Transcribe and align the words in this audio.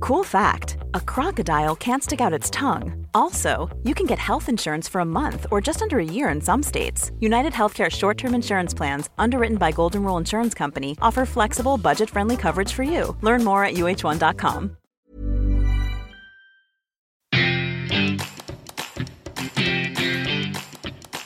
Cool 0.00 0.24
fact 0.24 0.78
a 0.94 1.00
crocodile 1.00 1.76
can't 1.76 2.02
stick 2.02 2.20
out 2.20 2.32
its 2.32 2.50
tongue. 2.50 3.06
Also, 3.14 3.68
you 3.84 3.94
can 3.94 4.06
get 4.06 4.18
health 4.18 4.48
insurance 4.48 4.88
for 4.88 5.00
a 5.00 5.04
month 5.04 5.46
or 5.50 5.60
just 5.60 5.82
under 5.82 5.98
a 5.98 6.04
year 6.04 6.30
in 6.30 6.40
some 6.40 6.62
states. 6.62 7.10
United 7.20 7.52
Healthcare 7.52 7.90
short 7.90 8.16
term 8.16 8.34
insurance 8.34 8.72
plans, 8.74 9.10
underwritten 9.18 9.58
by 9.58 9.70
Golden 9.72 10.02
Rule 10.02 10.16
Insurance 10.16 10.54
Company, 10.54 10.96
offer 11.02 11.26
flexible, 11.26 11.76
budget 11.76 12.08
friendly 12.10 12.36
coverage 12.36 12.72
for 12.72 12.82
you. 12.82 13.14
Learn 13.20 13.44
more 13.44 13.62
at 13.64 13.74
uh1.com. 13.74 14.76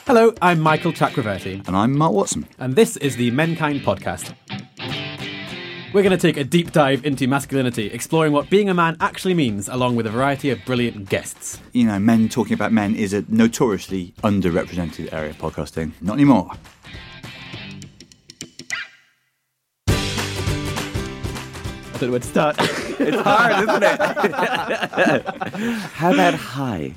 Hello, 0.07 0.33
I'm 0.41 0.59
Michael 0.61 0.93
Chakraverty, 0.93 1.67
And 1.67 1.75
I'm 1.75 1.97
Mark 1.97 2.13
Watson. 2.13 2.47
and 2.59 2.75
this 2.75 2.95
is 2.97 3.15
the 3.17 3.31
Menkind 3.31 3.81
Podcast. 3.81 4.33
We're 5.95 6.03
going 6.03 6.11
to 6.11 6.17
take 6.17 6.35
a 6.35 6.43
deep 6.43 6.73
dive 6.73 7.05
into 7.05 7.25
masculinity, 7.25 7.85
exploring 7.87 8.33
what 8.33 8.49
being 8.49 8.67
a 8.69 8.73
man 8.73 8.97
actually 8.99 9.33
means, 9.33 9.69
along 9.69 9.95
with 9.95 10.05
a 10.05 10.09
variety 10.09 10.49
of 10.49 10.59
brilliant 10.65 11.07
guests. 11.07 11.61
You 11.71 11.85
know, 11.85 11.97
men 11.99 12.27
talking 12.27 12.53
about 12.53 12.73
men 12.73 12.95
is 12.95 13.13
a 13.13 13.23
notoriously 13.29 14.13
underrepresented 14.21 15.13
area 15.13 15.29
of 15.29 15.37
podcasting. 15.37 15.93
Not 16.01 16.15
anymore. 16.15 16.51
I 19.87 19.93
don't 21.93 22.01
know 22.01 22.11
where 22.11 22.19
to 22.19 22.27
start. 22.27 22.57
It's 22.59 23.21
hard, 23.21 23.69
isn't 23.69 23.83
it? 23.83 24.01
How 25.93 26.11
about 26.11 26.33
hi? 26.33 26.93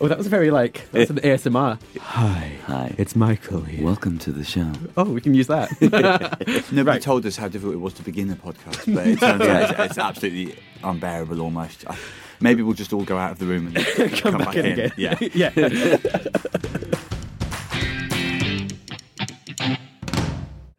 Oh, 0.00 0.08
that 0.08 0.18
was 0.18 0.26
very 0.26 0.50
like, 0.50 0.88
that's 0.92 1.10
an 1.10 1.16
ASMR. 1.20 1.78
Hi. 2.00 2.52
Hi. 2.66 2.94
It's 2.98 3.14
Michael 3.16 3.62
here. 3.62 3.84
Welcome 3.84 4.18
to 4.20 4.32
the 4.32 4.44
show. 4.44 4.72
Oh, 4.96 5.04
we 5.04 5.20
can 5.20 5.34
use 5.34 5.46
that. 5.48 5.70
Nobody 6.72 6.82
Right. 6.82 7.02
told 7.02 7.26
us 7.26 7.36
how 7.36 7.48
difficult 7.48 7.74
it 7.74 7.78
was 7.78 7.94
to 7.94 8.02
begin 8.02 8.28
the 8.28 8.34
podcast, 8.36 8.94
but 8.94 9.06
it 9.06 9.18
turns 9.20 9.42
out 9.42 9.70
it's, 9.70 9.80
it's 9.80 9.98
absolutely 9.98 10.56
unbearable 10.82 11.40
almost. 11.40 11.84
I, 11.88 11.96
maybe 12.40 12.62
we'll 12.62 12.74
just 12.74 12.92
all 12.92 13.04
go 13.04 13.16
out 13.16 13.32
of 13.32 13.38
the 13.38 13.46
room 13.46 13.68
and 13.74 13.76
come, 14.18 14.38
back 14.38 14.56
in 14.56 14.66
again. 14.66 14.92
Yeah. 14.96 15.16
yeah. 15.20 15.48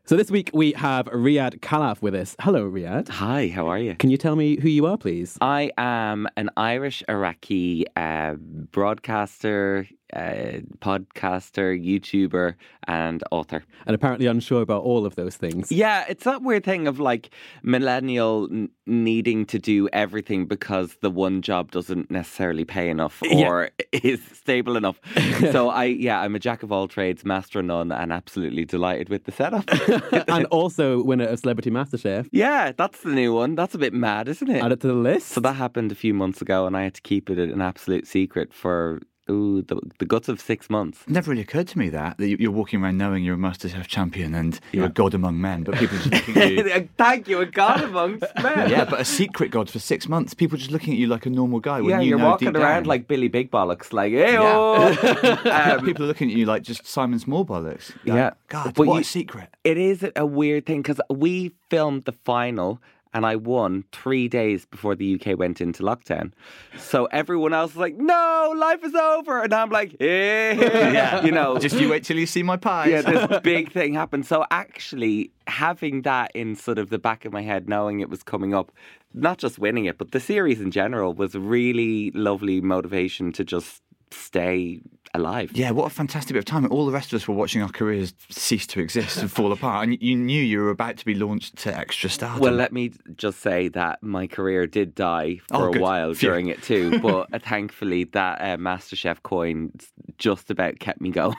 So 0.08 0.16
this 0.16 0.32
week 0.32 0.52
we 0.54 0.72
have 0.72 1.08
Riyadh 1.08 1.60
Khalaf 1.60 2.02
with 2.02 2.16
us. 2.16 2.34
Hello, 2.40 2.64
Riyadh. 2.72 3.10
Hi, 3.10 3.52
how 3.54 3.68
are 3.68 3.78
you? 3.78 3.94
Can 3.96 4.10
you 4.10 4.16
tell 4.16 4.38
me 4.38 4.58
who 4.58 4.70
you 4.70 4.86
are, 4.86 4.98
please? 4.98 5.38
I 5.42 5.70
am 5.78 6.30
an 6.38 6.50
Irish 6.56 7.04
Iraqi 7.10 7.86
uh, 7.98 8.36
broadcaster, 8.36 9.86
uh, 10.14 10.62
podcaster, 10.80 11.78
YouTuber, 11.78 12.56
and 12.88 13.24
author. 13.32 13.64
And 13.86 13.94
apparently 13.96 14.26
unsure 14.28 14.62
about 14.62 14.84
all 14.84 15.06
of 15.06 15.16
those 15.16 15.36
things. 15.36 15.72
Yeah, 15.72 16.06
it's 16.08 16.24
that 16.24 16.42
weird 16.42 16.64
thing 16.64 16.88
of 16.88 17.00
like 17.00 17.30
millennial 17.62 18.48
n- 18.52 18.70
needing 18.86 19.46
to 19.46 19.60
do 19.60 19.88
everything 19.92 20.46
because 20.46 20.96
the 21.02 21.10
one 21.12 21.42
job 21.42 21.72
doesn't 21.72 22.10
necessarily 22.10 22.64
pay 22.66 22.90
enough 22.90 23.22
Yeah. 23.24 23.48
or 23.48 23.70
is 23.92 24.22
stable 24.34 24.78
enough. 24.78 25.00
so 25.52 25.70
I, 25.70 25.86
yeah, 25.86 26.22
I'm 26.22 26.36
a 26.36 26.40
jack 26.40 26.64
of 26.64 26.72
all 26.72 26.88
trades, 26.88 27.26
master 27.26 27.60
of 27.60 27.66
none, 27.66 27.92
and 27.92 28.14
absolutely 28.14 28.66
delighted 28.66 29.10
with 29.10 29.26
the 29.26 29.32
setup. 29.32 29.66
and 30.30 30.46
also 30.46 31.04
winner 31.04 31.26
of 31.26 31.40
Celebrity 31.40 31.70
MasterChef. 31.70 32.30
yeah, 32.32 32.72
that's 32.76 33.02
the 33.02 33.12
new 33.12 33.34
one. 33.34 33.56
That's 33.56 33.76
a 33.76 33.78
bit 33.78 33.94
mad, 33.94 34.28
isn't 34.30 34.50
it? 34.50 34.64
Add 34.64 34.72
it 34.72 34.80
to 34.82 34.88
the 34.88 34.94
list. 34.94 35.28
So 35.30 35.42
that 35.42 35.54
happened 35.54 35.92
a 35.92 35.96
few 35.96 36.14
months 36.14 36.42
ago, 36.42 36.66
and 36.66 36.76
I 36.78 36.84
had 36.84 36.94
to 36.96 37.02
keep 37.02 37.30
it 37.30 37.38
an 37.38 37.62
absolute 37.62 38.08
secret 38.08 38.54
for 38.54 39.02
ooh, 39.30 39.62
the, 39.62 39.80
the 40.00 40.06
guts 40.06 40.30
of 40.30 40.40
six 40.42 40.70
months. 40.70 41.02
It 41.08 41.10
never 41.12 41.32
really 41.32 41.42
occurred 41.44 41.68
to 41.70 41.78
me 41.78 41.90
that, 41.90 42.18
that 42.18 42.28
you- 42.28 42.38
you're 42.40 42.52
walking 42.52 42.82
around 42.84 42.98
knowing 42.98 43.24
you're 43.24 43.36
a 43.36 43.38
MasterChef 43.38 43.88
champion 43.88 44.34
and 44.36 44.60
you're 44.72 44.86
a 44.86 44.90
god 44.90 45.14
among 45.14 45.40
men, 45.42 45.64
but 45.64 45.76
people 45.76 45.98
just 45.98 46.12
looking 46.12 46.38
at 46.38 46.52
you. 46.52 46.90
Thank 46.98 47.28
you, 47.28 47.40
a 47.42 47.46
god 47.46 47.84
amongst 47.84 48.26
men. 48.42 48.70
Yeah, 48.70 48.86
but 48.86 49.00
a 49.02 49.06
secret 49.06 49.52
god 49.52 49.70
for 49.70 49.80
six 49.80 50.08
months. 50.08 50.34
People 50.34 50.58
just 50.58 50.72
looking 50.72 50.94
at 50.94 51.00
you 51.00 51.08
like 51.08 51.26
a 51.26 51.30
normal 51.30 51.60
guy. 51.60 51.82
When 51.82 51.90
yeah, 51.92 52.00
you 52.02 52.10
you're 52.10 52.20
know 52.20 52.30
walking 52.30 52.48
deep 52.54 52.56
around 52.62 52.84
down- 52.84 52.86
like 52.86 53.08
Billy 53.08 53.28
Big 53.28 53.52
Bollocks, 53.52 53.94
like, 53.94 54.12
hey, 54.12 54.34
Yeah. 54.34 55.76
um, 55.78 55.86
people 55.86 56.04
are 56.06 56.08
looking 56.08 56.32
at 56.32 56.38
you 56.38 56.46
like 56.46 56.64
just 56.64 56.86
Simon 56.86 57.20
Small 57.20 57.46
bollocks. 57.46 57.90
Like, 58.06 58.06
Yeah. 58.06 58.32
God, 58.48 58.74
But 58.76 58.88
what 58.88 58.94
you- 58.96 59.02
a 59.02 59.04
secret. 59.04 59.50
it 59.64 59.78
is 59.78 60.06
a 60.16 60.26
weird 60.26 60.66
thing 60.66 60.82
because 60.82 61.00
we 61.10 61.52
filmed 61.70 62.06
the 62.06 62.12
final 62.14 62.82
and 63.14 63.26
I 63.26 63.36
won 63.36 63.84
three 63.92 64.28
days 64.28 64.66
before 64.66 64.96
the 64.96 65.16
UK 65.16 65.38
went 65.38 65.62
into 65.62 65.84
lockdown. 65.84 66.32
So 66.78 67.06
everyone 67.06 67.54
else 67.54 67.74
was 67.74 67.80
like, 67.80 67.98
no, 67.98 68.54
life 68.58 68.84
is 68.84 68.96
over. 68.96 69.44
And 69.44 69.54
I'm 69.54 69.70
like, 69.70 69.96
yeah, 70.00 71.24
you 71.26 71.32
know. 71.32 71.58
Just 71.58 71.76
you 71.80 71.90
wait 71.90 72.04
till 72.04 72.18
you 72.18 72.26
see 72.26 72.44
my 72.44 72.58
pies. 72.58 72.92
yeah, 72.92 73.02
this 73.02 73.40
big 73.44 73.72
thing 73.72 73.94
happened. 73.94 74.26
So 74.26 74.46
actually, 74.52 75.32
having 75.48 76.04
that 76.04 76.32
in 76.34 76.56
sort 76.56 76.78
of 76.78 76.90
the 76.90 77.00
back 77.00 77.26
of 77.26 77.34
my 77.34 77.42
head, 77.42 77.68
knowing 77.68 78.00
it 78.00 78.10
was 78.10 78.24
coming 78.24 78.54
up, 78.54 78.72
not 79.14 79.38
just 79.38 79.60
winning 79.60 79.86
it, 79.86 79.98
but 79.98 80.12
the 80.12 80.20
series 80.20 80.62
in 80.62 80.72
general 80.72 81.14
was 81.14 81.36
a 81.36 81.40
really 81.40 82.12
lovely 82.12 82.62
motivation 82.62 83.32
to 83.34 83.44
just 83.44 83.82
stay 84.12 84.80
alive. 85.18 85.52
Yeah, 85.54 85.72
what 85.72 85.86
a 85.86 85.90
fantastic 85.90 86.34
bit 86.34 86.40
of 86.40 86.46
time. 86.46 86.66
All 86.72 86.86
the 86.86 86.92
rest 86.92 87.12
of 87.12 87.18
us 87.18 87.28
were 87.28 87.36
watching 87.36 87.62
our 87.62 87.70
careers 87.70 88.14
cease 88.30 88.66
to 88.68 88.80
exist 88.80 89.18
and 89.18 89.32
fall 89.32 89.52
apart. 89.52 89.88
And 89.88 90.02
you 90.02 90.16
knew 90.16 90.42
you 90.42 90.60
were 90.60 90.70
about 90.70 90.98
to 90.98 91.06
be 91.06 91.14
launched 91.16 91.58
to 91.58 91.76
extra 91.78 92.10
stardom. 92.10 92.40
Well, 92.42 92.54
let 92.54 92.72
me 92.72 92.92
just 93.16 93.40
say 93.42 93.68
that 93.70 94.02
my 94.02 94.28
career 94.28 94.68
did 94.68 94.96
die 94.96 95.40
for 95.50 95.56
Oh, 95.58 95.70
a 95.70 95.72
good. 95.74 95.82
while 95.82 96.14
Phew. 96.14 96.30
during 96.30 96.48
it 96.48 96.62
too, 96.64 97.00
but 97.00 97.28
uh, 97.34 97.40
thankfully 97.44 98.06
that 98.06 98.40
uh, 98.42 98.58
MasterChef 98.58 99.22
coin 99.24 99.72
just 100.18 100.50
about 100.50 100.80
kept 100.80 101.02
me 101.02 101.10
going. 101.12 101.36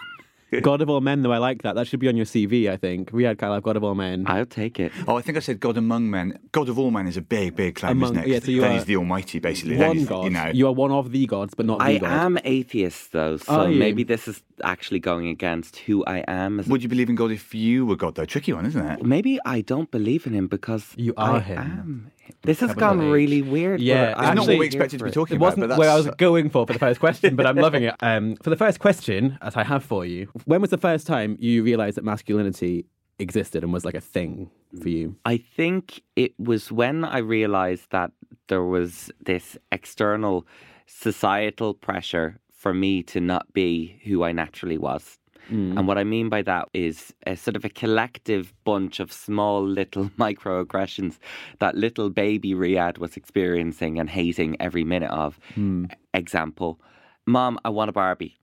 God 0.63 0.81
of 0.81 0.89
all 0.91 1.01
men, 1.01 1.23
though, 1.23 1.33
I 1.33 1.39
like 1.39 1.63
that. 1.63 1.75
That 1.75 1.87
should 1.87 2.01
be 2.01 2.09
on 2.09 2.17
your 2.17 2.27
CV, 2.27 2.71
I 2.71 2.77
think. 2.77 3.11
Riyadh 3.13 3.37
Khalaf, 3.37 3.63
God 3.63 3.77
of 3.77 3.85
all 3.85 3.95
men. 3.95 4.25
I'll 4.27 4.47
take 4.47 4.81
it. 4.81 4.93
Oh, 5.07 5.17
I 5.17 5.21
think 5.23 5.37
I 5.37 5.41
said 5.41 5.61
God 5.61 5.77
among 5.77 6.11
men. 6.11 6.39
God 6.53 6.69
of 6.69 6.79
all 6.79 6.91
men 6.91 7.07
is 7.07 7.17
a 7.17 7.21
big, 7.23 7.55
big 7.57 7.75
claim, 7.77 7.93
Among- 7.93 8.13
isn't 8.17 8.25
it? 8.25 8.29
yeah, 8.29 8.41
so 8.41 8.51
you 8.51 8.61
then 8.63 8.71
are 8.71 8.75
he's 8.75 8.85
the 8.87 8.97
Almighty, 8.97 9.39
basically. 9.39 9.77
One 9.77 9.97
he's, 9.99 10.09
God. 10.09 10.25
You 10.25 10.31
know, 10.31 10.47
You 10.55 10.67
are 10.69 10.73
one 10.73 10.91
of 10.91 11.13
the 11.13 11.27
gods, 11.27 11.55
but 11.55 11.67
not 11.67 11.79
the 11.81 11.85
I 11.85 11.99
god. 11.99 12.11
am 12.11 12.39
atheist 12.45 13.13
though, 13.13 13.37
so 13.37 13.69
maybe 13.69 14.03
this 14.05 14.27
is 14.29 14.43
actually 14.65 14.99
going 15.01 15.29
against 15.29 15.77
who 15.81 16.05
I 16.07 16.19
am. 16.27 16.61
As 16.61 16.67
would 16.69 16.83
you 16.83 16.89
believe 16.89 17.09
in 17.09 17.15
God 17.15 17.31
if 17.31 17.55
you 17.55 17.87
were 17.87 17.97
God, 17.97 18.15
though? 18.17 18.25
Tricky 18.25 18.53
one, 18.53 18.67
isn't 18.67 18.85
it? 18.87 19.03
Maybe 19.05 19.39
I 19.45 19.61
don't 19.61 19.91
believe 19.91 20.27
in 20.27 20.33
him 20.33 20.47
because 20.49 20.95
You 20.97 21.15
are 21.17 21.37
I 21.37 21.41
him. 21.41 21.59
am. 21.59 22.11
This 22.43 22.61
has 22.61 22.75
gone 22.75 23.01
H. 23.01 23.11
really 23.11 23.41
weird. 23.41 23.81
Yeah, 23.81 24.11
it's 24.11 24.21
I'm 24.21 24.37
not 24.37 24.47
what 24.49 24.59
we 24.59 24.67
expected 24.67 24.99
to 24.99 25.05
be 25.05 25.11
it. 25.11 25.15
talking 25.15 25.35
It 25.35 25.37
about, 25.39 25.47
wasn't 25.57 25.69
but 25.71 25.79
where 25.79 25.89
I 25.89 25.95
was 25.97 26.09
going 26.19 26.51
for 26.51 26.67
for 26.67 26.75
the 26.75 26.79
first 26.79 27.01
question, 27.01 27.37
but 27.37 27.47
I'm 27.47 27.57
loving 27.57 27.85
it. 27.85 27.95
Um, 28.01 28.37
for 28.43 28.51
the 28.51 28.57
first 28.57 28.81
question 28.81 29.39
that 29.43 29.57
I 29.57 29.65
have 29.65 29.83
for 29.83 30.05
you, 30.05 30.29
when 30.45 30.61
was 30.61 30.71
the 30.71 30.79
first 30.79 31.07
time 31.07 31.37
you 31.41 31.63
realised 31.63 31.97
that 31.97 32.05
masculinity 32.05 32.87
existed 33.19 33.63
and 33.63 33.73
was 33.73 33.85
like 33.85 33.95
a 33.95 34.01
thing 34.01 34.51
for 34.81 34.89
you? 34.89 35.17
I 35.25 35.39
think 35.39 36.03
it 36.17 36.33
was 36.39 36.71
when 36.71 37.05
I 37.05 37.19
realized 37.19 37.91
that 37.91 38.13
there 38.49 38.65
was 38.65 39.11
this 39.25 39.57
external 39.73 40.47
societal 40.87 41.75
pressure 41.75 42.39
for 42.51 42.75
me 42.75 43.03
to 43.05 43.21
not 43.21 43.53
be 43.53 44.01
who 44.05 44.25
I 44.25 44.33
naturally 44.33 44.79
was. 44.79 45.19
Mm. 45.51 45.79
And 45.79 45.89
what 45.89 45.97
I 45.97 46.05
mean 46.05 46.29
by 46.29 46.43
that 46.43 46.69
is 46.75 47.15
a 47.27 47.37
sort 47.37 47.57
of 47.57 47.65
a 47.65 47.69
collective 47.69 48.53
bunch 48.65 49.01
of 49.01 49.13
small 49.13 49.67
little 49.67 50.05
microaggressions 50.19 51.19
that 51.61 51.75
little 51.75 52.11
baby 52.11 52.53
Riyadh 52.53 52.99
was 52.99 53.17
experiencing 53.17 53.99
and 53.99 54.11
hating 54.11 54.57
every 54.61 54.85
minute 54.85 55.11
of. 55.11 55.39
Hmm. 55.55 55.87
Example, 56.15 56.81
Mom, 57.27 57.59
I 57.65 57.69
want 57.71 57.91
a 57.91 57.93
Barbie. 57.93 58.39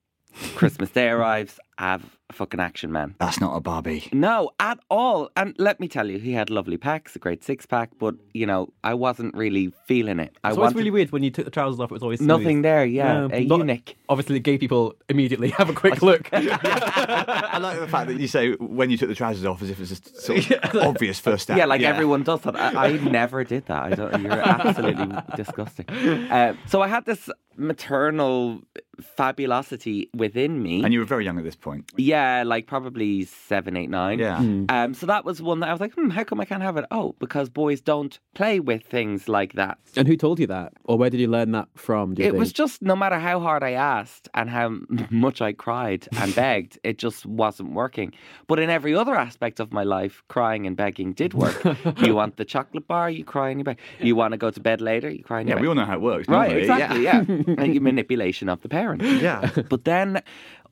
Christmas 0.55 0.89
Day 0.89 1.09
arrives, 1.15 1.59
have 1.77 2.03
a 2.29 2.33
fucking 2.33 2.59
action 2.59 2.91
man. 2.91 3.15
That's 3.19 3.39
not 3.39 3.55
a 3.55 3.59
Barbie. 3.59 4.09
No, 4.13 4.49
at 4.59 4.79
all. 4.89 5.29
And 5.35 5.53
let 5.59 5.79
me 5.79 5.87
tell 5.87 6.09
you, 6.09 6.17
he 6.17 6.31
had 6.31 6.49
lovely 6.49 6.77
pecs, 6.77 7.15
a 7.15 7.19
great 7.19 7.43
six 7.43 7.65
pack, 7.65 7.91
but 7.99 8.15
you 8.33 8.45
know, 8.45 8.73
I 8.83 8.93
wasn't 8.93 9.35
really 9.35 9.71
feeling 9.85 10.19
it. 10.19 10.35
I 10.43 10.49
It's 10.49 10.57
wanted 10.57 10.77
really 10.77 10.89
weird 10.91 11.11
when 11.11 11.21
you 11.23 11.29
took 11.31 11.45
the 11.45 11.51
trousers 11.51 11.79
off. 11.79 11.91
It 11.91 11.93
was 11.93 12.03
always 12.03 12.19
smooth. 12.19 12.27
nothing 12.29 12.61
there. 12.61 12.85
Yeah, 12.85 13.27
a 13.31 13.43
not- 13.43 13.59
eunuch. 13.59 13.95
Obviously, 14.09 14.39
gay 14.39 14.57
people 14.57 14.95
immediately 15.09 15.49
have 15.57 15.69
a 15.69 15.73
quick 15.73 16.01
look. 16.01 16.29
I 16.33 17.57
like 17.59 17.79
the 17.79 17.87
fact 17.87 18.07
that 18.07 18.19
you 18.19 18.27
say 18.27 18.53
when 18.53 18.89
you 18.89 18.97
took 18.97 19.09
the 19.09 19.15
trousers 19.15 19.45
off 19.45 19.61
as 19.61 19.69
if 19.69 19.79
it's 19.79 19.91
a 19.91 20.21
sort 20.21 20.51
of 20.51 20.75
obvious 20.81 21.19
first 21.19 21.43
step. 21.43 21.57
Yeah, 21.57 21.65
like 21.65 21.81
everyone 21.81 22.23
does 22.23 22.41
that. 22.41 22.55
I, 22.55 22.85
I 22.87 22.91
never 22.97 23.43
did 23.43 23.65
that. 23.67 23.83
I 23.83 23.89
don't. 23.95 24.21
You're 24.23 24.31
absolutely 24.31 25.15
disgusting. 25.35 25.85
Uh, 25.89 26.55
so 26.67 26.81
I 26.81 26.87
had 26.87 27.05
this 27.05 27.29
maternal 27.57 28.61
fabulosity 29.01 30.09
within 30.15 30.61
me. 30.61 30.83
And 30.83 30.93
you 30.93 30.99
were 30.99 31.05
very 31.05 31.25
young 31.25 31.37
at 31.37 31.43
this 31.43 31.55
point. 31.55 31.64
Yeah, 31.97 32.43
like 32.45 32.67
probably 32.67 33.25
seven, 33.25 33.75
eight, 33.77 33.89
nine. 33.89 34.19
Yeah. 34.19 34.37
Um, 34.69 34.93
so 34.93 35.05
that 35.07 35.25
was 35.25 35.41
one 35.41 35.59
that 35.61 35.69
I 35.69 35.71
was 35.71 35.81
like, 35.81 35.93
hmm, 35.93 36.09
how 36.09 36.23
come 36.23 36.39
I 36.39 36.45
can't 36.45 36.61
have 36.61 36.77
it? 36.77 36.85
Oh, 36.91 37.15
because 37.19 37.49
boys 37.49 37.81
don't 37.81 38.17
play 38.33 38.59
with 38.59 38.83
things 38.83 39.27
like 39.27 39.53
that. 39.53 39.77
And 39.97 40.07
who 40.07 40.15
told 40.17 40.39
you 40.39 40.47
that? 40.47 40.73
Or 40.85 40.97
where 40.97 41.09
did 41.09 41.19
you 41.19 41.27
learn 41.27 41.51
that 41.51 41.67
from? 41.75 42.13
Do 42.13 42.21
you 42.21 42.27
It 42.27 42.31
think? 42.31 42.39
was 42.39 42.53
just 42.53 42.81
no 42.81 42.95
matter 42.95 43.17
how 43.19 43.39
hard 43.39 43.63
I 43.63 43.71
asked 43.71 44.29
and 44.33 44.49
how 44.49 44.77
much 45.09 45.41
I 45.41 45.53
cried 45.53 46.07
and 46.17 46.33
begged, 46.43 46.77
it 46.83 46.97
just 46.97 47.25
wasn't 47.25 47.71
working. 47.73 48.13
But 48.47 48.59
in 48.59 48.69
every 48.69 48.93
other 48.95 49.15
aspect 49.15 49.59
of 49.59 49.71
my 49.73 49.83
life, 49.83 50.23
crying 50.27 50.67
and 50.67 50.75
begging 50.77 51.13
did 51.13 51.33
work. 51.33 51.55
you 51.97 52.15
want 52.15 52.37
the 52.37 52.45
chocolate 52.45 52.87
bar, 52.87 53.09
you 53.09 53.23
cry 53.23 53.49
and 53.49 53.59
you 53.59 53.63
beg. 53.63 53.79
You 53.99 54.15
want 54.15 54.33
to 54.33 54.37
go 54.37 54.51
to 54.51 54.59
bed 54.59 54.81
later, 54.81 55.09
you 55.09 55.23
cry 55.23 55.39
and 55.39 55.49
you 55.49 55.53
Yeah, 55.53 55.55
beg. 55.55 55.61
we 55.63 55.67
all 55.69 55.75
know 55.75 55.85
how 55.85 55.95
it 55.95 56.01
works. 56.01 56.27
Right, 56.27 56.47
don't 56.47 56.55
we? 56.55 56.61
exactly, 56.61 57.03
yeah. 57.03 57.23
Like 57.47 57.81
manipulation 57.81 58.49
of 58.49 58.61
the 58.61 58.69
parent. 58.69 59.01
Yeah. 59.01 59.49
But 59.69 59.85
then 59.85 60.21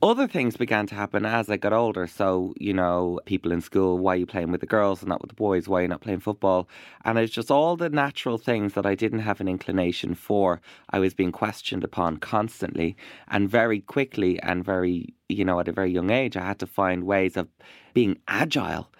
other 0.03 0.27
things 0.27 0.57
began 0.57 0.85
to 0.87 0.95
happen 0.95 1.25
as 1.25 1.49
I 1.49 1.55
got 1.55 1.71
older. 1.71 2.07
So, 2.07 2.53
you 2.59 2.73
know, 2.73 3.21
people 3.25 3.53
in 3.53 3.61
school, 3.61 3.97
why 3.97 4.15
are 4.15 4.17
you 4.17 4.25
playing 4.25 4.51
with 4.51 4.59
the 4.59 4.67
girls 4.67 5.01
and 5.01 5.07
not 5.07 5.21
with 5.21 5.29
the 5.29 5.35
boys? 5.35 5.69
Why 5.69 5.79
are 5.79 5.81
you 5.83 5.87
not 5.87 6.01
playing 6.01 6.19
football? 6.19 6.67
And 7.05 7.17
it's 7.17 7.33
just 7.33 7.49
all 7.49 7.77
the 7.77 7.89
natural 7.89 8.37
things 8.37 8.73
that 8.73 8.85
I 8.85 8.95
didn't 8.95 9.19
have 9.19 9.39
an 9.39 9.47
inclination 9.47 10.13
for. 10.13 10.59
I 10.89 10.99
was 10.99 11.13
being 11.13 11.31
questioned 11.31 11.85
upon 11.85 12.17
constantly. 12.17 12.97
And 13.29 13.49
very 13.49 13.79
quickly 13.79 14.41
and 14.41 14.63
very, 14.63 15.13
you 15.29 15.45
know, 15.45 15.61
at 15.61 15.69
a 15.69 15.71
very 15.71 15.91
young 15.91 16.09
age, 16.09 16.35
I 16.35 16.43
had 16.43 16.59
to 16.59 16.67
find 16.67 17.05
ways 17.05 17.37
of 17.37 17.47
being 17.93 18.19
agile 18.27 18.91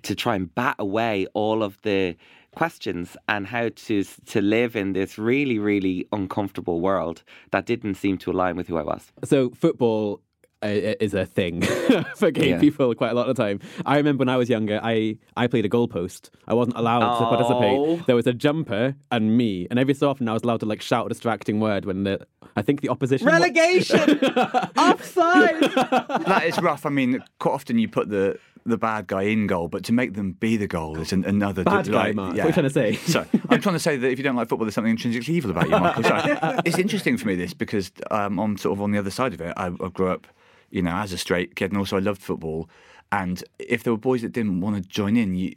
to 0.00 0.14
try 0.14 0.36
and 0.36 0.54
bat 0.54 0.76
away 0.78 1.26
all 1.34 1.64
of 1.64 1.82
the 1.82 2.16
questions 2.54 3.16
and 3.28 3.46
how 3.46 3.70
to 3.74 4.04
to 4.26 4.42
live 4.42 4.76
in 4.76 4.92
this 4.92 5.16
really 5.16 5.58
really 5.58 6.06
uncomfortable 6.12 6.82
world 6.82 7.22
that 7.50 7.64
didn't 7.64 7.94
seem 7.94 8.18
to 8.18 8.30
align 8.30 8.56
with 8.56 8.68
who 8.68 8.76
I 8.76 8.82
was. 8.82 9.10
So 9.24 9.50
football 9.50 10.20
is 10.62 11.14
a 11.14 11.26
thing 11.26 11.62
for 12.16 12.30
gay 12.30 12.50
Yeah. 12.50 12.60
people 12.60 12.94
quite 12.94 13.10
a 13.10 13.14
lot 13.14 13.28
of 13.28 13.36
the 13.36 13.42
time. 13.42 13.60
I 13.86 13.96
remember 13.96 14.22
when 14.22 14.28
I 14.28 14.36
was 14.36 14.48
younger, 14.48 14.80
I, 14.82 15.18
I 15.36 15.46
played 15.46 15.64
a 15.64 15.68
goalpost. 15.68 16.30
I 16.46 16.54
wasn't 16.54 16.76
allowed 16.76 17.00
to 17.00 17.06
Oh. 17.26 17.28
participate. 17.36 18.06
There 18.06 18.16
was 18.16 18.26
a 18.26 18.32
jumper 18.32 18.94
and 19.10 19.36
me, 19.36 19.66
and 19.70 19.78
every 19.78 19.94
so 19.94 20.08
often 20.08 20.28
I 20.28 20.32
was 20.32 20.42
allowed 20.42 20.60
to 20.60 20.66
like 20.66 20.82
shout 20.82 21.06
a 21.06 21.08
distracting 21.08 21.60
word 21.60 21.84
when 21.84 22.04
the 22.04 22.26
I 22.56 22.62
think 22.62 22.80
the 22.82 22.88
opposition 22.90 23.26
wa- 23.26 23.32
Relegation, 23.34 23.98
offside. 24.76 25.60
that 25.62 26.42
is 26.46 26.60
rough. 26.60 26.84
I 26.86 26.90
mean, 26.90 27.22
quite 27.38 27.52
often 27.52 27.78
you 27.78 27.88
put 27.88 28.08
the 28.08 28.38
the 28.64 28.78
bad 28.78 29.08
guy 29.08 29.22
in 29.22 29.48
goal, 29.48 29.66
but 29.66 29.82
to 29.84 29.92
make 29.92 30.14
them 30.14 30.32
be 30.34 30.56
the 30.56 30.68
goal 30.68 30.96
is 31.00 31.12
an, 31.12 31.24
another 31.24 31.64
Bad 31.64 31.86
guy, 31.90 31.92
like, 32.08 32.14
Mark. 32.14 32.36
What 32.36 32.44
are 32.44 32.46
you 32.46 32.52
trying 32.52 32.64
to 32.66 32.70
say? 32.70 32.94
So 32.94 33.26
I'm 33.48 33.60
trying 33.60 33.74
to 33.74 33.80
say 33.80 33.96
that 33.96 34.08
if 34.08 34.18
you 34.18 34.22
don't 34.22 34.36
like 34.36 34.48
football, 34.48 34.66
there's 34.66 34.74
something 34.76 34.92
intrinsically 34.92 35.34
evil 35.34 35.50
about 35.50 35.64
you, 35.68 35.76
Michael. 35.80 36.04
Sorry. 36.04 36.38
it's 36.64 36.78
interesting 36.78 37.16
for 37.18 37.26
me 37.26 37.34
this 37.34 37.54
because 37.54 37.90
um, 38.12 38.38
I'm 38.38 38.56
sort 38.56 38.78
of 38.78 38.82
on 38.82 38.92
the 38.92 38.98
other 39.00 39.10
side 39.10 39.34
of 39.34 39.40
it. 39.40 39.52
I, 39.56 39.66
I 39.66 39.88
grew 39.92 40.06
up, 40.10 40.28
you 40.72 40.82
know, 40.82 40.96
as 40.96 41.12
a 41.12 41.18
straight 41.18 41.54
kid, 41.54 41.70
and 41.70 41.78
also 41.78 41.96
I 41.96 42.00
loved 42.00 42.20
football. 42.20 42.68
And 43.12 43.44
if 43.58 43.84
there 43.84 43.92
were 43.92 43.98
boys 43.98 44.22
that 44.22 44.32
didn't 44.32 44.62
want 44.62 44.82
to 44.82 44.88
join 44.88 45.16
in, 45.16 45.34
you, 45.34 45.52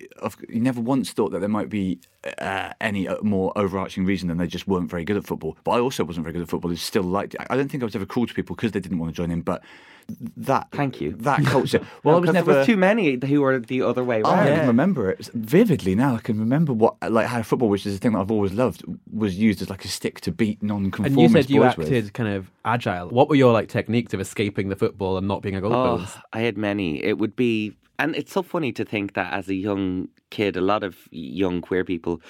you 0.50 0.60
never 0.60 0.82
once 0.82 1.12
thought 1.12 1.32
that 1.32 1.40
there 1.40 1.50
might 1.50 1.70
be 1.70 2.00
uh, 2.40 2.74
any 2.82 3.08
uh, 3.08 3.18
more 3.22 3.52
overarching 3.58 4.06
reason 4.06 4.28
than 4.28 4.38
they 4.38 4.48
just 4.48 4.68
weren't 4.68 4.90
very 4.90 5.04
good 5.06 5.18
at 5.18 5.26
football. 5.26 5.58
But 5.64 5.72
I 5.72 5.80
also 5.80 6.04
wasn't 6.04 6.26
very 6.26 6.34
good 6.34 6.42
at 6.44 6.50
football. 6.50 6.72
I 6.72 6.76
still 6.76 7.04
liked 7.04 7.36
it. 7.36 7.42
I 7.50 7.56
don't 7.56 7.70
think 7.70 7.84
I 7.84 7.86
was 7.86 7.96
ever 7.96 8.06
cruel 8.06 8.28
to 8.28 8.34
people 8.34 8.56
because 8.56 8.72
they 8.72 8.80
didn't 8.80 9.00
want 9.00 9.14
to 9.14 9.16
join 9.16 9.32
in. 9.32 9.42
But 9.42 9.64
that 10.38 10.68
Thank 10.72 11.02
you. 11.02 11.14
that 11.14 11.44
culture. 11.46 11.80
Well, 12.04 12.18
I 12.18 12.20
was 12.20 12.32
never. 12.32 12.52
there 12.52 12.60
was 12.60 12.68
too 12.68 12.78
many 12.78 13.18
who 13.26 13.42
were 13.42 13.58
the 13.60 13.82
other 13.82 14.04
way 14.04 14.22
Oh, 14.24 14.30
around. 14.30 14.48
I 14.48 14.56
can 14.58 14.68
remember 14.68 15.10
it 15.10 15.28
vividly 15.34 15.96
now. 15.96 16.16
I 16.16 16.20
can 16.20 16.40
remember 16.40 16.74
what, 16.74 16.96
like, 17.12 17.26
how 17.26 17.42
football, 17.42 17.70
which 17.70 17.88
is 17.88 17.96
a 17.96 17.98
thing 17.98 18.12
that 18.14 18.20
I've 18.20 18.30
always 18.32 18.54
loved, 18.54 18.84
was 19.12 19.36
used 19.36 19.64
as 19.64 19.70
like 19.72 19.84
a 19.84 19.88
stick 19.88 20.22
to 20.22 20.32
beat 20.32 20.62
non-conformist 20.62 21.20
you 21.20 21.30
said 21.30 21.50
you 21.50 21.62
boys 21.62 21.70
acted 21.72 22.04
with. 22.04 22.14
kind 22.14 22.30
of 22.36 22.52
agile. 22.64 23.10
What 23.10 23.30
were 23.30 23.36
your 23.36 23.52
like 23.52 23.68
techniques 23.70 24.14
of 24.14 24.20
escaping 24.20 24.70
the 24.70 24.76
football 24.76 25.18
and 25.18 25.28
not 25.28 25.42
being 25.42 25.56
a 25.56 25.62
goalpost? 25.62 26.14
Oh, 26.18 26.22
I 26.34 26.42
had 26.42 26.56
many. 26.58 27.04
It 27.04 27.18
would 27.18 27.36
be, 27.36 27.74
and 28.00 28.16
it's 28.16 28.32
so 28.32 28.44
funny 28.44 28.72
to 28.74 28.86
think 28.86 29.14
that 29.14 29.34
as 29.34 29.48
a 29.50 29.56
young 29.56 30.10
kid, 30.30 30.58
a 30.58 30.62
lot 30.62 30.84
of 30.84 31.08
young 31.12 31.62
queer 31.62 31.84
people 31.84 32.22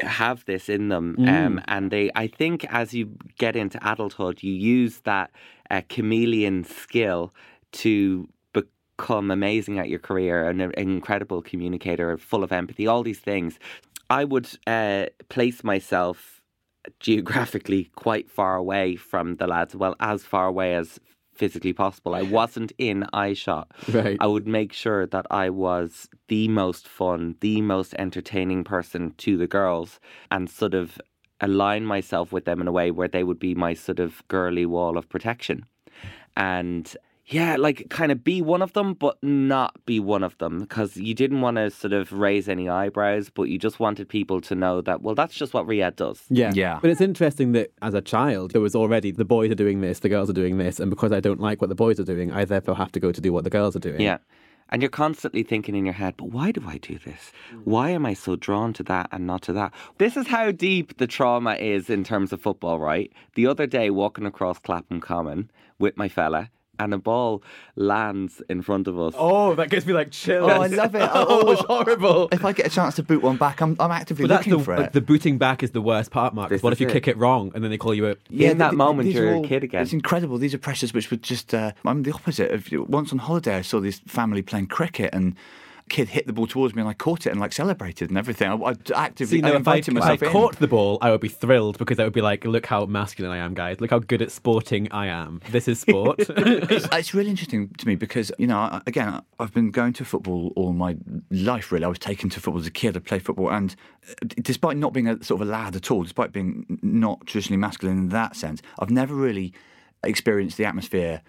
have 0.00 0.44
this 0.44 0.68
in 0.68 0.88
them, 0.88 1.16
um, 1.28 1.60
and 1.68 1.90
they. 1.90 2.10
I 2.14 2.26
think 2.26 2.64
as 2.72 2.94
you 2.94 3.10
get 3.38 3.56
into 3.56 3.78
adulthood, 3.88 4.42
you 4.42 4.52
use 4.52 5.00
that 5.00 5.30
uh, 5.70 5.82
chameleon 5.88 6.64
skill 6.64 7.34
to 7.72 8.28
become 8.52 9.30
amazing 9.30 9.78
at 9.78 9.88
your 9.88 9.98
career, 9.98 10.48
and 10.48 10.60
an 10.60 10.72
incredible 10.76 11.42
communicator, 11.42 12.16
full 12.18 12.44
of 12.44 12.52
empathy, 12.52 12.86
all 12.86 13.02
these 13.02 13.20
things. 13.20 13.58
I 14.08 14.24
would 14.24 14.48
uh, 14.66 15.06
place 15.28 15.62
myself 15.62 16.40
geographically 16.98 17.90
quite 17.94 18.30
far 18.30 18.56
away 18.56 18.96
from 18.96 19.36
the 19.36 19.46
lads, 19.46 19.76
well, 19.76 19.94
as 20.00 20.24
far 20.24 20.46
away 20.46 20.74
as 20.74 20.98
physically 21.40 21.72
possible. 21.72 22.14
I 22.14 22.20
wasn't 22.20 22.70
in 22.76 23.06
eye 23.14 23.32
shot. 23.32 23.72
Right. 23.90 24.18
I 24.20 24.26
would 24.26 24.46
make 24.46 24.74
sure 24.74 25.06
that 25.06 25.26
I 25.30 25.48
was 25.48 26.06
the 26.28 26.48
most 26.48 26.86
fun, 26.86 27.34
the 27.40 27.62
most 27.62 27.94
entertaining 27.98 28.62
person 28.62 29.14
to 29.24 29.38
the 29.38 29.46
girls 29.46 29.98
and 30.30 30.50
sort 30.50 30.74
of 30.74 31.00
align 31.40 31.86
myself 31.86 32.30
with 32.30 32.44
them 32.44 32.60
in 32.60 32.68
a 32.68 32.72
way 32.72 32.90
where 32.90 33.08
they 33.08 33.24
would 33.24 33.38
be 33.38 33.54
my 33.54 33.72
sort 33.72 34.00
of 34.00 34.22
girly 34.28 34.66
wall 34.66 34.98
of 34.98 35.08
protection. 35.08 35.64
And 36.36 36.94
yeah, 37.30 37.56
like 37.56 37.86
kind 37.90 38.10
of 38.10 38.24
be 38.24 38.42
one 38.42 38.60
of 38.60 38.72
them, 38.72 38.94
but 38.94 39.16
not 39.22 39.74
be 39.86 40.00
one 40.00 40.24
of 40.24 40.36
them 40.38 40.58
because 40.60 40.96
you 40.96 41.14
didn't 41.14 41.40
want 41.40 41.58
to 41.58 41.70
sort 41.70 41.92
of 41.92 42.12
raise 42.12 42.48
any 42.48 42.68
eyebrows, 42.68 43.30
but 43.30 43.44
you 43.44 43.56
just 43.56 43.78
wanted 43.78 44.08
people 44.08 44.40
to 44.40 44.54
know 44.56 44.80
that, 44.80 45.02
well, 45.02 45.14
that's 45.14 45.34
just 45.34 45.54
what 45.54 45.66
Riyadh 45.66 45.96
does. 45.96 46.22
Yeah. 46.28 46.50
Yeah. 46.54 46.80
But 46.82 46.90
it's 46.90 47.00
interesting 47.00 47.52
that 47.52 47.72
as 47.82 47.94
a 47.94 48.00
child, 48.00 48.50
there 48.50 48.60
was 48.60 48.74
already 48.74 49.12
the 49.12 49.24
boys 49.24 49.50
are 49.52 49.54
doing 49.56 49.80
this, 49.80 50.00
the 50.00 50.08
girls 50.08 50.28
are 50.28 50.34
doing 50.34 50.58
this, 50.58 50.80
and 50.80 50.90
because 50.90 51.12
I 51.12 51.20
don't 51.20 51.40
like 51.40 51.60
what 51.60 51.68
the 51.68 51.76
boys 51.76 52.00
are 52.00 52.04
doing, 52.04 52.32
I 52.32 52.44
therefore 52.44 52.74
have 52.74 52.90
to 52.92 53.00
go 53.00 53.12
to 53.12 53.20
do 53.20 53.32
what 53.32 53.44
the 53.44 53.50
girls 53.50 53.76
are 53.76 53.80
doing. 53.80 54.00
Yeah. 54.00 54.18
And 54.72 54.82
you're 54.82 54.88
constantly 54.88 55.42
thinking 55.42 55.74
in 55.74 55.84
your 55.84 55.94
head, 55.94 56.14
but 56.16 56.30
why 56.30 56.52
do 56.52 56.62
I 56.66 56.78
do 56.78 56.98
this? 56.98 57.32
Why 57.64 57.90
am 57.90 58.06
I 58.06 58.14
so 58.14 58.36
drawn 58.36 58.72
to 58.74 58.84
that 58.84 59.08
and 59.10 59.26
not 59.26 59.42
to 59.42 59.52
that? 59.52 59.72
This 59.98 60.16
is 60.16 60.28
how 60.28 60.52
deep 60.52 60.98
the 60.98 61.08
trauma 61.08 61.54
is 61.54 61.90
in 61.90 62.04
terms 62.04 62.32
of 62.32 62.40
football, 62.40 62.78
right? 62.78 63.12
The 63.34 63.46
other 63.46 63.66
day, 63.66 63.90
walking 63.90 64.26
across 64.26 64.58
Clapham 64.60 65.00
Common 65.00 65.50
with 65.80 65.96
my 65.96 66.08
fella, 66.08 66.50
and 66.80 66.94
a 66.94 66.98
ball 66.98 67.42
lands 67.76 68.42
in 68.48 68.62
front 68.62 68.88
of 68.88 68.98
us. 68.98 69.14
Oh, 69.16 69.54
that 69.54 69.70
gives 69.70 69.86
me 69.86 69.92
like 69.92 70.10
chills. 70.10 70.50
Oh, 70.50 70.62
I 70.62 70.66
love 70.66 70.94
it. 70.94 71.02
I 71.02 71.22
always- 71.22 71.58
horrible. 71.60 72.28
If 72.32 72.44
I 72.44 72.52
get 72.52 72.66
a 72.66 72.70
chance 72.70 72.96
to 72.96 73.02
boot 73.02 73.22
one 73.22 73.36
back, 73.36 73.60
I'm, 73.60 73.76
I'm 73.78 73.90
actively 73.90 74.24
But 74.24 74.28
that's 74.28 74.46
looking 74.46 74.58
the, 74.58 74.64
for 74.64 74.74
it. 74.82 74.92
the 74.92 75.00
booting 75.00 75.38
back 75.38 75.62
is 75.62 75.70
the 75.72 75.80
worst 75.80 76.10
part, 76.10 76.34
Mark. 76.34 76.50
This 76.50 76.62
What 76.62 76.72
is 76.72 76.76
if 76.76 76.80
you 76.80 76.88
it. 76.88 76.92
kick 76.92 77.08
it 77.08 77.16
wrong 77.16 77.52
and 77.54 77.62
then 77.62 77.70
they 77.70 77.78
call 77.78 77.94
you 77.94 78.08
a 78.08 78.16
Yeah, 78.28 78.50
in 78.50 78.58
that 78.58 78.70
th- 78.70 78.78
moment, 78.78 79.06
these 79.06 79.14
you're 79.16 79.34
all- 79.34 79.44
a 79.44 79.48
kid 79.48 79.62
again. 79.64 79.82
It's 79.82 79.92
incredible. 79.92 80.38
These 80.38 80.54
are 80.54 80.58
pressures 80.58 80.92
which 80.94 81.10
would 81.10 81.22
just. 81.22 81.54
Uh, 81.54 81.72
I'm 81.84 82.02
the 82.02 82.12
opposite. 82.12 82.50
Of, 82.50 82.68
once 82.88 83.12
on 83.12 83.18
holiday, 83.18 83.56
I 83.56 83.62
saw 83.62 83.80
this 83.80 84.00
family 84.06 84.42
playing 84.42 84.66
cricket 84.68 85.10
and. 85.12 85.36
Kid 85.90 86.08
hit 86.08 86.26
the 86.26 86.32
ball 86.32 86.46
towards 86.46 86.74
me 86.74 86.80
and 86.80 86.88
I 86.88 86.94
caught 86.94 87.26
it 87.26 87.30
and 87.30 87.40
like 87.40 87.52
celebrated 87.52 88.08
and 88.08 88.16
everything. 88.16 88.50
I, 88.50 88.54
I 88.54 88.74
actively 88.94 89.38
See, 89.38 89.40
no, 89.42 89.48
I 89.48 89.50
if 89.50 89.54
I, 89.68 89.76
invited 89.76 89.96
if 89.96 90.02
I 90.02 90.16
caught 90.16 90.56
the 90.56 90.68
ball, 90.68 90.98
I 91.02 91.10
would 91.10 91.20
be 91.20 91.28
thrilled 91.28 91.76
because 91.76 91.98
I 91.98 92.04
would 92.04 92.12
be 92.14 92.22
like, 92.22 92.44
look 92.44 92.64
how 92.64 92.86
masculine 92.86 93.32
I 93.32 93.38
am, 93.38 93.52
guys. 93.52 93.80
Look 93.80 93.90
how 93.90 93.98
good 93.98 94.22
at 94.22 94.30
sporting 94.30 94.90
I 94.90 95.08
am. 95.08 95.42
This 95.50 95.68
is 95.68 95.80
sport. 95.80 96.20
it's, 96.28 96.88
it's 96.90 97.12
really 97.12 97.28
interesting 97.28 97.68
to 97.68 97.86
me 97.86 97.96
because 97.96 98.32
you 98.38 98.46
know 98.46 98.80
again 98.86 99.20
I've 99.38 99.52
been 99.52 99.70
going 99.70 99.92
to 99.94 100.04
football 100.04 100.52
all 100.56 100.72
my 100.72 100.96
life 101.30 101.72
really 101.72 101.84
I 101.84 101.88
was 101.88 101.98
taken 101.98 102.30
to 102.30 102.40
football 102.40 102.60
as 102.60 102.66
a 102.66 102.70
kid 102.70 102.96
I 102.96 103.00
played 103.00 103.22
football 103.22 103.50
and 103.50 103.74
uh, 104.08 104.26
despite 104.42 104.76
not 104.76 104.92
being 104.92 105.08
a 105.08 105.22
sort 105.22 105.40
of 105.40 105.48
a 105.48 105.50
lad 105.50 105.76
at 105.76 105.90
all 105.90 106.02
despite 106.02 106.32
being 106.32 106.78
not 106.82 107.26
traditionally 107.26 107.58
masculine 107.58 107.98
in 107.98 108.08
that 108.10 108.36
sense 108.36 108.62
I've 108.78 108.90
never 108.90 109.14
really 109.14 109.52
experienced 110.02 110.56
the 110.56 110.64
atmosphere 110.64 111.22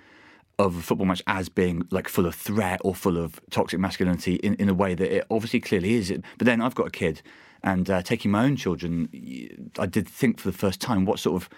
of 0.65 0.77
a 0.77 0.81
football 0.81 1.05
match 1.05 1.21
as 1.27 1.49
being 1.49 1.87
like 1.91 2.07
full 2.07 2.25
of 2.25 2.35
threat 2.35 2.79
or 2.83 2.95
full 2.95 3.17
of 3.17 3.41
toxic 3.49 3.79
masculinity 3.79 4.35
in, 4.35 4.55
in 4.55 4.69
a 4.69 4.73
way 4.73 4.93
that 4.95 5.15
it 5.15 5.25
obviously 5.29 5.59
clearly 5.59 5.93
is. 5.93 6.13
But 6.37 6.45
then 6.45 6.61
I've 6.61 6.75
got 6.75 6.87
a 6.87 6.91
kid, 6.91 7.21
and 7.63 7.89
uh, 7.89 8.01
taking 8.01 8.31
my 8.31 8.43
own 8.43 8.55
children, 8.55 9.09
I 9.77 9.85
did 9.85 10.07
think 10.07 10.39
for 10.39 10.49
the 10.49 10.57
first 10.57 10.81
time 10.81 11.05
what 11.05 11.19
sort 11.19 11.41
of 11.41 11.49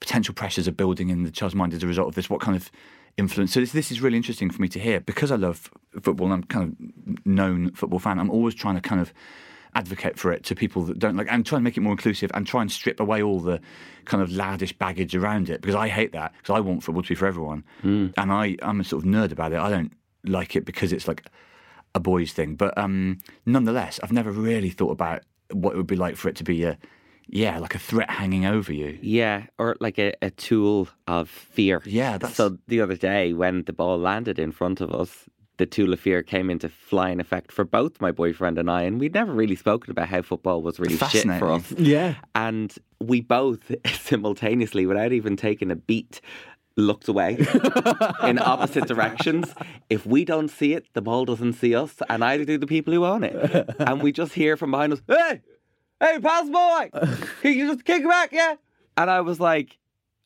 potential 0.00 0.34
pressures 0.34 0.68
are 0.68 0.72
building 0.72 1.08
in 1.08 1.24
the 1.24 1.30
child's 1.30 1.54
mind 1.54 1.74
as 1.74 1.82
a 1.82 1.86
result 1.86 2.08
of 2.08 2.14
this. 2.14 2.30
What 2.30 2.40
kind 2.40 2.56
of 2.56 2.70
influence? 3.16 3.52
So 3.52 3.60
this, 3.60 3.72
this 3.72 3.90
is 3.90 4.00
really 4.00 4.16
interesting 4.16 4.50
for 4.50 4.62
me 4.62 4.68
to 4.68 4.78
hear 4.78 5.00
because 5.00 5.32
I 5.32 5.36
love 5.36 5.70
football 6.00 6.26
and 6.26 6.34
I'm 6.34 6.44
kind 6.44 6.76
of 6.76 7.26
known 7.26 7.72
football 7.72 7.98
fan. 7.98 8.18
I'm 8.18 8.30
always 8.30 8.54
trying 8.54 8.76
to 8.76 8.80
kind 8.80 9.00
of 9.00 9.12
advocate 9.78 10.18
for 10.18 10.32
it 10.32 10.42
to 10.48 10.54
people 10.54 10.82
that 10.88 10.98
don't 10.98 11.16
like 11.16 11.28
and 11.30 11.46
try 11.46 11.56
and 11.58 11.64
make 11.64 11.76
it 11.76 11.80
more 11.86 11.92
inclusive 11.92 12.30
and 12.34 12.46
try 12.46 12.60
and 12.62 12.70
strip 12.70 12.98
away 13.00 13.22
all 13.22 13.40
the 13.40 13.60
kind 14.04 14.22
of 14.22 14.28
laddish 14.30 14.74
baggage 14.78 15.14
around 15.20 15.48
it 15.50 15.60
because 15.62 15.74
I 15.74 15.88
hate 15.88 16.12
that 16.12 16.32
because 16.38 16.54
I 16.56 16.60
want 16.60 16.82
football 16.82 17.02
to 17.02 17.08
be 17.08 17.14
for 17.14 17.26
everyone. 17.26 17.62
And 17.82 18.12
I 18.42 18.56
I'm 18.62 18.80
a 18.80 18.84
sort 18.84 19.02
of 19.04 19.08
nerd 19.08 19.30
about 19.32 19.52
it. 19.52 19.58
I 19.58 19.70
don't 19.70 19.92
like 20.24 20.56
it 20.56 20.64
because 20.64 20.92
it's 20.92 21.06
like 21.08 21.22
a 21.94 22.00
boys 22.00 22.32
thing. 22.32 22.56
But 22.56 22.72
um 22.76 23.18
nonetheless 23.46 24.00
I've 24.02 24.12
never 24.20 24.32
really 24.32 24.70
thought 24.70 24.90
about 25.00 25.20
what 25.52 25.72
it 25.74 25.76
would 25.76 25.86
be 25.86 25.96
like 25.96 26.16
for 26.16 26.28
it 26.28 26.36
to 26.36 26.44
be 26.44 26.64
a 26.64 26.76
yeah 27.30 27.58
like 27.64 27.74
a 27.74 27.78
threat 27.90 28.10
hanging 28.10 28.44
over 28.46 28.72
you. 28.72 28.98
Yeah, 29.02 29.38
or 29.58 29.76
like 29.80 29.98
a, 29.98 30.12
a 30.22 30.30
tool 30.30 30.88
of 31.06 31.28
fear. 31.28 31.82
Yeah, 31.84 32.12
that's- 32.18 32.36
So 32.36 32.58
the 32.66 32.80
other 32.84 32.96
day 32.96 33.32
when 33.42 33.62
the 33.64 33.72
ball 33.72 33.98
landed 33.98 34.38
in 34.38 34.50
front 34.52 34.80
of 34.80 34.90
us, 35.02 35.12
the 35.58 35.66
tool 35.66 35.92
of 35.92 36.00
fear 36.00 36.22
came 36.22 36.48
into 36.50 36.68
flying 36.68 37.20
effect 37.20 37.52
for 37.52 37.64
both 37.64 38.00
my 38.00 38.10
boyfriend 38.10 38.58
and 38.58 38.70
I, 38.70 38.82
and 38.82 38.98
we'd 38.98 39.14
never 39.14 39.32
really 39.32 39.56
spoken 39.56 39.90
about 39.90 40.08
how 40.08 40.22
football 40.22 40.62
was 40.62 40.80
really 40.80 40.96
shit 40.96 41.24
for 41.38 41.52
us. 41.52 41.72
yeah. 41.72 42.14
And 42.34 42.74
we 43.00 43.20
both 43.20 43.70
simultaneously, 43.86 44.86
without 44.86 45.12
even 45.12 45.36
taking 45.36 45.70
a 45.70 45.76
beat, 45.76 46.20
looked 46.76 47.08
away 47.08 47.36
in 48.22 48.38
opposite 48.38 48.86
directions. 48.86 49.52
If 49.90 50.06
we 50.06 50.24
don't 50.24 50.48
see 50.48 50.74
it, 50.74 50.86
the 50.94 51.02
ball 51.02 51.24
doesn't 51.24 51.54
see 51.54 51.74
us, 51.74 51.96
and 52.08 52.20
neither 52.20 52.44
do 52.44 52.56
the 52.56 52.66
people 52.68 52.92
who 52.94 53.04
own 53.04 53.24
it. 53.24 53.68
And 53.80 54.02
we 54.02 54.12
just 54.12 54.34
hear 54.34 54.56
from 54.56 54.70
behind 54.70 54.92
us, 54.92 55.02
"Hey, 55.08 55.42
hey, 56.00 56.18
pass 56.20 56.48
boy, 56.48 56.90
can 57.42 57.52
you 57.52 57.72
just 57.72 57.84
kick 57.84 58.02
it 58.02 58.08
back, 58.08 58.30
yeah?" 58.32 58.54
And 58.96 59.10
I 59.10 59.20
was 59.22 59.40
like, 59.40 59.76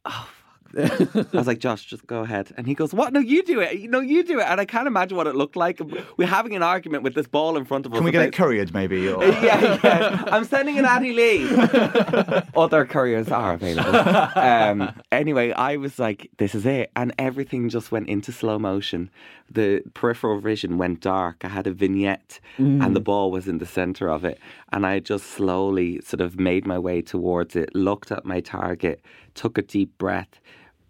"Oh." 0.05 0.29
I 0.79 1.27
was 1.33 1.47
like, 1.47 1.59
Josh, 1.59 1.85
just 1.85 2.07
go 2.07 2.21
ahead. 2.21 2.53
And 2.57 2.67
he 2.67 2.75
goes, 2.75 2.95
What? 2.95 3.13
No, 3.13 3.21
you 3.21 3.43
do 3.43 3.61
it. 3.61 3.91
No, 3.91 4.01
you 4.01 4.23
do 4.23 4.41
it. 4.41 4.47
And 4.47 4.61
I 4.61 4.65
can't 4.65 4.87
imagine 4.87 5.17
what 5.17 5.27
it 5.27 5.35
looked 5.35 5.57
like. 5.57 5.81
We're 6.17 6.27
having 6.27 6.57
an 6.57 6.63
argument 6.63 7.03
with 7.03 7.15
this 7.15 7.27
ball 7.27 7.57
in 7.57 7.65
front 7.65 7.87
of 7.87 7.93
us. 7.93 7.99
Can 7.99 8.05
we 8.05 8.11
get 8.11 8.23
it 8.23 8.29
about- 8.29 8.37
couriered, 8.37 8.73
maybe? 8.73 9.09
Or... 9.09 9.23
yeah, 9.43 9.79
yeah. 9.83 10.25
I'm 10.29 10.45
sending 10.45 10.79
an 10.79 10.85
Addison 10.85 11.17
Lee. 11.17 12.43
Other 12.57 12.85
couriers 12.87 13.29
are 13.29 13.55
available. 13.55 13.97
Um, 14.39 14.93
anyway, 15.11 15.53
I 15.53 15.77
was 15.77 15.99
like, 15.99 16.31
this 16.39 16.55
is 16.55 16.65
it. 16.67 16.91
And 16.97 17.13
everything 17.19 17.69
just 17.69 17.93
went 17.93 18.09
into 18.09 18.33
slow 18.33 18.59
motion. 18.59 19.11
The 19.51 19.83
peripheral 19.95 20.41
vision 20.41 20.79
went 20.79 21.01
dark. 21.01 21.45
I 21.45 21.49
had 21.49 21.67
a 21.67 21.73
vignette 21.73 22.41
and 22.57 22.97
the 22.97 23.01
ball 23.01 23.31
was 23.31 23.49
in 23.49 23.59
the 23.59 23.67
center 23.67 24.09
of 24.09 24.25
it. 24.25 24.39
And 24.73 24.87
I 24.87 25.01
just 25.01 25.27
slowly 25.27 26.01
sort 26.01 26.21
of 26.23 26.39
made 26.39 26.67
my 26.67 26.79
way 26.79 27.03
towards 27.03 27.57
it, 27.57 27.75
looked 27.75 28.11
at 28.11 28.25
my 28.25 28.41
target, 28.41 29.05
took 29.35 29.59
a 29.59 29.63
deep 29.63 29.97
breath. 29.99 30.41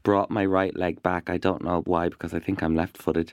Brought 0.03 0.31
my 0.31 0.45
right 0.45 0.77
leg 0.77 1.03
back. 1.03 1.31
I 1.31 1.39
don't 1.39 1.63
know 1.63 1.83
why, 1.85 2.09
because 2.09 2.35
I 2.35 2.39
think 2.41 2.63
I'm 2.63 2.75
left 2.75 2.97
footed. 2.99 3.33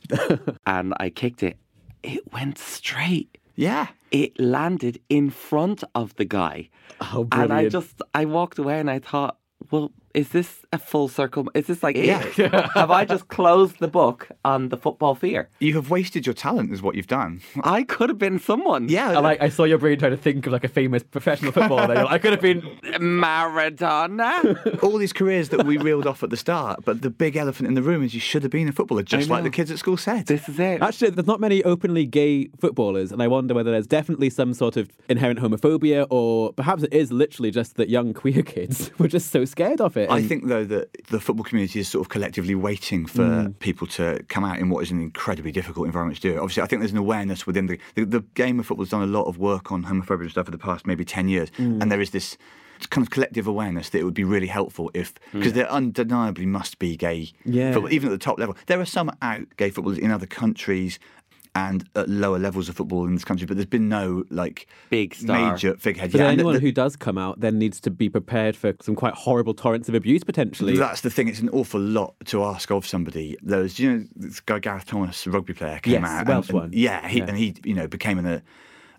and 0.66 0.94
I 1.00 1.10
kicked 1.10 1.44
it. 1.44 1.58
It 2.04 2.32
went 2.32 2.58
straight 2.58 3.38
Yeah. 3.56 3.88
it 4.12 4.40
landed 4.40 5.00
in 5.10 5.30
front 5.32 5.84
of 5.96 6.16
the 6.16 6.26
guy. 6.26 6.70
Oh, 7.02 7.24
brilliant. 7.26 7.52
and 7.52 7.54
I 7.54 7.70
just, 7.70 8.02
I 8.14 8.26
walked 8.26 8.58
away 8.60 8.80
and 8.80 8.90
I 8.90 9.00
thought, 9.00 9.38
well, 9.72 9.92
is 10.14 10.30
this 10.30 10.66
a 10.74 10.78
full 10.80 11.08
circle? 11.08 11.50
Is 11.54 11.68
this 11.68 11.84
like, 11.84 11.96
Yeah. 11.96 12.24
it? 12.38 12.52
have 12.76 12.92
I 12.92 13.06
just 13.06 13.28
closed 13.28 13.80
the 13.80 13.88
book 13.88 14.30
on 14.44 14.70
the 14.70 14.78
football 14.78 15.16
fear? 15.16 15.50
You 15.60 15.74
have 15.76 15.90
wasted 15.90 16.26
your 16.26 16.34
talent, 16.34 16.72
is 16.74 16.82
what 16.82 16.96
you've 16.96 17.08
done. 17.08 17.42
I 17.64 17.84
could 17.84 18.10
have 18.10 18.18
been 18.18 18.40
someone. 18.40 18.90
Yeah. 18.90 19.12
I 19.12 19.20
like. 19.20 19.42
I 19.42 19.50
saw 19.50 19.64
your 19.66 19.78
brain 19.78 19.98
trying 20.00 20.12
to 20.12 20.18
think 20.18 20.46
of 20.48 20.54
like 20.54 20.64
a 20.64 20.68
famous 20.70 21.04
professional 21.04 21.52
footballer. 21.52 21.96
Like, 21.96 22.08
I 22.10 22.18
could 22.18 22.32
have 22.32 22.42
been. 22.42 22.62
Maradona. 23.00 24.80
all 24.84 24.98
these 24.98 25.14
careers 25.14 25.50
that 25.50 25.66
we 25.66 25.78
reeled 25.78 26.08
off 26.08 26.24
at 26.24 26.30
the 26.30 26.38
start, 26.38 26.84
but 26.86 27.02
the 27.02 27.10
big 27.10 27.36
elephant 27.36 27.68
in 27.68 27.74
the 27.74 27.82
room 27.84 28.04
is 28.04 28.14
you 28.14 28.20
should 28.20 28.44
have 28.44 28.52
been 28.52 28.68
a 28.68 28.72
footballer, 28.72 29.04
just 29.04 29.30
like 29.30 29.44
the 29.44 29.50
kids 29.50 29.72
at 29.72 29.80
school 29.80 29.98
said. 29.98 30.26
this 30.28 30.48
is 30.50 30.60
it. 30.60 30.82
Actually, 30.82 31.10
there's 31.12 31.28
not 31.28 31.40
many 31.40 31.64
openly 31.64 32.06
gay 32.06 32.48
footballers, 32.60 33.12
and 33.12 33.22
I 33.22 33.28
wonder 33.28 33.54
whether 33.54 33.72
there's 33.72 33.88
definitely 33.88 34.30
some 34.30 34.54
sort 34.54 34.78
of 34.78 34.90
inherent 35.10 35.40
homophobia, 35.40 36.08
or 36.10 36.54
perhaps 36.54 36.84
it 36.84 36.94
is 36.94 37.12
literally 37.12 37.52
just 37.52 37.76
that 37.76 37.90
young 37.90 38.14
queer 38.14 38.42
kids 38.44 38.92
were 39.00 39.08
just 39.08 39.32
so 39.32 39.46
scared 39.46 39.82
of 39.82 39.98
it. 39.98 39.99
I 40.08 40.20
and- 40.20 40.28
think, 40.28 40.48
though, 40.48 40.66
that 40.66 41.08
the 41.08 41.20
football 41.20 41.44
community 41.44 41.80
is 41.80 41.88
sort 41.88 42.06
of 42.06 42.10
collectively 42.10 42.56
waiting 42.56 43.06
for 43.06 43.44
hmm. 43.44 43.52
people 43.54 43.88
to 43.88 44.24
come 44.28 44.44
out 44.44 44.60
in 44.60 44.70
what 44.70 44.84
is 44.84 44.92
an 44.92 45.02
incredibly 45.02 45.52
difficult 45.52 45.86
environment 45.86 46.22
to 46.22 46.32
do. 46.32 46.40
Obviously, 46.40 46.64
I 46.64 46.66
think 46.68 46.82
there's 46.82 46.92
an 46.92 46.98
awareness 46.98 47.46
within 47.46 47.68
the, 47.68 47.80
the 47.96 48.06
the 48.06 48.22
game 48.34 48.60
of 48.60 48.66
football 48.66 48.86
has 48.86 48.92
done 48.92 49.04
a 49.04 49.08
lot 49.08 49.24
of 49.24 49.38
work 49.38 49.72
on 49.72 49.86
homophobia 49.86 50.22
and 50.22 50.32
stuff 50.32 50.46
for 50.46 50.52
the 50.52 50.58
past 50.58 50.86
maybe 50.86 51.06
ten 51.06 51.28
years, 51.28 51.50
hmm. 51.58 51.82
and 51.82 51.92
there 51.92 52.02
is 52.02 52.12
this 52.12 52.38
kind 52.88 53.06
of 53.06 53.12
collective 53.12 53.46
awareness 53.46 53.90
that 53.90 54.00
it 54.00 54.04
would 54.04 54.14
be 54.14 54.24
really 54.24 54.48
helpful 54.48 54.90
if 54.94 55.14
hmm. 55.32 55.40
because 55.40 55.54
there 55.54 55.70
undeniably 55.70 56.46
must 56.46 56.80
be 56.80 56.96
gay 56.96 57.30
Yeah. 57.44 57.74
football 57.74 57.92
even 57.92 58.10
at 58.10 58.12
the 58.12 58.24
top 58.24 58.40
level. 58.40 58.56
There 58.68 58.80
are 58.80 58.86
some 58.86 59.12
out 59.22 59.48
gay 59.58 59.70
footballers 59.70 59.98
in 59.98 60.12
other 60.12 60.28
countries. 60.28 61.00
And 61.56 61.90
at 61.96 62.08
lower 62.08 62.38
levels 62.38 62.70
of 62.70 62.76
football 62.76 63.06
in 63.06 63.16
this 63.16 63.26
country, 63.26 63.48
but 63.48 63.58
there's 63.58 63.66
been 63.66 63.90
no 63.90 64.24
like 64.30 64.68
Big 64.92 65.16
star. 65.16 65.52
major 65.54 65.76
figurehead. 65.78 66.12
But 66.12 66.22
Yeah, 66.22 66.28
anyone 66.28 66.54
the- 66.54 66.60
who 66.60 66.72
does 66.72 66.96
come 66.96 67.18
out 67.18 67.40
then 67.40 67.58
needs 67.58 67.80
to 67.82 67.90
be 67.90 68.08
prepared 68.08 68.56
for 68.56 68.74
some 68.82 68.96
quite 68.96 69.16
horrible 69.16 69.56
torrents 69.56 69.90
of 69.90 69.96
abuse 69.96 70.24
potentially. 70.24 70.78
That's 70.78 71.02
the 71.02 71.10
thing. 71.10 71.28
It's 71.28 71.40
an 71.40 71.50
awful 71.50 71.82
lot 71.82 72.14
to 72.26 72.44
ask 72.44 72.70
of 72.72 72.86
somebody. 72.86 73.36
There 73.42 73.62
was, 73.62 73.80
you 73.80 73.92
know, 73.92 74.06
this 74.16 74.40
guy 74.40 74.60
Gareth 74.60 74.86
Thomas, 74.86 75.26
a 75.26 75.32
rugby 75.32 75.54
player, 75.54 75.80
came 75.80 75.94
Yes, 75.94 76.04
out. 76.04 76.26
the 76.28 76.32
Welsh 76.32 76.50
and, 76.50 76.54
one. 76.56 76.64
and- 76.66 76.76
yeah, 76.76 77.08
he, 77.08 77.18
Yeah. 77.18 77.26
and 77.28 77.38
he, 77.38 77.56
you 77.66 77.74
know, 77.74 77.88
became 77.88 78.20
an 78.20 78.26
uh, 78.28 78.40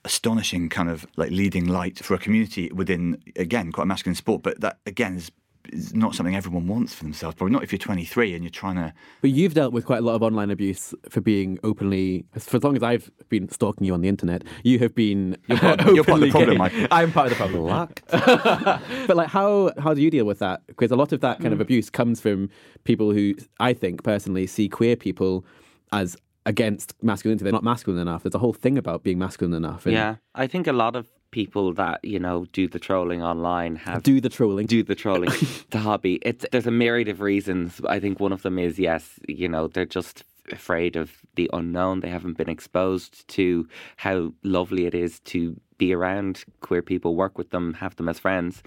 astonishing 0.05 0.69
kind 0.69 0.91
of 0.91 1.07
like 1.17 1.31
leading 1.31 1.67
light 1.67 1.99
for 2.05 2.15
a 2.15 2.19
community 2.19 2.71
within, 2.75 3.23
again, 3.37 3.71
quite 3.71 3.85
a 3.85 3.87
masculine 3.87 4.15
sport. 4.17 4.43
But 4.43 4.61
that 4.61 4.79
again 4.87 5.17
is, 5.17 5.31
is 5.73 5.95
not 5.95 6.15
something 6.15 6.37
everyone 6.37 6.67
wants 6.67 6.95
for 6.95 7.05
themselves. 7.05 7.37
Probably 7.37 7.53
not 7.53 7.63
if 7.63 7.73
you're 7.73 7.79
23 7.79 8.35
and 8.35 8.45
you're 8.45 8.51
trying 8.51 8.77
to. 8.77 8.93
But 9.21 9.31
you've 9.31 9.55
dealt 9.55 9.73
with 9.73 9.87
quite 9.87 9.99
a 9.99 10.03
lot 10.03 10.15
of 10.15 10.23
online 10.23 10.51
abuse 10.51 10.95
for 11.09 11.21
being 11.21 11.59
openly, 11.65 12.25
for 12.39 12.57
as 12.57 12.65
long 12.65 12.77
as 12.77 12.83
I've 12.83 13.11
been 13.29 13.49
stalking 13.49 13.87
you 13.87 13.95
on 13.95 14.01
the 14.01 14.09
internet, 14.09 14.45
you 14.63 14.79
have 14.81 14.95
been 14.95 15.37
you're 15.47 15.59
part- 15.59 15.81
you're 15.87 16.05
part 16.05 16.23
of 16.23 16.29
the 16.29 16.31
problem, 16.31 16.59
Michael. 16.59 16.87
I'm 16.91 17.13
part 17.13 17.27
of 17.27 17.31
the 17.31 17.37
problem. 17.37 17.65
Locked. 17.65 18.03
but 18.11 19.17
like, 19.17 19.29
how 19.29 19.73
how 19.79 19.95
do 19.95 20.03
you 20.03 20.11
deal 20.11 20.25
with 20.25 20.39
that? 20.41 20.67
Because 20.67 20.91
a 20.91 20.97
lot 20.97 21.13
of 21.13 21.21
that 21.21 21.41
kind 21.41 21.53
of 21.53 21.59
mm. 21.59 21.63
abuse 21.63 21.91
comes 21.91 22.21
from 22.21 22.51
people 22.85 23.13
who 23.13 23.35
I 23.59 23.73
think 23.73 24.03
personally 24.03 24.47
see 24.47 24.69
queer 24.69 24.97
people 24.97 25.45
as 25.93 26.17
against 26.47 26.95
masculinity. 27.03 27.45
They're 27.45 27.53
not 27.53 27.65
masculine 27.65 28.01
enough. 28.01 28.23
There's 28.23 28.35
a 28.35 28.39
whole 28.39 28.53
thing 28.53 28.79
about 28.79 29.03
being 29.03 29.19
masculine 29.19 29.55
enough. 29.55 29.87
And 29.87 29.95
Yeah. 29.95 30.17
I 30.35 30.47
think 30.47 30.67
a 30.67 30.73
lot 30.73 30.97
of 30.97 31.07
people 31.31 31.73
that, 31.75 32.05
you 32.05 32.19
know, 32.19 32.47
do 32.53 32.69
the 32.69 32.79
trolling 32.79 33.23
online 33.23 33.77
have 33.77 34.03
Do 34.03 34.21
the 34.21 34.29
trolling. 34.29 34.67
do 34.67 34.83
the 34.83 34.95
trolling. 34.95 35.31
The 35.71 35.79
hobby. 35.79 36.19
It's 36.23 36.45
there's 36.51 36.67
a 36.67 36.71
myriad 36.71 37.09
of 37.09 37.21
reasons. 37.21 37.81
I 37.89 38.01
think 38.01 38.21
one 38.21 38.33
of 38.33 38.43
them 38.43 38.59
is 38.59 38.79
yes 38.79 39.19
you 39.29 39.49
know 39.49 39.69
they're 39.69 39.87
just 39.87 40.25
afraid 40.53 40.97
of 40.97 41.13
the 41.37 41.49
unknown. 41.53 42.01
They 42.01 42.09
haven't 42.09 42.37
been 42.37 42.49
exposed 42.49 43.27
to 43.29 43.69
how 43.97 44.33
lovely 44.43 44.87
it 44.87 44.95
is 44.95 45.21
to 45.21 45.59
be 45.79 45.95
around 45.95 46.45
queer 46.61 46.83
people 46.83 47.15
work 47.17 47.39
with 47.39 47.51
them 47.51 47.73
have 47.73 47.97
them 47.97 48.07
as 48.07 48.19
friends 48.19 48.63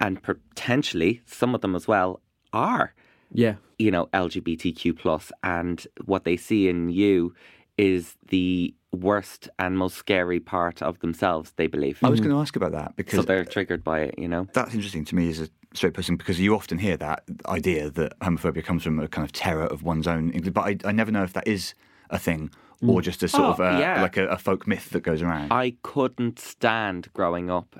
and 0.00 0.22
potentially 0.22 1.22
some 1.24 1.54
of 1.54 1.62
them 1.62 1.74
as 1.74 1.88
well 1.88 2.20
are 2.52 2.92
yeah. 3.32 3.54
you 3.78 3.90
know 3.90 4.06
lgbtq 4.12 4.98
plus. 4.98 5.32
And 5.42 5.86
what 6.04 6.24
they 6.24 6.36
see 6.36 6.68
in 6.68 6.90
you 6.90 7.34
is 7.78 8.16
the 8.28 8.74
worst 8.92 9.48
and 9.58 9.78
most 9.78 9.96
scary 9.96 10.40
part 10.40 10.82
of 10.82 10.98
themselves 11.00 11.52
they 11.56 11.66
believe 11.66 11.98
I 12.02 12.08
was 12.08 12.20
going 12.20 12.30
to 12.32 12.38
ask 12.38 12.56
about 12.56 12.72
that 12.72 12.96
because 12.96 13.18
so 13.18 13.22
they're 13.22 13.44
triggered 13.44 13.84
by 13.84 14.00
it 14.00 14.18
you 14.18 14.28
know 14.28 14.46
that's 14.54 14.74
interesting 14.74 15.04
to 15.06 15.14
me 15.14 15.28
as 15.28 15.40
a 15.40 15.48
straight 15.74 15.94
person 15.94 16.16
because 16.16 16.40
you 16.40 16.54
often 16.54 16.78
hear 16.78 16.96
that 16.96 17.24
idea 17.46 17.90
that 17.90 18.18
homophobia 18.20 18.64
comes 18.64 18.82
from 18.82 18.98
a 18.98 19.08
kind 19.08 19.24
of 19.24 19.32
terror 19.32 19.66
of 19.66 19.82
one's 19.82 20.06
own. 20.06 20.30
But 20.52 20.60
I, 20.62 20.76
I 20.84 20.92
never 20.92 21.10
know 21.10 21.22
if 21.22 21.32
that 21.34 21.46
is 21.46 21.74
a 22.10 22.18
thing 22.18 22.50
or 22.82 23.00
mm. 23.00 23.02
just 23.02 23.22
a 23.22 23.28
sort 23.28 23.44
Oh, 23.44 23.50
of 23.50 23.60
a, 23.60 23.78
yeah. 23.78 24.02
like 24.02 24.16
a, 24.16 24.26
a 24.28 24.38
folk 24.38 24.66
myth 24.66 24.90
that 24.90 25.00
goes 25.00 25.20
around. 25.20 25.52
I 25.52 25.74
couldn't 25.82 26.38
stand 26.38 27.12
growing 27.12 27.50
up. 27.50 27.76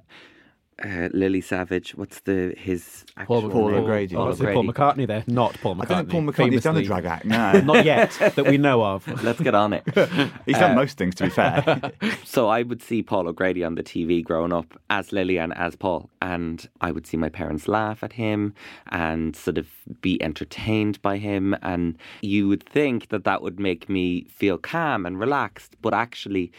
Uh, 0.80 1.08
Lily 1.12 1.40
Savage, 1.40 1.96
what's 1.96 2.20
the 2.20 2.54
his 2.56 3.04
actual 3.16 3.50
Paul 3.50 3.70
name? 3.70 3.80
O'Grady. 3.82 4.14
Oh, 4.14 4.18
Paul 4.18 4.28
I 4.28 4.34
said 4.34 4.54
Paul 4.54 4.68
O'Grady. 4.68 4.72
McCartney 5.02 5.06
there, 5.08 5.24
not 5.26 5.54
Paul 5.60 5.74
McCartney. 5.74 5.82
I 5.82 5.84
don't 5.86 6.10
think 6.10 6.36
Paul 6.36 6.46
McCartney's 6.46 6.62
done 6.62 6.76
a 6.76 6.82
drag 6.84 7.04
act. 7.04 7.24
No, 7.24 7.52
Not 7.60 7.84
yet, 7.84 8.12
that 8.36 8.46
we 8.46 8.58
know 8.58 8.84
of. 8.84 9.06
Let's 9.24 9.40
get 9.40 9.56
on 9.56 9.72
it. 9.72 9.82
he's 10.46 10.56
done 10.58 10.76
most 10.76 10.96
things. 10.96 11.16
To 11.16 11.24
be 11.24 11.30
fair, 11.30 11.92
So 12.24 12.48
I 12.48 12.62
would 12.62 12.80
see 12.80 13.02
Paul 13.02 13.26
O'Grady 13.26 13.64
on 13.64 13.74
the 13.74 13.82
TV 13.82 14.22
growing 14.22 14.52
up 14.52 14.80
as 14.88 15.10
Lily 15.10 15.36
and 15.38 15.52
as 15.56 15.74
Paul, 15.74 16.10
and 16.22 16.68
I 16.80 16.92
would 16.92 17.08
see 17.08 17.16
my 17.16 17.28
parents 17.28 17.66
laugh 17.66 18.04
at 18.04 18.12
him 18.12 18.54
and 18.90 19.34
sort 19.34 19.58
of 19.58 19.66
be 20.00 20.22
entertained 20.22 21.02
by 21.02 21.16
him, 21.18 21.56
and 21.60 21.96
you 22.22 22.46
would 22.46 22.62
think 22.62 23.08
that 23.08 23.24
that 23.24 23.42
would 23.42 23.58
make 23.58 23.88
me 23.88 24.26
feel 24.30 24.58
calm 24.58 25.04
and 25.06 25.18
relaxed, 25.18 25.74
but 25.82 25.92
actually. 25.92 26.52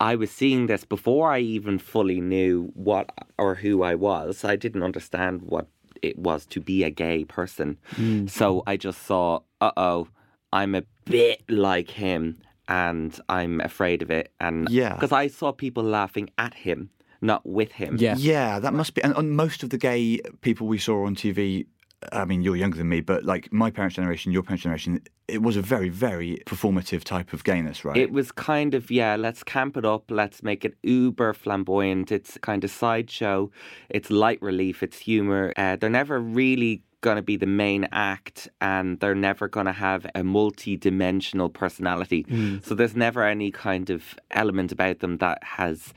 I 0.00 0.14
was 0.16 0.30
seeing 0.30 0.66
this 0.66 0.84
before 0.84 1.30
I 1.30 1.40
even 1.40 1.78
fully 1.78 2.20
knew 2.20 2.70
what 2.74 3.10
or 3.38 3.54
who 3.56 3.82
I 3.82 3.94
was. 3.94 4.44
I 4.44 4.56
didn't 4.56 4.82
understand 4.82 5.42
what 5.42 5.66
it 6.02 6.18
was 6.18 6.44
to 6.46 6.60
be 6.60 6.84
a 6.84 6.90
gay 6.90 7.24
person. 7.24 7.78
So 8.26 8.62
I 8.66 8.76
just 8.76 9.02
saw, 9.06 9.40
uh 9.60 9.72
oh, 9.76 10.08
I'm 10.52 10.74
a 10.74 10.82
bit 11.04 11.42
like 11.48 11.90
him 11.90 12.38
and 12.68 13.18
I'm 13.28 13.60
afraid 13.60 14.02
of 14.02 14.10
it. 14.10 14.32
And 14.40 14.68
Yeah. 14.68 14.94
because 14.94 15.12
I 15.12 15.28
saw 15.28 15.52
people 15.52 15.82
laughing 15.82 16.30
at 16.36 16.54
him, 16.54 16.90
not 17.20 17.46
with 17.46 17.72
him. 17.72 17.96
Yeah. 17.98 18.16
yeah, 18.18 18.58
that 18.58 18.74
must 18.74 18.94
be. 18.94 19.02
And, 19.02 19.16
and 19.16 19.32
most 19.32 19.62
of 19.62 19.70
the 19.70 19.78
gay 19.78 20.20
people 20.42 20.66
we 20.66 20.78
saw 20.78 21.06
on 21.06 21.14
TV. 21.14 21.66
I 22.12 22.26
mean, 22.26 22.42
you're 22.42 22.56
younger 22.56 22.76
than 22.76 22.90
me, 22.90 23.00
but 23.00 23.24
like 23.24 23.50
my 23.52 23.70
parents' 23.70 23.96
generation, 23.96 24.30
your 24.30 24.42
parents' 24.42 24.62
generation, 24.64 25.00
it 25.28 25.42
was 25.42 25.56
a 25.56 25.62
very, 25.62 25.88
very 25.88 26.38
performative 26.46 27.02
type 27.02 27.32
of 27.32 27.42
gayness, 27.42 27.84
right? 27.84 27.96
It 27.96 28.12
was 28.12 28.30
kind 28.30 28.74
of, 28.74 28.90
yeah, 28.90 29.16
let's 29.16 29.42
camp 29.42 29.76
it 29.76 29.84
up. 29.84 30.10
Let's 30.10 30.42
make 30.42 30.64
it 30.64 30.76
uber 30.82 31.32
flamboyant. 31.32 32.12
It's 32.12 32.38
kind 32.38 32.62
of 32.62 32.70
sideshow. 32.70 33.50
It's 33.88 34.10
light 34.10 34.40
relief. 34.40 34.82
It's 34.82 34.98
humor. 34.98 35.52
Uh, 35.56 35.76
they're 35.76 35.90
never 35.90 36.20
really 36.20 36.82
going 37.00 37.16
to 37.16 37.22
be 37.22 37.36
the 37.36 37.46
main 37.46 37.86
act 37.92 38.48
and 38.60 38.98
they're 39.00 39.14
never 39.14 39.48
going 39.48 39.66
to 39.66 39.72
have 39.72 40.06
a 40.14 40.22
multi 40.24 40.76
dimensional 40.76 41.48
personality. 41.48 42.24
So 42.62 42.74
there's 42.74 42.96
never 42.96 43.22
any 43.24 43.50
kind 43.50 43.90
of 43.90 44.16
element 44.30 44.72
about 44.72 45.00
them 45.00 45.18
that 45.18 45.42
has 45.42 45.92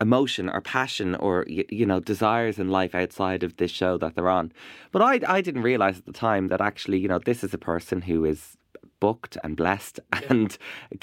emotion 0.00 0.48
or 0.48 0.60
passion 0.60 1.14
or 1.16 1.46
you 1.48 1.86
know 1.86 2.00
desires 2.00 2.58
in 2.58 2.68
life 2.68 2.92
outside 2.92 3.44
of 3.44 3.56
this 3.58 3.70
show 3.70 3.96
that 3.96 4.16
they're 4.16 4.28
on 4.28 4.52
but 4.90 5.00
i 5.00 5.20
i 5.28 5.40
didn't 5.40 5.62
realize 5.62 5.98
at 5.98 6.06
the 6.06 6.12
time 6.12 6.48
that 6.48 6.60
actually 6.60 6.98
you 6.98 7.06
know 7.06 7.20
this 7.20 7.44
is 7.44 7.54
a 7.54 7.58
person 7.58 8.02
who 8.02 8.24
is 8.24 8.56
booked 9.04 9.34
and 9.44 9.52
blessed 9.62 9.96
and 10.30 10.50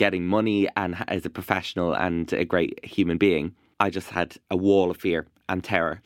getting 0.04 0.24
money 0.38 0.62
and 0.82 0.92
is 1.18 1.26
a 1.26 1.34
professional 1.40 1.90
and 2.06 2.26
a 2.44 2.46
great 2.54 2.74
human 2.96 3.18
being 3.28 3.46
i 3.86 3.88
just 3.98 4.10
had 4.20 4.30
a 4.56 4.58
wall 4.66 4.88
of 4.94 4.98
fear 5.06 5.22
and 5.52 5.64
terror 5.74 5.98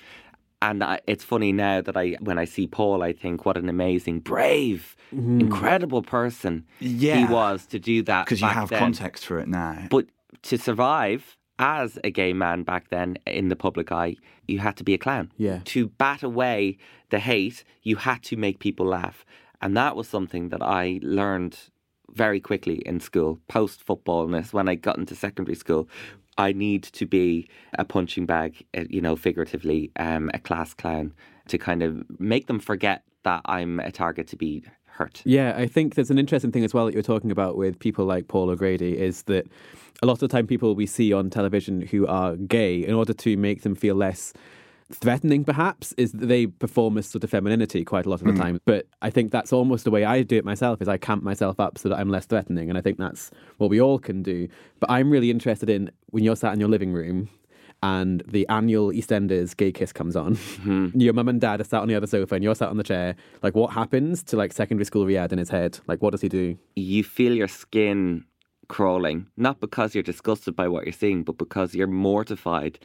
And 0.72 0.82
I, 0.94 0.96
it's 1.14 1.26
funny 1.34 1.52
now 1.68 1.78
that 1.88 1.98
I, 2.04 2.06
when 2.28 2.38
I 2.44 2.46
see 2.56 2.66
Paul, 2.68 2.98
I 3.10 3.12
think 3.24 3.38
what 3.46 3.58
an 3.64 3.68
amazing, 3.78 4.18
brave, 4.34 4.82
mm. 5.14 5.42
incredible 5.46 6.02
person 6.18 6.54
Yeah. 6.80 7.18
he 7.20 7.26
was 7.40 7.58
to 7.74 7.80
do 7.92 7.98
that. 8.10 8.22
Because 8.26 8.42
you 8.46 8.54
have 8.62 8.70
then. 8.70 8.80
context 8.86 9.22
for 9.28 9.38
it 9.44 9.50
now. 9.50 9.76
But 9.96 10.06
to 10.50 10.56
survive 10.58 11.22
as 11.60 11.90
a 12.10 12.12
gay 12.22 12.34
man 12.44 12.64
back 12.72 12.84
then 12.96 13.10
in 13.40 13.50
the 13.52 13.60
public 13.66 13.88
eye, 13.92 14.16
you 14.52 14.58
had 14.68 14.76
to 14.78 14.84
be 14.90 14.94
a 14.94 15.02
clown. 15.06 15.26
Yeah. 15.48 15.60
To 15.76 15.80
bat 16.04 16.22
away 16.32 16.78
the 17.14 17.20
hate, 17.32 17.58
you 17.90 17.96
had 18.10 18.20
to 18.30 18.36
make 18.46 18.58
people 18.68 18.86
laugh. 19.00 19.18
And 19.62 19.76
that 19.82 19.94
was 19.98 20.08
something 20.08 20.50
that 20.54 20.64
I 20.84 21.00
learned 21.20 21.56
very 22.14 22.40
quickly 22.40 22.76
in 22.86 23.00
school, 23.00 23.40
post 23.48 23.84
footballness, 23.84 24.54
when 24.54 24.68
I 24.70 24.76
got 24.76 24.98
into 24.98 25.16
secondary 25.16 25.56
school. 25.56 25.88
I 26.38 26.52
need 26.52 26.84
to 26.84 27.06
be 27.06 27.48
a 27.78 27.86
punching 27.86 28.26
bag, 28.26 28.66
uh, 28.76 28.86
you 28.90 29.02
know, 29.02 29.16
figuratively, 29.16 29.92
um, 29.98 30.32
a 30.34 30.40
class 30.40 30.74
clown 30.74 31.14
to 31.48 31.58
kind 31.60 31.84
of 31.84 32.04
make 32.20 32.48
them 32.48 32.60
forget 32.60 33.04
that 33.24 33.42
I'm 33.46 33.80
a 33.80 33.92
target 33.92 34.28
to 34.30 34.36
be 34.36 34.64
hurt. 34.86 35.22
Yeah, 35.26 35.54
I 35.56 35.68
think 35.68 35.96
there's 35.96 36.12
an 36.12 36.20
interesting 36.20 36.52
thing 36.52 36.64
as 36.64 36.74
well 36.74 36.86
that 36.86 36.94
you're 36.94 37.04
talking 37.04 37.32
about 37.32 37.58
with 37.58 37.78
people 37.80 38.06
like 38.06 38.28
Paul 38.28 38.50
O'Grady 38.50 38.98
is 38.98 39.24
that 39.24 39.48
a 40.02 40.06
lot 40.06 40.14
of 40.14 40.20
the 40.20 40.28
time 40.28 40.48
people 40.48 40.76
we 40.76 40.86
see 40.86 41.14
on 41.14 41.30
television 41.30 41.82
who 41.82 42.08
are 42.08 42.36
gay, 42.36 42.84
in 42.84 42.94
order 42.94 43.14
to 43.14 43.38
make 43.38 43.62
them 43.62 43.76
feel 43.76 43.96
less 43.96 44.34
threatening, 44.92 45.44
perhaps, 45.44 45.94
is 45.98 46.12
that 46.14 46.28
they 46.28 46.48
perform 46.48 46.98
as 46.98 47.08
sort 47.08 47.24
of 47.24 47.30
femininity 47.30 47.84
quite 47.84 48.06
a 48.06 48.10
lot 48.10 48.22
of 48.22 48.28
the 48.28 48.34
hmm. 48.34 48.40
time. 48.40 48.62
But 48.66 48.88
I 49.02 49.10
think 49.10 49.32
that's 49.32 49.54
almost 49.54 49.84
the 49.84 49.92
way 49.92 50.04
I 50.06 50.24
do 50.24 50.38
it 50.38 50.46
myself 50.46 50.82
is 50.82 50.88
I 50.88 50.98
camp 50.98 51.24
myself 51.24 51.60
up 51.60 51.78
so 51.78 51.90
that 51.90 51.98
I'm 51.98 52.10
less 52.10 52.26
threatening. 52.26 52.70
And 52.70 52.78
I 52.78 52.82
think 52.82 52.98
that's 52.98 53.32
what 53.58 53.70
we 53.70 53.82
all 53.82 54.00
can 54.00 54.24
do. 54.24 54.48
But 54.80 54.92
I'm 54.92 55.10
really 55.10 55.32
interested 55.32 55.70
in 55.70 55.92
when 56.08 56.24
you're 56.24 56.36
sat 56.36 56.54
in 56.54 56.60
your 56.60 56.70
living 56.70 56.94
room 56.94 57.30
and 57.84 58.24
the 58.26 58.48
annual 58.48 58.92
EastEnders 58.92 59.56
Gay 59.58 59.72
Kiss 59.74 59.92
comes 59.92 60.16
on. 60.16 60.36
Hmm. 60.36 60.88
Your 60.96 61.12
mum 61.12 61.28
and 61.28 61.42
dad 61.42 61.60
are 61.60 61.66
sat 61.66 61.82
on 61.82 61.90
the 61.90 61.96
other 61.96 62.08
sofa 62.08 62.36
and 62.36 62.44
you're 62.44 62.56
sat 62.56 62.70
on 62.70 62.78
the 62.78 62.84
chair. 62.84 63.14
Like, 63.42 63.56
what 63.56 63.74
happens 63.74 64.24
to 64.24 64.38
like 64.38 64.54
secondary 64.54 64.86
school 64.86 65.06
Riyadh 65.06 65.34
in 65.34 65.38
his 65.38 65.50
head? 65.50 65.80
Like, 65.86 66.02
what 66.02 66.12
does 66.12 66.22
he 66.22 66.30
do? 66.30 66.58
you 66.76 67.04
feel 67.04 67.34
your 67.34 67.50
skin 67.50 68.24
crawling, 68.74 69.28
not 69.38 69.60
because 69.60 69.94
you're 69.94 70.02
disgusted 70.02 70.56
by 70.56 70.68
what 70.68 70.84
you're 70.84 70.92
seeing, 70.92 71.24
but 71.24 71.38
because 71.38 71.76
you're 71.76 71.86
mortified 71.86 72.80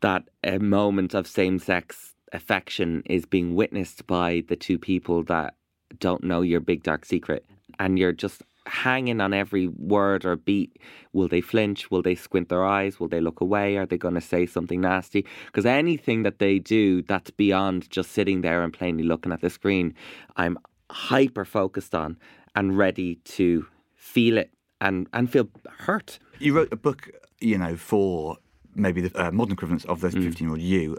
that 0.00 0.22
a 0.42 0.58
moment 0.58 1.12
of 1.12 1.26
same 1.26 1.58
sex 1.58 2.14
affection 2.32 3.02
is 3.04 3.26
being 3.26 3.54
witnessed 3.54 4.06
by 4.06 4.42
the 4.48 4.56
two 4.56 4.78
people 4.78 5.22
that 5.22 5.54
don't 5.98 6.24
know 6.24 6.40
your 6.40 6.60
big 6.60 6.82
dark 6.82 7.04
secret. 7.04 7.44
And 7.78 7.98
you're 7.98 8.10
just 8.10 8.40
hanging 8.64 9.20
on 9.20 9.34
every 9.34 9.68
word 9.68 10.24
or 10.24 10.34
beat. 10.34 10.78
Will 11.12 11.28
they 11.28 11.42
flinch? 11.42 11.90
Will 11.90 12.00
they 12.00 12.14
squint 12.14 12.48
their 12.48 12.64
eyes? 12.64 12.98
Will 12.98 13.08
they 13.08 13.20
look 13.20 13.42
away? 13.42 13.76
Are 13.76 13.84
they 13.84 13.98
going 13.98 14.14
to 14.14 14.22
say 14.22 14.46
something 14.46 14.80
nasty? 14.80 15.26
Because 15.44 15.66
anything 15.66 16.22
that 16.22 16.38
they 16.38 16.58
do 16.58 17.02
that's 17.02 17.30
beyond 17.30 17.90
just 17.90 18.12
sitting 18.12 18.40
there 18.40 18.62
and 18.64 18.72
plainly 18.72 19.04
looking 19.04 19.30
at 19.30 19.42
the 19.42 19.50
screen, 19.50 19.94
I'm 20.36 20.56
hyper 20.90 21.44
focused 21.44 21.94
on 21.94 22.16
and 22.54 22.78
ready 22.78 23.16
to 23.36 23.66
feel 23.94 24.38
it 24.38 24.50
and, 24.84 25.08
and 25.12 25.32
feel 25.32 25.48
hurt. 25.78 26.18
You 26.38 26.54
wrote 26.54 26.72
a 26.72 26.76
book, 26.76 27.10
you 27.40 27.58
know, 27.58 27.76
for 27.76 28.36
maybe 28.74 29.00
the 29.00 29.10
uh, 29.20 29.30
modern 29.32 29.52
equivalents 29.54 29.84
of 29.86 30.00
the 30.00 30.08
Mm. 30.10 30.24
15 30.24 30.46
year 30.46 30.50
old 30.50 30.60
you. 30.60 30.98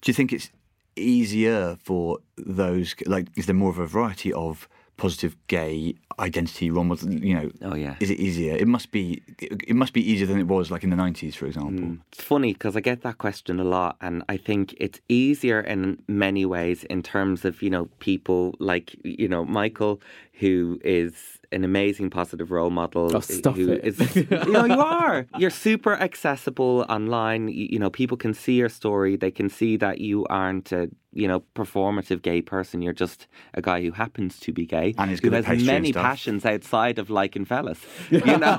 Do 0.00 0.10
you 0.10 0.14
think 0.14 0.32
it's 0.32 0.50
easier 0.96 1.76
for 1.82 2.18
those, 2.36 2.94
like, 3.06 3.26
is 3.36 3.46
there 3.46 3.54
more 3.54 3.70
of 3.70 3.78
a 3.78 3.86
variety 3.86 4.32
of 4.32 4.68
positive 4.96 5.36
gay 5.48 5.94
identity 6.18 6.70
role 6.70 6.84
models? 6.84 7.08
You 7.12 7.34
know, 7.34 7.50
Oh, 7.62 7.74
yeah. 7.74 7.96
is 8.00 8.10
it 8.10 8.18
easier? 8.20 8.54
It 8.56 8.68
must 8.68 8.90
be. 8.92 9.22
It, 9.38 9.62
it 9.68 9.74
must 9.76 9.92
be 9.92 10.00
easier 10.10 10.26
than 10.26 10.38
it 10.38 10.46
was, 10.46 10.70
like 10.70 10.84
in 10.84 10.90
the 10.90 10.96
90s, 10.96 11.34
for 11.34 11.46
example. 11.46 11.86
Mm. 11.88 12.00
It's 12.12 12.22
funny 12.22 12.52
because 12.52 12.76
I 12.76 12.80
get 12.80 13.02
that 13.02 13.18
question 13.18 13.58
a 13.60 13.64
lot, 13.64 13.96
and 14.00 14.22
I 14.28 14.36
think 14.36 14.74
it's 14.78 15.00
easier 15.08 15.60
in 15.60 16.02
many 16.08 16.44
ways 16.46 16.84
in 16.84 17.02
terms 17.02 17.44
of 17.44 17.62
you 17.62 17.70
know 17.70 17.86
people 17.98 18.54
like 18.58 18.94
you 19.04 19.28
know 19.28 19.44
Michael, 19.44 20.00
who 20.40 20.78
is 20.84 21.12
an 21.52 21.62
amazing 21.64 22.10
positive 22.10 22.50
role 22.50 22.70
model. 22.70 23.14
Oh, 23.16 23.20
stop 23.20 23.54
who 23.56 23.72
it. 23.72 23.84
is- 23.84 24.16
you 24.16 24.26
know, 24.52 24.64
you 24.64 24.80
are. 24.80 25.26
You're 25.38 25.50
super 25.50 25.94
accessible 25.94 26.84
online. 26.88 27.48
You, 27.48 27.68
you 27.70 27.78
know, 27.78 27.90
people 27.90 28.16
can 28.16 28.34
see 28.34 28.54
your 28.54 28.68
story. 28.68 29.16
They 29.16 29.30
can 29.30 29.48
see 29.48 29.76
that 29.76 30.00
you 30.00 30.26
aren't 30.30 30.72
a 30.72 30.90
you 31.14 31.28
know 31.28 31.40
performative 31.54 32.22
gay 32.22 32.42
person. 32.42 32.82
You're 32.82 32.92
just 32.92 33.26
a 33.54 33.62
guy 33.62 33.82
who 33.82 33.92
happens 33.92 34.38
to 34.40 34.52
be 34.52 34.66
gay 34.66 34.94
And 34.98 35.10
is 35.10 35.20
who 35.20 35.32
at 35.32 35.44
has 35.44 35.64
many 35.64 35.92
stuff. 35.92 36.02
passions 36.02 36.44
outside 36.44 36.98
of 36.98 37.10
liking 37.10 37.44
fellas. 37.44 37.80
You 38.10 38.38
know. 38.38 38.58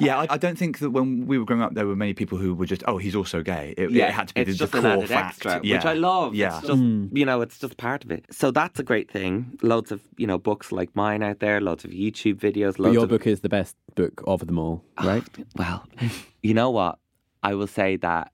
yeah, 0.00 0.18
I, 0.18 0.26
I 0.30 0.38
don't 0.38 0.56
think 0.56 0.78
that 0.78 0.90
when 0.90 1.26
we 1.26 1.38
were 1.38 1.44
growing 1.44 1.62
up, 1.62 1.74
there 1.74 1.86
were 1.86 1.96
many 1.96 2.14
people 2.14 2.38
who 2.38 2.54
were 2.54 2.66
just, 2.66 2.82
oh, 2.86 2.98
he's 2.98 3.14
also 3.14 3.42
gay. 3.42 3.74
It, 3.76 3.90
yeah, 3.90 4.08
it 4.08 4.12
had 4.12 4.28
to 4.28 4.34
be 4.34 4.40
it's 4.42 4.52
the, 4.52 4.56
just 4.56 4.72
the 4.72 4.78
an 4.78 4.84
core 4.84 4.92
added 4.92 5.08
fact. 5.08 5.34
extra, 5.34 5.60
yeah. 5.62 5.76
which 5.76 5.84
I 5.84 5.94
love. 5.94 6.34
Yeah. 6.34 6.58
It's 6.58 6.66
just 6.66 6.80
mm. 6.80 7.08
you 7.16 7.24
know, 7.24 7.40
it's 7.40 7.58
just 7.58 7.76
part 7.76 8.04
of 8.04 8.10
it. 8.10 8.24
So 8.30 8.50
that's 8.50 8.78
a 8.80 8.82
great 8.82 9.10
thing. 9.10 9.58
Loads 9.62 9.92
of 9.92 10.00
you 10.16 10.26
know 10.26 10.38
books 10.38 10.72
like 10.72 10.94
mine 10.94 11.22
out 11.22 11.40
there. 11.40 11.60
Loads 11.60 11.84
of 11.84 11.90
YouTube 11.90 12.36
videos. 12.36 12.78
Loads 12.78 12.78
But 12.78 12.92
your 12.92 13.04
of, 13.04 13.10
book 13.10 13.26
is 13.26 13.40
the 13.40 13.48
best 13.48 13.76
book 13.94 14.22
of 14.26 14.46
them 14.46 14.58
all, 14.58 14.84
ah, 14.98 15.06
right? 15.06 15.24
Well, 15.56 15.86
you 16.42 16.54
know 16.54 16.70
what? 16.70 16.98
I 17.42 17.54
will 17.54 17.66
say 17.66 17.96
that 17.96 18.32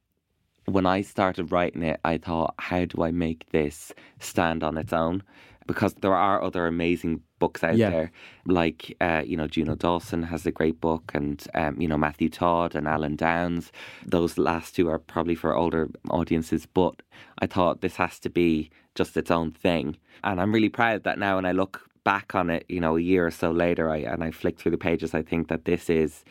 when 0.68 0.86
I 0.86 1.02
started 1.02 1.52
writing 1.52 1.82
it, 1.82 2.00
I 2.04 2.18
thought, 2.18 2.54
how 2.58 2.84
do 2.84 3.02
I 3.02 3.10
make 3.10 3.50
this 3.50 3.92
stand 4.20 4.62
on 4.62 4.76
its 4.78 4.92
own? 4.92 5.22
Because 5.66 5.94
there 5.94 6.14
are 6.14 6.42
other 6.42 6.66
amazing 6.66 7.20
books 7.38 7.62
out 7.62 7.76
Yeah. 7.76 7.90
there, 7.90 8.10
like 8.46 8.96
uh, 9.00 9.22
you 9.24 9.36
know 9.36 9.46
Juno 9.46 9.74
Dawson 9.74 10.22
has 10.24 10.46
a 10.46 10.50
great 10.50 10.80
book, 10.80 11.10
and 11.14 11.44
um, 11.54 11.80
you 11.80 11.86
know 11.88 11.98
Matthew 11.98 12.30
Todd 12.30 12.74
and 12.74 12.88
Alan 12.88 13.16
Downs. 13.16 13.70
Those 14.06 14.38
last 14.38 14.74
two 14.76 14.88
are 14.88 14.98
probably 14.98 15.34
for 15.34 15.54
older 15.54 15.90
audiences, 16.10 16.66
but 16.66 17.02
I 17.40 17.46
thought 17.46 17.80
this 17.82 17.96
has 17.96 18.18
to 18.20 18.30
be 18.30 18.70
just 18.94 19.16
its 19.16 19.30
own 19.30 19.52
thing, 19.52 19.96
and 20.24 20.40
I'm 20.40 20.52
really 20.54 20.70
proud 20.70 21.04
that 21.04 21.18
now 21.18 21.36
when 21.36 21.44
I 21.44 21.52
look 21.52 21.82
back 22.02 22.34
on 22.34 22.48
it, 22.50 22.64
you 22.68 22.80
know, 22.80 22.96
a 22.96 23.00
year 23.00 23.26
or 23.26 23.30
so 23.30 23.50
later, 23.50 23.90
I 23.90 23.98
and 23.98 24.24
I 24.24 24.30
flick 24.30 24.58
through 24.58 24.72
the 24.72 24.78
pages, 24.78 25.12
I 25.14 25.22
think 25.22 25.48
that 25.48 25.66
this 25.66 25.90
is 25.90 26.24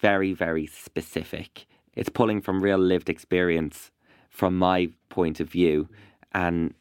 very, 0.00 0.32
very 0.32 0.66
specific. 0.66 1.66
It's 1.94 2.08
pulling 2.08 2.40
from 2.40 2.62
real 2.62 2.78
lived 2.78 3.08
experience 3.08 3.90
from 4.30 4.56
my 4.58 4.88
point 5.08 5.40
of 5.40 5.48
view. 5.50 5.88
And, 6.32 6.74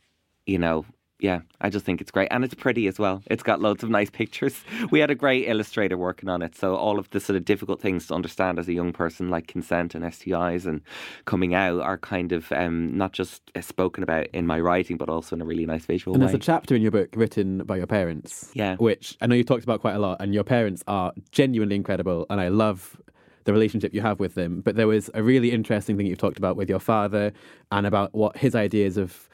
you 0.46 0.58
know, 0.58 0.86
yeah, 1.20 1.42
I 1.60 1.70
just 1.70 1.86
think 1.86 2.02
it's 2.02 2.10
great. 2.10 2.30
And 2.32 2.44
it's 2.44 2.56
pretty 2.56 2.88
as 2.88 2.98
well. 2.98 3.22
It's 3.28 3.44
got 3.44 3.62
loads 3.62 3.84
of 3.84 3.92
nice 3.92 4.10
pictures. 4.22 4.64
We 4.90 5.00
had 5.00 5.12
a 5.12 5.16
great 5.16 5.48
illustrator 5.48 5.96
working 5.96 6.30
on 6.30 6.42
it. 6.42 6.56
So 6.56 6.76
all 6.76 6.98
of 6.98 7.10
the 7.12 7.20
sort 7.20 7.38
of 7.38 7.46
difficult 7.46 7.80
things 7.80 8.08
to 8.08 8.16
understand 8.16 8.58
as 8.58 8.68
a 8.68 8.74
young 8.74 8.92
person, 8.92 9.30
like 9.30 9.46
consent 9.48 9.94
and 9.94 10.04
STIs 10.04 10.66
and 10.66 10.82
coming 11.26 11.54
out, 11.54 11.82
are 11.82 11.98
kind 12.00 12.32
of 12.32 12.52
um, 12.54 12.98
not 12.98 13.12
just 13.12 13.52
spoken 13.62 14.02
about 14.02 14.28
in 14.34 14.48
my 14.48 14.60
writing, 14.60 14.98
but 14.98 15.10
also 15.10 15.36
in 15.36 15.42
a 15.42 15.46
really 15.46 15.66
nice 15.68 15.86
visual 15.86 16.16
And 16.16 16.24
way. 16.24 16.28
there's 16.28 16.36
a 16.42 16.44
chapter 16.44 16.74
in 16.74 16.82
your 16.82 16.92
book 16.92 17.10
written 17.16 17.60
by 17.66 17.78
your 17.78 17.88
parents. 17.88 18.50
Yeah. 18.56 18.78
Which 18.78 19.16
I 19.22 19.28
know 19.28 19.36
you 19.36 19.44
talked 19.44 19.64
about 19.64 19.82
quite 19.82 19.96
a 19.96 20.00
lot, 20.00 20.18
and 20.22 20.34
your 20.34 20.44
parents 20.44 20.84
are 20.88 21.14
genuinely 21.32 21.76
incredible, 21.76 22.26
and 22.32 22.42
I 22.42 22.48
love 22.48 23.00
the 23.46 23.54
relationship 23.54 23.94
you 23.94 24.02
have 24.02 24.20
with 24.20 24.36
them. 24.36 24.62
But 24.62 24.76
there 24.76 24.88
was 24.88 25.10
a 25.14 25.24
really 25.24 25.52
interesting 25.52 25.98
thing 25.98 26.06
you've 26.06 26.18
talked 26.18 26.38
about 26.38 26.56
with 26.56 26.70
your 26.70 26.80
father 26.80 27.34
and 27.72 27.86
about 27.88 28.14
what 28.14 28.38
his 28.38 28.56
ideas 28.56 28.98
of 28.98 29.30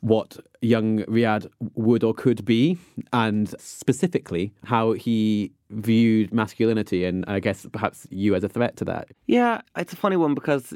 what 0.00 0.38
young 0.62 1.00
Riyadh 1.00 1.46
would 1.74 2.02
or 2.02 2.14
could 2.14 2.44
be, 2.44 2.78
and 3.12 3.54
specifically 3.60 4.52
how 4.64 4.92
he 4.92 5.52
viewed 5.68 6.32
masculinity, 6.32 7.04
and 7.04 7.24
I 7.26 7.40
guess 7.40 7.66
perhaps 7.70 8.06
you 8.10 8.34
as 8.34 8.42
a 8.42 8.48
threat 8.48 8.76
to 8.78 8.84
that. 8.86 9.08
Yeah, 9.26 9.60
it's 9.76 9.92
a 9.92 9.96
funny 9.96 10.16
one 10.16 10.34
because 10.34 10.74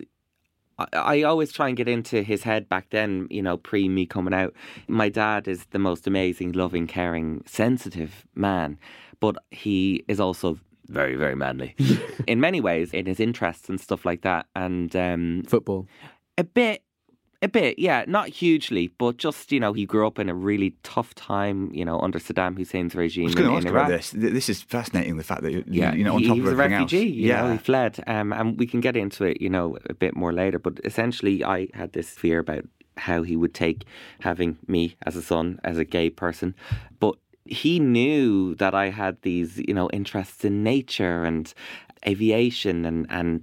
I, 0.78 0.86
I 0.92 1.22
always 1.22 1.52
try 1.52 1.68
and 1.68 1.76
get 1.76 1.88
into 1.88 2.22
his 2.22 2.42
head 2.42 2.68
back 2.68 2.90
then, 2.90 3.26
you 3.30 3.42
know, 3.42 3.56
pre 3.56 3.88
me 3.88 4.06
coming 4.06 4.34
out. 4.34 4.54
My 4.88 5.08
dad 5.08 5.48
is 5.48 5.64
the 5.70 5.78
most 5.78 6.06
amazing, 6.06 6.52
loving, 6.52 6.86
caring, 6.86 7.42
sensitive 7.46 8.26
man, 8.34 8.78
but 9.20 9.36
he 9.50 10.04
is 10.08 10.20
also 10.20 10.58
very, 10.88 11.16
very 11.16 11.34
manly 11.34 11.74
in 12.26 12.40
many 12.40 12.60
ways 12.60 12.92
in 12.92 13.06
his 13.06 13.20
interests 13.20 13.68
and 13.68 13.80
stuff 13.80 14.04
like 14.04 14.22
that. 14.22 14.46
And 14.54 14.94
um, 14.96 15.42
Football. 15.46 15.86
a 16.38 16.44
bit. 16.44 16.82
A 17.42 17.48
bit, 17.48 17.78
yeah, 17.78 18.06
not 18.08 18.28
hugely, 18.28 18.88
but 18.96 19.18
just 19.18 19.52
you 19.52 19.60
know, 19.60 19.74
he 19.74 19.84
grew 19.84 20.06
up 20.06 20.18
in 20.18 20.30
a 20.30 20.34
really 20.34 20.74
tough 20.82 21.14
time, 21.14 21.70
you 21.74 21.84
know, 21.84 22.00
under 22.00 22.18
Saddam 22.18 22.56
Hussein's 22.56 22.94
regime 22.94 23.24
I 23.24 23.26
was 23.26 23.34
going 23.34 23.46
in, 23.48 23.52
to 23.52 23.56
ask 23.58 23.66
in 23.66 23.70
about 23.70 23.90
Iraq. 23.90 24.00
this. 24.00 24.10
This 24.12 24.48
is 24.48 24.62
fascinating. 24.62 25.18
The 25.18 25.24
fact 25.24 25.42
that 25.42 25.52
you, 25.52 25.62
Yeah, 25.66 25.92
you 25.92 26.04
know, 26.04 26.14
on 26.14 26.20
he, 26.20 26.28
top 26.28 26.34
he 26.36 26.40
of 26.40 26.44
was 26.46 26.54
a 26.54 26.56
refugee. 26.56 26.96
else, 27.08 27.14
You 27.16 27.28
yeah, 27.28 27.42
know, 27.42 27.52
he 27.52 27.58
fled, 27.58 28.02
um, 28.06 28.32
and 28.32 28.58
we 28.58 28.66
can 28.66 28.80
get 28.80 28.96
into 28.96 29.24
it, 29.24 29.42
you 29.42 29.50
know, 29.50 29.76
a 29.90 29.92
bit 29.94 30.16
more 30.16 30.32
later. 30.32 30.58
But 30.58 30.80
essentially, 30.84 31.44
I 31.44 31.68
had 31.74 31.92
this 31.92 32.08
fear 32.08 32.38
about 32.38 32.64
how 32.96 33.24
he 33.24 33.36
would 33.36 33.52
take 33.52 33.84
having 34.20 34.56
me 34.66 34.96
as 35.04 35.14
a 35.14 35.20
son, 35.22 35.60
as 35.64 35.76
a 35.76 35.84
gay 35.84 36.08
person, 36.08 36.54
but 36.98 37.16
he 37.44 37.78
knew 37.78 38.54
that 38.56 38.74
I 38.74 38.90
had 38.90 39.20
these, 39.22 39.58
you 39.58 39.74
know, 39.74 39.90
interests 39.90 40.44
in 40.44 40.62
nature 40.62 41.24
and 41.24 41.52
aviation 42.06 42.84
and 42.84 43.06
and 43.10 43.42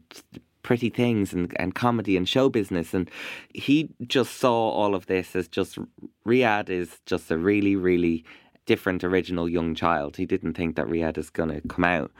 pretty 0.64 0.90
things 0.90 1.34
and, 1.34 1.52
and 1.60 1.74
comedy 1.74 2.16
and 2.16 2.30
show 2.30 2.48
business 2.48 2.94
and 2.94 3.10
he 3.52 3.90
just 4.06 4.38
saw 4.38 4.70
all 4.70 4.94
of 4.94 5.08
this 5.08 5.36
as 5.36 5.48
just 5.48 5.80
Riyadh 6.24 6.70
is 6.70 7.00
just 7.08 7.32
a 7.32 7.38
really 7.38 7.76
really 7.76 8.24
different 8.66 9.04
original 9.04 9.50
young 9.50 9.74
child. 9.76 10.18
He 10.18 10.26
didn't 10.26 10.54
think 10.54 10.76
that 10.76 10.86
Riyadh 10.86 11.18
is 11.18 11.30
going 11.30 11.50
to 11.50 11.68
come 11.68 11.84
out. 11.84 12.12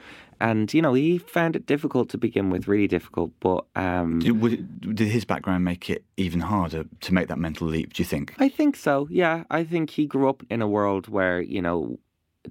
And, 0.42 0.74
you 0.74 0.82
know, 0.82 0.92
he 0.94 1.18
found 1.18 1.54
it 1.54 1.66
difficult 1.66 2.08
to 2.10 2.18
begin 2.18 2.50
with, 2.50 2.66
really 2.66 2.88
difficult. 2.88 3.30
But 3.38 3.64
um, 3.76 4.18
Did, 4.18 4.40
would 4.40 4.52
it, 4.54 4.94
did 4.96 5.08
his 5.08 5.24
background 5.24 5.64
make 5.64 5.88
it 5.88 6.04
even 6.16 6.40
harder 6.40 6.84
to 7.00 7.14
make 7.14 7.28
that 7.28 7.38
mental 7.38 7.68
leap, 7.68 7.92
do 7.92 8.02
you 8.02 8.06
think? 8.06 8.34
I 8.40 8.48
think 8.48 8.74
so, 8.74 9.06
yeah. 9.08 9.44
I 9.50 9.62
think 9.62 9.90
he 9.90 10.04
grew 10.04 10.28
up 10.28 10.42
in 10.50 10.60
a 10.60 10.66
world 10.66 11.06
where, 11.06 11.40
you 11.40 11.62
know, 11.62 11.98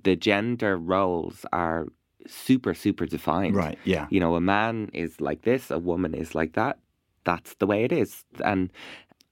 the 0.04 0.16
gender 0.16 0.78
roles 0.78 1.46
are 1.52 1.88
super, 2.28 2.74
super 2.74 3.06
defined. 3.06 3.56
Right, 3.58 3.78
yeah. 3.84 4.08
You 4.10 4.22
know, 4.22 4.36
a 4.36 4.42
man 4.42 4.90
is 4.94 5.20
like 5.20 5.42
this, 5.42 5.70
a 5.70 5.78
woman 5.78 6.14
is 6.14 6.34
like 6.34 6.54
that. 6.54 6.80
That's 7.26 7.56
the 7.56 7.68
way 7.68 7.84
it 7.84 7.92
is. 7.92 8.24
And 8.44 8.72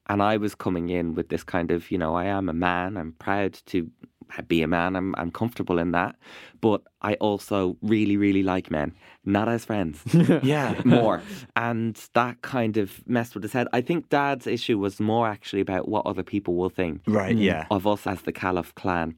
and 0.09 0.23
I 0.23 0.37
was 0.37 0.55
coming 0.55 0.89
in 0.89 1.13
with 1.13 1.29
this 1.29 1.43
kind 1.43 1.69
of, 1.71 1.91
you 1.91 1.97
know, 1.97 2.15
I 2.15 2.25
am 2.25 2.49
a 2.49 2.53
man. 2.53 2.97
I'm 2.97 3.13
proud 3.19 3.53
to 3.67 3.89
be 4.47 4.61
a 4.61 4.67
man. 4.67 4.95
I'm 4.95 5.13
I'm 5.17 5.31
comfortable 5.31 5.79
in 5.79 5.91
that. 5.91 6.15
But 6.61 6.81
I 7.01 7.13
also 7.15 7.77
really, 7.81 8.17
really 8.17 8.43
like 8.43 8.69
men, 8.69 8.93
not 9.25 9.47
as 9.47 9.65
friends. 9.65 10.03
Yeah. 10.43 10.81
more. 10.83 11.21
And 11.55 11.95
that 12.13 12.41
kind 12.41 12.77
of 12.77 13.07
messed 13.07 13.33
with 13.33 13.43
his 13.43 13.53
head. 13.53 13.67
I 13.73 13.81
think 13.81 14.09
dad's 14.09 14.45
issue 14.47 14.77
was 14.77 14.99
more 14.99 15.27
actually 15.27 15.61
about 15.61 15.87
what 15.87 16.05
other 16.05 16.23
people 16.23 16.55
will 16.55 16.69
think 16.69 17.01
Right, 17.07 17.35
yeah. 17.35 17.65
of 17.71 17.85
us 17.87 18.05
as 18.07 18.21
the 18.23 18.33
Khalaf 18.33 18.73
clan. 18.75 19.15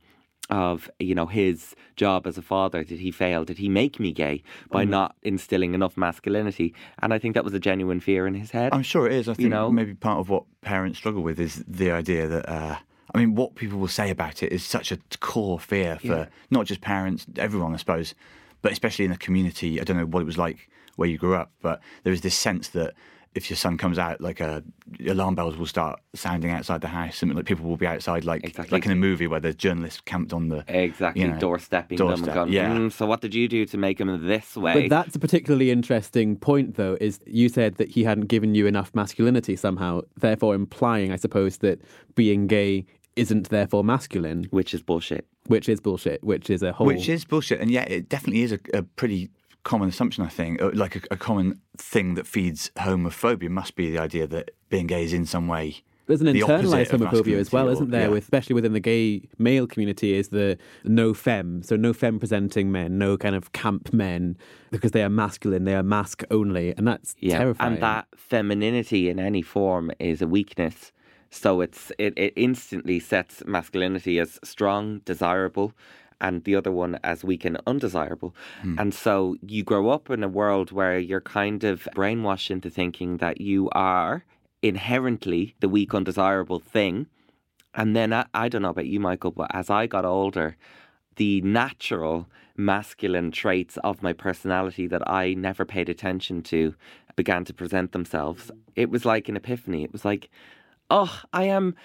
Of 0.49 0.89
you 0.99 1.15
know 1.15 1.27
his 1.27 1.75
job 1.95 2.27
as 2.27 2.37
a 2.37 2.41
father, 2.41 2.83
did 2.83 2.99
he 2.99 3.09
fail? 3.09 3.45
Did 3.45 3.57
he 3.57 3.69
make 3.69 4.01
me 4.01 4.11
gay 4.11 4.43
by 4.69 4.83
not 4.83 5.15
instilling 5.23 5.73
enough 5.73 5.95
masculinity? 5.95 6.73
And 7.01 7.13
I 7.13 7.19
think 7.19 7.35
that 7.35 7.45
was 7.45 7.53
a 7.53 7.59
genuine 7.59 8.01
fear 8.01 8.27
in 8.27 8.33
his 8.33 8.51
head. 8.51 8.73
I'm 8.73 8.83
sure 8.83 9.05
it 9.07 9.13
is. 9.13 9.29
I 9.29 9.33
think 9.33 9.49
know? 9.49 9.71
maybe 9.71 9.93
part 9.93 10.19
of 10.19 10.27
what 10.27 10.43
parents 10.61 10.97
struggle 10.97 11.23
with 11.23 11.39
is 11.39 11.63
the 11.65 11.91
idea 11.91 12.27
that, 12.27 12.49
uh, 12.49 12.75
I 13.13 13.19
mean, 13.19 13.35
what 13.35 13.55
people 13.55 13.77
will 13.79 13.87
say 13.87 14.09
about 14.09 14.41
it 14.43 14.51
is 14.51 14.63
such 14.63 14.91
a 14.91 14.97
core 15.19 15.59
fear 15.59 15.97
for 15.99 16.07
Yeah. 16.07 16.25
not 16.49 16.65
just 16.65 16.81
parents, 16.81 17.25
everyone, 17.37 17.73
I 17.73 17.77
suppose, 17.77 18.15
but 18.61 18.71
especially 18.71 19.05
in 19.05 19.11
the 19.11 19.17
community. 19.17 19.81
I 19.81 19.83
don't 19.83 19.97
know 19.97 20.05
what 20.05 20.21
it 20.21 20.25
was 20.25 20.37
like 20.37 20.69
where 20.95 21.09
you 21.09 21.17
grew 21.17 21.35
up, 21.35 21.51
but 21.61 21.81
there 22.03 22.13
is 22.13 22.21
this 22.21 22.35
sense 22.35 22.69
that 22.69 22.93
if 23.33 23.49
your 23.49 23.55
son 23.55 23.77
comes 23.77 23.97
out, 23.97 24.19
like 24.19 24.41
uh, 24.41 24.59
alarm 25.07 25.35
bells 25.35 25.55
will 25.55 25.65
start 25.65 26.01
sounding 26.13 26.51
outside 26.51 26.81
the 26.81 26.89
house, 26.89 27.15
something 27.17 27.35
like 27.37 27.45
people 27.45 27.65
will 27.65 27.77
be 27.77 27.87
outside, 27.87 28.25
like 28.25 28.43
Exactly. 28.43 28.75
like 28.75 28.85
in 28.85 28.91
a 28.91 28.95
movie 28.95 29.25
where 29.25 29.39
there's 29.39 29.55
journalists 29.55 30.01
camped 30.01 30.33
on 30.33 30.49
the 30.49 30.65
exactly, 30.67 31.21
you 31.21 31.29
know, 31.29 31.37
doorstepping 31.37 31.95
doorstep, 31.95 32.27
and 32.27 32.33
going, 32.35 32.51
yeah. 32.51 32.69
"Mm, 32.75 32.91
so 32.91 33.05
what 33.05 33.21
did 33.21 33.33
you 33.33 33.47
do 33.47 33.65
to 33.67 33.77
make 33.77 34.01
him 34.01 34.27
this 34.27 34.57
way? 34.57 34.73
But 34.73 34.89
that's 34.89 35.15
a 35.15 35.19
particularly 35.19 35.71
interesting 35.71 36.35
point, 36.35 36.75
though, 36.75 36.97
is 36.99 37.21
you 37.25 37.47
said 37.47 37.75
that 37.75 37.87
he 37.89 38.03
hadn't 38.03 38.27
given 38.27 38.53
you 38.53 38.67
enough 38.67 38.91
masculinity 38.93 39.55
somehow, 39.55 40.01
therefore 40.19 40.53
implying, 40.53 41.13
I 41.13 41.15
suppose, 41.15 41.59
that 41.59 41.79
being 42.15 42.47
gay 42.47 42.85
isn't 43.15 43.49
therefore 43.49 43.83
masculine, 43.83 44.47
Which 44.51 44.73
is 44.73 44.81
bullshit. 44.81 45.25
which 45.47 45.67
is 45.69 45.79
bullshit, 45.81 46.23
which 46.23 46.49
is 46.49 46.63
a 46.63 46.71
whole. 46.73 46.87
Which 46.87 47.09
is 47.09 47.25
bullshit, 47.25 47.59
and 47.59 47.69
yet 47.71 47.89
it 47.91 48.09
definitely 48.09 48.41
is 48.43 48.51
a, 48.51 48.59
a 48.73 48.83
pretty 48.83 49.29
common 49.63 49.89
assumption. 49.89 50.23
I 50.23 50.29
think, 50.29 50.61
Uh, 50.61 50.71
like 50.73 50.95
a, 50.95 51.01
a 51.11 51.17
common 51.17 51.59
thing 51.77 52.15
that 52.15 52.25
feeds 52.27 52.71
homophobia 52.77 53.49
must 53.49 53.75
be 53.75 53.91
the 53.91 53.99
idea 53.99 54.27
that 54.27 54.51
being 54.69 54.87
gay 54.87 55.03
is 55.03 55.13
in 55.13 55.25
some 55.25 55.47
way. 55.47 55.81
There's 56.07 56.19
an 56.19 56.27
the 56.33 56.41
internalized 56.41 56.87
homophobia 56.89 57.37
as 57.37 57.51
well, 57.53 57.67
masculinity, 57.67 57.71
isn't 57.73 57.89
there? 57.91 58.01
yeah. 58.01 58.07
With 58.09 58.23
especially 58.23 58.53
within 58.55 58.73
the 58.73 58.79
gay 58.81 59.29
male 59.37 59.65
community, 59.67 60.13
is 60.15 60.29
the 60.29 60.57
no 60.83 61.13
femme, 61.13 61.61
so 61.63 61.75
no 61.77 61.93
femme 61.93 62.19
presenting 62.19 62.71
men, 62.71 62.97
no 62.97 63.17
kind 63.17 63.35
of 63.35 63.51
camp 63.53 63.93
men, 63.93 64.35
because 64.71 64.91
they 64.91 65.03
are 65.03 65.09
masculine, 65.09 65.63
they 65.63 65.75
are 65.75 65.83
mask 65.83 66.23
only, 66.31 66.75
and 66.75 66.87
that's 66.87 67.15
Yeah, 67.19 67.37
terrifying. 67.37 67.73
and 67.75 67.83
that 67.83 68.07
femininity 68.17 69.09
in 69.09 69.19
any 69.19 69.41
form 69.41 69.91
is 69.99 70.21
a 70.21 70.27
weakness. 70.27 70.91
So 71.31 71.61
it's 71.61 71.91
it, 71.97 72.13
it 72.17 72.33
instantly 72.35 72.99
sets 72.99 73.43
masculinity 73.45 74.19
as 74.19 74.39
strong, 74.43 74.99
desirable, 75.05 75.73
and 76.19 76.43
the 76.43 76.55
other 76.55 76.71
one 76.71 76.99
as 77.03 77.23
weak 77.23 77.45
and 77.45 77.59
undesirable. 77.65 78.35
Hmm. 78.61 78.75
And 78.77 78.93
so 78.93 79.35
you 79.41 79.63
grow 79.63 79.89
up 79.89 80.09
in 80.09 80.23
a 80.23 80.29
world 80.29 80.71
where 80.71 80.99
you're 80.99 81.21
kind 81.21 81.63
of 81.63 81.87
brainwashed 81.95 82.51
into 82.51 82.69
thinking 82.69 83.17
that 83.17 83.41
you 83.41 83.69
are 83.71 84.23
inherently 84.61 85.55
the 85.61 85.69
weak, 85.69 85.93
undesirable 85.93 86.59
thing. 86.59 87.07
And 87.73 87.95
then 87.95 88.11
I, 88.13 88.25
I 88.33 88.49
don't 88.49 88.61
know 88.61 88.69
about 88.69 88.85
you, 88.85 88.99
Michael, 88.99 89.31
but 89.31 89.49
as 89.53 89.69
I 89.69 89.87
got 89.87 90.05
older, 90.05 90.57
the 91.15 91.41
natural 91.41 92.27
masculine 92.57 93.31
traits 93.31 93.77
of 93.77 94.03
my 94.03 94.13
personality 94.13 94.85
that 94.87 95.09
I 95.09 95.33
never 95.33 95.65
paid 95.65 95.89
attention 95.89 96.43
to 96.43 96.75
began 97.15 97.45
to 97.45 97.53
present 97.53 97.93
themselves. 97.93 98.51
It 98.75 98.89
was 98.89 99.05
like 99.05 99.29
an 99.29 99.37
epiphany. 99.37 99.83
It 99.83 99.91
was 99.93 100.05
like, 100.05 100.29
oh, 100.91 101.21
I 101.33 101.45
am 101.45 101.75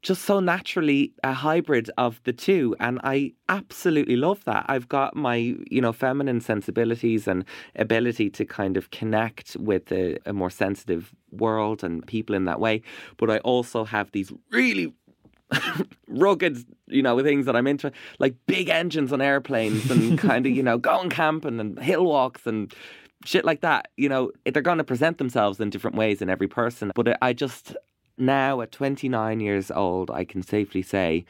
just 0.00 0.22
so 0.22 0.38
naturally 0.38 1.12
a 1.24 1.32
hybrid 1.32 1.90
of 1.96 2.20
the 2.24 2.32
two 2.32 2.76
and 2.78 3.00
I 3.02 3.32
absolutely 3.48 4.16
love 4.16 4.44
that. 4.44 4.66
I've 4.68 4.88
got 4.88 5.16
my, 5.16 5.56
you 5.70 5.80
know, 5.80 5.92
feminine 5.92 6.40
sensibilities 6.40 7.26
and 7.26 7.44
ability 7.74 8.28
to 8.30 8.44
kind 8.44 8.76
of 8.76 8.90
connect 8.90 9.56
with 9.56 9.90
a, 9.90 10.18
a 10.26 10.34
more 10.34 10.50
sensitive 10.50 11.14
world 11.32 11.82
and 11.82 12.06
people 12.06 12.34
in 12.34 12.44
that 12.44 12.60
way, 12.60 12.82
but 13.16 13.30
I 13.30 13.38
also 13.38 13.84
have 13.84 14.12
these 14.12 14.30
really 14.50 14.92
rugged, 16.08 16.58
you 16.86 17.02
know, 17.02 17.20
things 17.22 17.46
that 17.46 17.56
I'm 17.56 17.66
into, 17.66 17.90
like 18.18 18.34
big 18.46 18.68
engines 18.68 19.10
on 19.10 19.22
airplanes 19.22 19.90
and 19.90 20.18
kind 20.28 20.44
of, 20.44 20.52
you 20.52 20.62
know, 20.62 20.76
going 20.76 21.08
camping 21.08 21.58
and 21.58 21.78
hill 21.78 22.04
walks 22.04 22.46
and 22.46 22.72
shit 23.24 23.46
like 23.46 23.62
that. 23.62 23.88
You 23.96 24.10
know, 24.10 24.32
they're 24.44 24.62
going 24.62 24.78
to 24.78 24.84
present 24.84 25.16
themselves 25.16 25.60
in 25.60 25.70
different 25.70 25.96
ways 25.96 26.20
in 26.20 26.28
every 26.28 26.48
person. 26.48 26.92
But 26.94 27.16
I 27.22 27.32
just, 27.32 27.74
now 28.16 28.60
at 28.60 28.72
29 28.72 29.40
years 29.40 29.70
old, 29.70 30.10
I 30.10 30.24
can 30.24 30.42
safely 30.42 30.82
say 30.82 31.24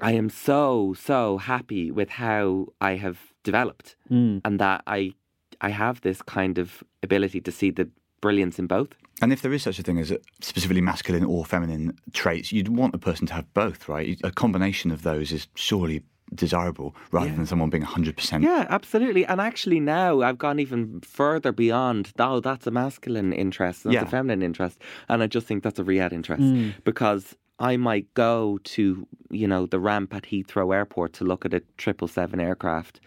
I 0.00 0.12
am 0.12 0.30
so, 0.30 0.94
so 0.98 1.38
happy 1.38 1.90
with 1.90 2.10
how 2.10 2.66
I 2.80 2.96
have 2.96 3.18
developed 3.42 3.96
Mm. 4.10 4.40
and 4.44 4.60
that 4.60 4.82
I, 4.86 5.14
I 5.60 5.70
have 5.70 6.00
this 6.02 6.22
kind 6.22 6.58
of 6.58 6.84
ability 7.02 7.40
to 7.40 7.52
see 7.52 7.70
the 7.70 7.88
brilliance 8.20 8.58
in 8.58 8.66
both. 8.66 8.88
And 9.20 9.32
if 9.32 9.42
there 9.42 9.52
is 9.52 9.62
such 9.62 9.78
a 9.78 9.82
thing 9.82 9.98
as 9.98 10.10
a 10.12 10.18
specifically 10.40 10.80
masculine 10.80 11.24
or 11.24 11.44
feminine 11.44 11.98
traits, 12.12 12.52
you'd 12.52 12.68
want 12.68 12.94
a 12.94 12.98
person 12.98 13.26
to 13.28 13.34
have 13.34 13.52
both, 13.54 13.88
right? 13.88 14.20
A 14.22 14.30
combination 14.30 14.90
of 14.92 15.02
those 15.02 15.32
is 15.32 15.48
surely 15.56 16.02
desirable 16.34 16.94
rather 17.12 17.30
than 17.30 17.46
someone 17.46 17.70
being 17.70 17.84
100%. 17.84 18.42
Yeah, 18.42 18.66
absolutely. 18.68 19.24
And 19.26 19.40
actually, 19.40 19.80
now 19.80 20.20
I've 20.20 20.38
gone 20.38 20.58
even 20.58 21.00
further 21.00 21.52
beyond. 21.52 22.12
Oh, 22.18 22.40
that's 22.40 22.66
a 22.66 22.70
masculine 22.70 23.32
interest, 23.32 23.84
not 23.84 23.94
Yeah. 23.94 24.02
a 24.02 24.06
feminine 24.06 24.42
interest, 24.42 24.80
and 25.08 25.22
I 25.22 25.26
just 25.26 25.46
think 25.46 25.62
that's 25.62 25.78
a 25.78 25.84
Riyadh 25.84 26.12
interest 26.12 26.42
mm. 26.42 26.74
because 26.84 27.36
I 27.58 27.76
might 27.76 28.12
go 28.14 28.58
to 28.64 29.06
you 29.30 29.48
know 29.48 29.66
the 29.66 29.80
ramp 29.80 30.14
at 30.14 30.24
Heathrow 30.24 30.74
Airport 30.74 31.12
to 31.14 31.24
look 31.24 31.44
at 31.44 31.54
a 31.54 31.62
triple 31.76 32.08
seven 32.08 32.40
aircraft, 32.40 33.00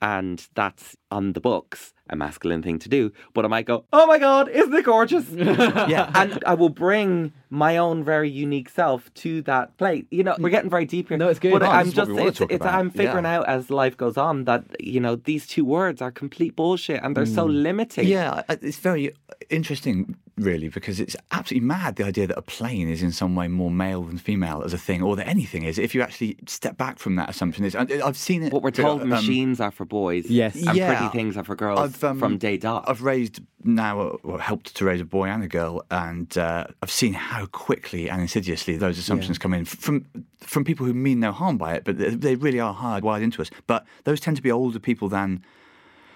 and 0.00 0.46
that's 0.54 0.96
on 1.10 1.32
the 1.32 1.40
books 1.40 1.92
a 2.08 2.16
masculine 2.16 2.62
thing 2.62 2.78
to 2.78 2.88
do. 2.88 3.12
But 3.34 3.44
I 3.44 3.48
might 3.48 3.66
go, 3.66 3.84
oh 3.92 4.06
my 4.06 4.18
god, 4.18 4.48
isn't 4.48 4.74
it 4.74 4.84
gorgeous? 4.84 5.28
Yeah. 5.30 6.10
and 6.14 6.42
I 6.46 6.54
will 6.54 6.68
bring 6.68 7.32
my 7.50 7.76
own 7.76 8.02
very 8.04 8.28
unique 8.30 8.68
self 8.68 9.12
to 9.14 9.42
that 9.42 9.76
plate. 9.76 10.06
You 10.10 10.24
know, 10.24 10.34
we're 10.38 10.50
getting 10.50 10.70
very 10.70 10.84
deep 10.84 11.08
here. 11.08 11.16
No, 11.18 11.28
it's 11.28 11.38
good. 11.38 11.52
But 11.52 11.62
No, 11.62 11.70
I'm 11.70 11.86
this 11.90 11.92
is 11.98 12.08
what 12.08 12.24
just, 12.34 12.40
it's, 12.42 12.52
it's. 12.54 12.66
I'm 12.66 12.90
figuring 12.90 13.24
Yeah. 13.24 13.38
out 13.38 13.48
as 13.48 13.70
life 13.70 13.96
goes 13.96 14.16
on 14.16 14.44
that 14.44 14.64
you 14.80 15.00
know 15.00 15.16
these 15.16 15.46
two 15.46 15.64
words 15.64 16.02
are 16.02 16.10
complete 16.10 16.56
bullshit 16.56 17.00
and 17.02 17.16
they're 17.16 17.26
so 17.26 17.44
limiting. 17.46 18.06
Yeah, 18.08 18.42
it's 18.48 18.78
very 18.78 19.12
interesting, 19.50 20.16
really, 20.36 20.68
because 20.68 20.98
it's 21.00 21.16
absolutely 21.32 21.66
mad 21.66 21.96
the 21.96 22.04
idea 22.04 22.26
that 22.26 22.36
a 22.38 22.42
plane 22.42 22.88
is 22.88 23.02
in 23.02 23.12
some 23.12 23.34
way 23.36 23.48
more 23.48 23.70
male 23.70 24.02
than 24.02 24.18
female 24.18 24.62
as 24.64 24.72
a 24.72 24.78
thing, 24.78 25.02
or 25.02 25.14
that 25.16 25.28
anything 25.28 25.62
is. 25.62 25.78
If 25.78 25.94
you 25.94 26.02
actually 26.02 26.36
step 26.46 26.76
back 26.76 26.98
from 26.98 27.16
that 27.16 27.28
assumption, 27.30 27.64
is 27.64 27.74
I've 27.76 28.16
seen 28.16 28.42
it. 28.42 28.52
What 28.52 28.62
we're 28.62 28.70
told 28.70 29.02
um, 29.02 29.08
machines 29.08 29.60
are 29.60 29.70
for 29.70 29.84
boys, 29.84 30.26
Yes. 30.28 30.54
and 30.56 30.76
Yeah. 30.76 30.96
pretty 30.98 31.12
things 31.16 31.36
are 31.36 31.44
for 31.44 31.54
girls 31.56 31.78
I've, 31.80 32.02
um, 32.04 32.18
from 32.18 32.38
day 32.38 32.56
dot. 32.56 32.84
I've 32.88 33.02
raised 33.02 33.40
now, 33.64 34.00
uh, 34.00 34.16
or 34.22 34.40
helped 34.40 34.74
to 34.76 34.84
raise 34.84 35.00
a 35.00 35.04
boy 35.04 35.26
and 35.28 35.42
a 35.42 35.48
girl, 35.48 35.82
and 35.90 36.36
uh, 36.38 36.66
I've 36.82 36.90
seen 36.90 37.12
how 37.14 37.35
quickly 37.44 38.08
and 38.08 38.22
insidiously 38.22 38.78
those 38.78 38.98
assumptions 38.98 39.36
come 39.36 39.52
in 39.52 39.66
from 39.66 40.06
from 40.40 40.64
people 40.64 40.86
who 40.86 40.94
mean 40.94 41.20
no 41.20 41.32
harm 41.32 41.58
by 41.58 41.74
it, 41.74 41.84
but 41.84 41.98
they, 41.98 42.36
really 42.36 42.60
are 42.60 42.74
hardwired 42.74 43.22
into 43.22 43.42
us. 43.42 43.50
But 43.66 43.84
those 44.04 44.20
tend 44.20 44.36
to 44.38 44.42
be 44.42 44.50
older 44.50 44.78
people 44.78 45.08
than 45.10 45.42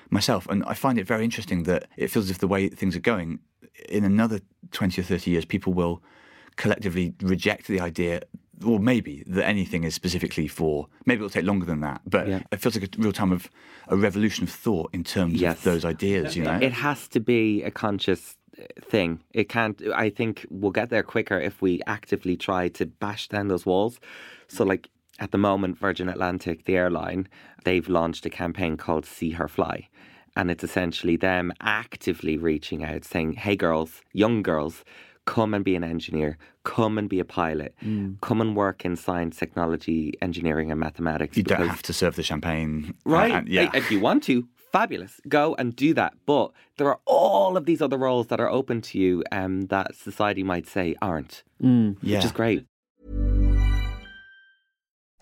myself, 0.09 0.47
and 0.49 0.65
I 0.65 0.75
find 0.75 0.99
it 0.99 1.07
very 1.07 1.25
interesting 1.25 1.65
that 1.65 1.89
it 1.97 2.09
feels 2.09 2.27
as 2.27 2.31
if 2.31 2.39
the 2.39 2.49
way 2.49 2.69
things 2.69 2.97
are 2.97 3.01
going, 3.01 3.41
in 3.89 4.05
another 4.05 4.41
twenty 4.71 5.01
or 5.03 5.05
thirty 5.05 5.31
years, 5.33 5.45
people 5.45 5.73
will 5.75 6.03
collectively 6.57 7.13
reject 7.21 7.67
the 7.67 7.81
idea. 7.81 8.23
Or 8.63 8.79
maybe 8.79 9.25
that 9.27 9.47
anything 9.47 9.85
is 9.85 9.95
specifically 9.95 10.47
for. 10.47 10.87
Maybe 11.07 11.21
it'll 11.21 11.31
take 11.31 11.47
longer 11.47 11.65
than 11.65 11.81
that, 11.81 12.03
but 12.05 12.29
Yeah. 12.29 12.43
it 12.53 12.61
feels 12.61 12.77
like 12.77 12.95
a 12.95 13.01
real 13.01 13.11
time 13.11 13.33
of 13.33 13.49
a 13.89 13.97
revolution 13.97 14.45
of 14.45 14.51
thought 14.51 14.91
in 14.93 15.03
terms 15.03 15.41
Yes. 15.41 15.57
of 15.57 15.65
those 15.65 15.85
ideas. 15.87 16.37
You 16.37 16.45
know, 16.45 16.59
It 16.61 16.73
has 16.75 17.09
to 17.09 17.21
be 17.21 17.63
a 17.63 17.71
conscious 17.71 18.37
thing. 18.83 19.21
It 19.33 19.49
can't. 19.49 19.81
I 19.95 20.11
think 20.11 20.47
we'll 20.51 20.71
get 20.73 20.91
there 20.91 21.03
quicker 21.03 21.39
if 21.39 21.61
we 21.63 21.81
actively 21.87 22.37
try 22.37 22.69
to 22.69 22.87
bash 22.87 23.29
down 23.29 23.49
those 23.49 23.67
walls. 23.67 24.01
So, 24.49 24.65
like 24.65 24.89
at 25.19 25.31
the 25.33 25.39
moment, 25.39 25.79
Virgin 25.79 26.09
Atlantic, 26.09 26.65
the 26.65 26.77
airline, 26.77 27.29
they've 27.65 27.89
launched 27.89 28.27
a 28.27 28.31
campaign 28.31 28.77
called 28.77 29.07
"See 29.07 29.31
Her 29.31 29.49
Fly," 29.49 29.89
and 30.37 30.51
it's 30.51 30.65
essentially 30.65 31.17
them 31.17 31.53
actively 31.61 32.37
reaching 32.39 32.85
out, 32.85 33.05
saying, 33.05 33.35
"Hey, 33.35 33.57
girls, 33.57 34.03
young 34.13 34.43
girls." 34.43 34.85
come 35.27 35.55
and 35.55 35.65
be 35.65 35.77
an 35.77 35.85
engineer, 35.85 36.37
come 36.65 36.99
and 36.99 37.09
be 37.09 37.21
a 37.21 37.25
pilot, 37.25 37.73
Mm. 37.85 38.21
come 38.21 38.41
and 38.41 38.57
work 38.57 38.85
in 38.85 38.97
science, 38.97 39.37
technology, 39.37 40.15
engineering, 40.21 40.73
and 40.73 40.81
mathematics. 40.81 41.37
You 41.37 41.45
don't 41.45 41.69
have 41.69 41.83
to 41.83 41.93
serve 41.93 42.17
the 42.17 42.23
champagne. 42.25 42.95
uh, 43.07 43.11
Right. 43.11 43.31
and- 43.33 43.49
yeah. 43.49 43.71
If 43.73 43.93
you 43.93 44.01
want 44.01 44.25
to, 44.25 44.49
fabulous. 44.73 45.21
Go 45.29 45.55
and 45.59 45.75
do 45.75 45.95
that. 45.95 46.15
But 46.27 46.53
there 46.79 46.89
are 46.89 47.01
all 47.07 47.57
of 47.57 47.67
these 47.67 47.83
other 47.83 47.99
roles 47.99 48.29
that 48.29 48.41
are 48.41 48.51
open 48.51 48.81
to 48.83 48.99
you 48.99 49.25
um, 49.33 49.63
that 49.67 49.95
society 49.97 50.43
might 50.43 50.67
say 50.67 50.95
aren't, 51.03 51.43
Mm. 51.63 51.97
yeah. 52.03 52.19
which 52.19 52.25
is 52.27 52.33
great. 52.33 52.65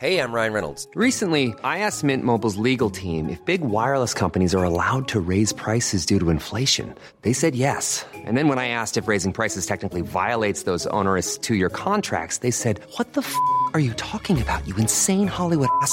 Hey, 0.00 0.20
I'm 0.20 0.30
Ryan 0.30 0.52
Reynolds. 0.52 0.86
Recently, 0.94 1.54
I 1.64 1.80
asked 1.80 2.04
Mint 2.04 2.22
Mobile's 2.22 2.56
legal 2.56 2.88
team 2.88 3.28
if 3.28 3.44
big 3.44 3.62
wireless 3.62 4.14
companies 4.14 4.54
are 4.54 4.62
allowed 4.62 5.08
to 5.08 5.18
raise 5.18 5.52
prices 5.52 6.06
due 6.06 6.20
to 6.20 6.30
inflation. 6.30 6.94
They 7.22 7.32
said 7.32 7.56
yes. 7.56 8.06
And 8.14 8.36
then 8.36 8.46
when 8.46 8.60
I 8.60 8.68
asked 8.68 8.96
if 8.96 9.08
raising 9.08 9.32
prices 9.32 9.66
technically 9.66 10.02
violates 10.02 10.62
those 10.62 10.86
onerous 10.94 11.36
two 11.36 11.56
year 11.56 11.68
contracts, 11.68 12.38
they 12.38 12.52
said, 12.52 12.78
What 12.96 13.14
the 13.14 13.22
f 13.22 13.34
are 13.74 13.80
you 13.80 13.92
talking 13.94 14.40
about, 14.40 14.68
you 14.68 14.76
insane 14.76 15.26
Hollywood 15.26 15.68
ass? 15.82 15.92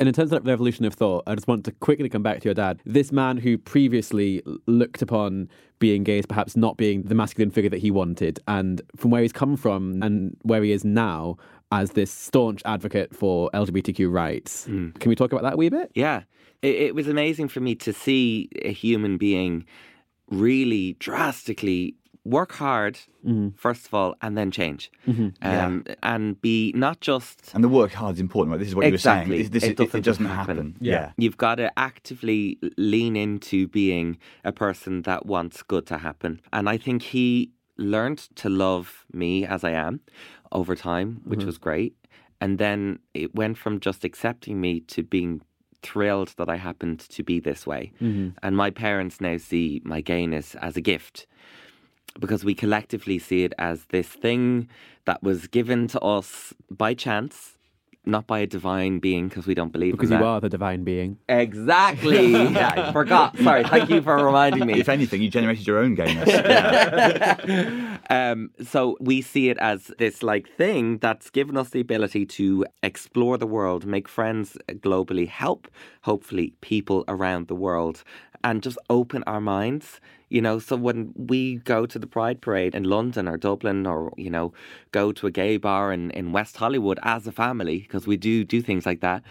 And 0.00 0.08
in 0.08 0.14
terms 0.14 0.32
of 0.32 0.42
that 0.42 0.50
revolution 0.50 0.86
of 0.86 0.94
thought, 0.94 1.24
I 1.26 1.34
just 1.34 1.46
want 1.46 1.66
to 1.66 1.72
quickly 1.72 2.08
come 2.08 2.22
back 2.22 2.40
to 2.40 2.46
your 2.46 2.54
dad. 2.54 2.80
This 2.86 3.12
man 3.12 3.36
who 3.36 3.58
previously 3.58 4.42
looked 4.66 5.02
upon 5.02 5.50
being 5.78 6.04
gay 6.04 6.18
as 6.18 6.24
perhaps 6.24 6.56
not 6.56 6.78
being 6.78 7.02
the 7.02 7.14
masculine 7.14 7.50
figure 7.50 7.68
that 7.68 7.80
he 7.80 7.90
wanted, 7.90 8.40
and 8.48 8.80
from 8.96 9.10
where 9.10 9.20
he's 9.20 9.32
come 9.32 9.58
from 9.58 10.02
and 10.02 10.34
where 10.40 10.62
he 10.62 10.72
is 10.72 10.86
now 10.86 11.36
as 11.70 11.90
this 11.92 12.10
staunch 12.10 12.62
advocate 12.64 13.14
for 13.14 13.50
LGBTQ 13.52 14.10
rights. 14.10 14.64
Hmm. 14.64 14.90
Can 14.92 15.10
we 15.10 15.14
talk 15.14 15.32
about 15.32 15.42
that 15.42 15.52
a 15.52 15.56
wee 15.56 15.68
bit? 15.68 15.92
Yeah. 15.94 16.22
It, 16.62 16.74
it 16.76 16.94
was 16.94 17.06
amazing 17.06 17.48
for 17.48 17.60
me 17.60 17.74
to 17.76 17.92
see 17.92 18.48
a 18.62 18.72
human 18.72 19.18
being 19.18 19.66
really 20.30 20.94
drastically 20.94 21.94
work 22.24 22.52
hard, 22.52 22.98
mm-hmm. 23.24 23.48
first 23.56 23.86
of 23.86 23.94
all, 23.94 24.14
and 24.20 24.36
then 24.36 24.50
change. 24.50 24.90
Mm-hmm. 25.08 25.28
Um, 25.42 25.84
And 26.02 26.40
be 26.40 26.72
not 26.74 27.00
just 27.00 27.52
And 27.54 27.64
the 27.64 27.68
work 27.68 27.92
hard 27.92 28.16
is 28.16 28.20
important, 28.20 28.52
right? 28.52 28.58
This 28.58 28.68
is 28.68 28.74
what 28.74 28.84
Exactly. 28.86 29.36
you 29.36 29.42
were 29.42 29.44
saying. 29.44 29.50
This, 29.52 29.62
this, 29.62 29.70
it, 29.70 29.76
doesn't 29.76 29.98
it 29.98 30.04
doesn't 30.04 30.26
happen. 30.26 30.56
happen. 30.56 30.76
Yeah. 30.80 31.12
You've 31.16 31.38
got 31.38 31.56
to 31.56 31.72
actively 31.78 32.58
lean 32.76 33.16
into 33.16 33.68
being 33.68 34.18
a 34.44 34.52
person 34.52 35.02
that 35.02 35.26
wants 35.26 35.62
good 35.62 35.86
to 35.86 35.98
happen. 35.98 36.40
And 36.52 36.68
I 36.68 36.76
think 36.76 37.02
he 37.02 37.52
learned 37.76 38.18
to 38.36 38.48
love 38.48 39.06
me 39.12 39.46
as 39.46 39.64
I 39.64 39.70
am 39.70 40.00
over 40.52 40.76
time, 40.76 41.22
which 41.24 41.40
mm-hmm. 41.40 41.46
was 41.46 41.58
great. 41.58 41.94
And 42.40 42.58
then 42.58 42.98
it 43.14 43.34
went 43.34 43.58
from 43.58 43.80
just 43.80 44.04
accepting 44.04 44.60
me 44.60 44.80
to 44.80 45.02
being 45.02 45.42
thrilled 45.82 46.34
that 46.36 46.48
I 46.48 46.56
happened 46.56 47.00
to 47.00 47.22
be 47.22 47.40
this 47.40 47.66
way. 47.66 47.92
And 48.42 48.56
my 48.56 48.70
parents 48.70 49.20
now 49.20 49.38
see 49.38 49.80
my 49.84 50.02
gayness 50.02 50.54
as 50.56 50.76
a 50.76 50.80
gift 50.82 51.26
because 52.18 52.44
we 52.44 52.54
collectively 52.54 53.18
see 53.18 53.44
it 53.44 53.52
as 53.58 53.84
this 53.90 54.08
thing 54.08 54.68
that 55.04 55.22
was 55.22 55.46
given 55.46 55.86
to 55.88 56.00
us 56.00 56.52
by 56.70 56.92
chance, 56.94 57.56
not 58.06 58.26
by 58.26 58.38
a 58.40 58.46
divine 58.46 58.98
being, 58.98 59.28
because 59.28 59.46
we 59.46 59.54
don't 59.54 59.72
believe 59.72 59.92
Because 59.92 60.10
in 60.10 60.16
you 60.16 60.22
that. 60.24 60.28
are 60.28 60.40
the 60.40 60.48
divine 60.48 60.84
being. 60.84 61.18
Exactly. 61.28 62.32
yeah, 62.32 62.88
I 62.88 62.92
forgot. 62.92 63.36
Sorry. 63.38 63.62
Thank 63.64 63.90
you 63.90 64.00
for 64.02 64.16
reminding 64.24 64.66
me. 64.66 64.80
If 64.80 64.88
anything, 64.88 65.20
you 65.22 65.28
generated 65.30 65.66
your 65.66 65.78
own 65.78 65.94
gayness. 65.94 66.28
Yeah. 66.50 67.98
um, 68.10 68.50
so 68.66 68.96
we 69.00 69.20
see 69.22 69.50
it 69.50 69.58
as 69.58 69.92
this 69.98 70.22
like 70.22 70.48
thing 70.56 70.98
that's 70.98 71.30
given 71.30 71.56
us 71.56 71.70
the 71.70 71.80
ability 71.80 72.26
to 72.26 72.64
explore 72.82 73.36
the 73.38 73.46
world, 73.46 73.86
make 73.86 74.08
friends 74.08 74.56
globally, 74.68 75.28
help 75.28 75.68
hopefully 76.02 76.54
people 76.62 77.04
around 77.06 77.48
the 77.48 77.54
world, 77.54 78.02
and 78.42 78.62
just 78.62 78.78
open 78.88 79.22
our 79.26 79.40
minds. 79.40 80.00
You 80.28 80.40
know, 80.40 80.58
so 80.58 80.76
when 80.76 81.12
we 81.16 81.56
go 81.56 81.86
to 81.86 81.98
the 81.98 82.06
Pride 82.06 82.40
Parade 82.40 82.74
in 82.74 82.84
London 82.84 83.26
or 83.28 83.36
Dublin, 83.36 83.86
or 83.86 84.12
you 84.16 84.30
know, 84.30 84.52
go 84.92 85.12
to 85.12 85.26
a 85.26 85.30
gay 85.30 85.56
bar 85.56 85.92
in, 85.92 86.10
in 86.12 86.32
West 86.32 86.56
Hollywood 86.56 86.98
as 87.02 87.26
a 87.26 87.32
family, 87.32 87.80
because 87.80 88.06
we 88.06 88.16
do 88.16 88.44
do 88.44 88.62
things 88.62 88.86
like 88.86 89.00
that, 89.00 89.22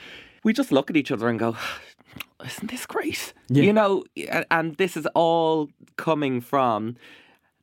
we 0.43 0.53
just 0.53 0.71
look 0.71 0.89
at 0.89 0.97
each 0.97 1.11
other 1.11 1.29
and 1.29 1.39
go, 1.39 1.55
"Isn't 2.45 2.69
this 2.69 2.85
great?" 2.85 3.33
You 3.65 3.73
know, 3.73 4.03
and 4.51 4.75
this 4.75 4.97
is 4.97 5.05
all 5.15 5.69
coming 5.95 6.41
from 6.41 6.97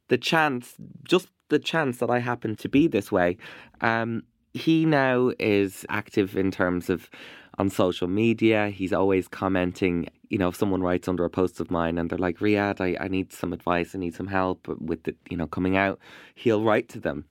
the 0.08 0.18
chance, 0.18 0.74
just 1.04 1.28
the 1.48 1.58
chance 1.58 1.98
that 1.98 2.10
I 2.10 2.18
happen 2.20 2.56
to 2.56 2.68
be 2.68 2.88
this 2.88 3.12
way. 3.12 3.36
Um, 3.80 4.22
he 4.54 4.86
now 4.86 5.32
is 5.38 5.84
active 5.88 6.36
in 6.36 6.50
terms 6.50 6.88
of 6.88 7.10
on 7.58 7.70
social 7.70 8.08
media. 8.08 8.68
He's 8.68 8.92
always 8.92 9.28
commenting. 9.28 10.08
You 10.28 10.38
know, 10.38 10.48
if 10.48 10.56
someone 10.56 10.82
writes 10.82 11.08
under 11.08 11.24
a 11.24 11.30
post 11.30 11.60
of 11.60 11.70
mine 11.70 11.98
and 11.98 12.10
they're 12.10 12.18
like, 12.18 12.38
"Riyadh, 12.38 12.80
I, 12.80 13.02
I 13.02 13.08
need 13.08 13.32
some 13.32 13.52
advice. 13.52 13.94
I 13.94 13.98
need 13.98 14.14
some 14.14 14.26
help 14.26 14.66
with 14.68 15.04
the, 15.04 15.14
you 15.30 15.36
know, 15.36 15.46
coming 15.46 15.76
out," 15.76 15.98
he'll 16.34 16.62
write 16.62 16.88
to 16.90 17.00
them. 17.00 17.26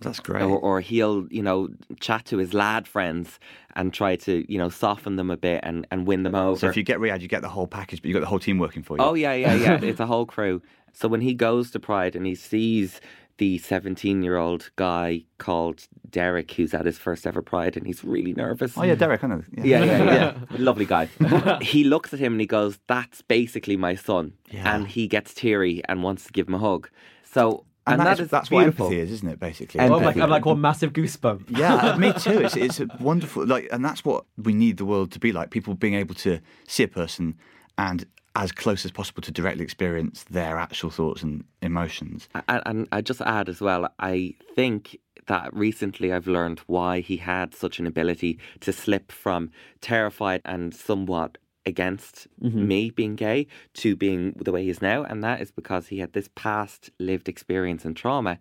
That's 0.00 0.20
great. 0.20 0.42
Or, 0.42 0.58
or 0.58 0.80
he'll, 0.80 1.26
you 1.30 1.42
know, 1.42 1.68
chat 2.00 2.24
to 2.26 2.38
his 2.38 2.54
lad 2.54 2.88
friends 2.88 3.38
and 3.76 3.92
try 3.92 4.16
to, 4.16 4.50
you 4.50 4.58
know, 4.58 4.70
soften 4.70 5.16
them 5.16 5.30
a 5.30 5.36
bit 5.36 5.60
and, 5.62 5.86
and 5.90 6.06
win 6.06 6.22
them 6.22 6.34
over. 6.34 6.58
so 6.58 6.68
if 6.68 6.76
you 6.76 6.82
get 6.82 6.98
Riyadh, 6.98 7.20
you 7.20 7.28
get 7.28 7.42
the 7.42 7.48
whole 7.48 7.66
package, 7.66 8.00
but 8.00 8.08
you've 8.08 8.14
got 8.14 8.20
the 8.20 8.26
whole 8.26 8.38
team 8.38 8.58
working 8.58 8.82
for 8.82 8.96
you. 8.96 9.04
Oh 9.04 9.14
yeah, 9.14 9.34
yeah, 9.34 9.54
yeah. 9.54 9.78
it's 9.82 10.00
a 10.00 10.06
whole 10.06 10.26
crew. 10.26 10.62
So 10.92 11.06
when 11.06 11.20
he 11.20 11.34
goes 11.34 11.70
to 11.72 11.80
Pride 11.80 12.16
and 12.16 12.26
he 12.26 12.34
sees 12.34 13.00
the 13.40 13.56
17 13.56 14.22
year 14.22 14.36
old 14.36 14.70
guy 14.76 15.24
called 15.38 15.88
Derek 16.10 16.52
who's 16.52 16.74
at 16.74 16.84
his 16.84 16.98
first 16.98 17.26
ever 17.26 17.40
Pride 17.40 17.74
and 17.74 17.86
he's 17.86 18.04
really 18.04 18.34
nervous. 18.34 18.76
Oh, 18.76 18.82
yeah, 18.82 18.94
Derek, 18.94 19.24
I 19.24 19.28
know. 19.28 19.42
Yeah, 19.56 19.82
yeah, 19.82 20.14
yeah. 20.14 20.38
Lovely 20.58 20.84
guy. 20.84 21.06
he 21.62 21.82
looks 21.84 22.12
at 22.12 22.20
him 22.20 22.34
and 22.34 22.40
he 22.40 22.46
goes, 22.46 22.78
That's 22.86 23.22
basically 23.22 23.78
my 23.78 23.94
son. 23.94 24.34
Yeah. 24.50 24.74
And 24.76 24.86
he 24.86 25.08
gets 25.08 25.32
teary 25.32 25.82
and 25.88 26.02
wants 26.02 26.26
to 26.26 26.32
give 26.32 26.48
him 26.48 26.54
a 26.54 26.58
hug. 26.58 26.90
So 27.24 27.64
And, 27.86 27.94
and, 27.94 28.00
that 28.00 28.04
that 28.04 28.20
is, 28.20 28.26
is 28.26 28.30
that's 28.30 28.48
beautiful. 28.50 28.84
what 28.86 28.92
empathy 28.92 29.00
is, 29.00 29.10
isn't 29.10 29.28
it? 29.28 29.40
Basically, 29.40 29.80
Empathy. 29.80 29.98
I'm 29.98 30.04
like, 30.04 30.16
I'm 30.18 30.30
like 30.30 30.44
one 30.44 30.60
massive 30.60 30.92
goosebump. 30.92 31.56
yeah, 31.56 31.74
uh, 31.76 31.96
me 31.96 32.12
too. 32.18 32.40
It's 32.42 32.56
it's 32.56 32.78
a 32.78 32.88
wonderful 33.00 33.46
like, 33.46 33.68
and 33.72 33.82
that's 33.82 34.04
what 34.04 34.26
we 34.36 34.52
need 34.52 34.76
the 34.76 34.84
world 34.84 35.12
to 35.12 35.18
be 35.18 35.32
like. 35.32 35.50
People 35.50 35.74
being 35.74 35.94
able 35.94 36.14
to 36.16 36.40
see 36.68 36.82
a 36.82 36.88
person 36.88 37.38
and 37.78 38.04
as 38.36 38.52
close 38.52 38.84
as 38.84 38.90
possible 38.90 39.22
to 39.22 39.32
directly 39.32 39.64
experience 39.64 40.24
their 40.30 40.56
actual 40.58 40.90
thoughts 40.90 41.22
and 41.22 41.44
emotions. 41.62 42.28
And, 42.48 42.62
and 42.66 42.88
I 42.92 43.00
just 43.00 43.20
add 43.20 43.48
as 43.48 43.60
well, 43.60 43.92
I 43.98 44.34
think 44.54 44.98
that 45.26 45.54
recently 45.54 46.12
I've 46.12 46.26
learned 46.26 46.60
why 46.66 47.00
he 47.00 47.16
had 47.16 47.54
such 47.54 47.78
an 47.78 47.86
ability 47.86 48.38
to 48.60 48.72
slip 48.72 49.12
from 49.12 49.50
terrified 49.80 50.42
and 50.44 50.74
somewhat 50.74 51.38
against 51.66 52.26
mm-hmm. 52.42 52.66
me 52.66 52.90
being 52.90 53.16
gay 53.16 53.46
to 53.74 53.94
being 53.96 54.32
the 54.32 54.52
way 54.52 54.64
he 54.64 54.70
is 54.70 54.80
now. 54.80 55.02
And 55.04 55.22
that 55.22 55.40
is 55.40 55.50
because 55.50 55.88
he 55.88 55.98
had 55.98 56.12
this 56.12 56.28
past 56.34 56.90
lived 56.98 57.28
experience 57.28 57.84
and 57.84 57.96
trauma 57.96 58.38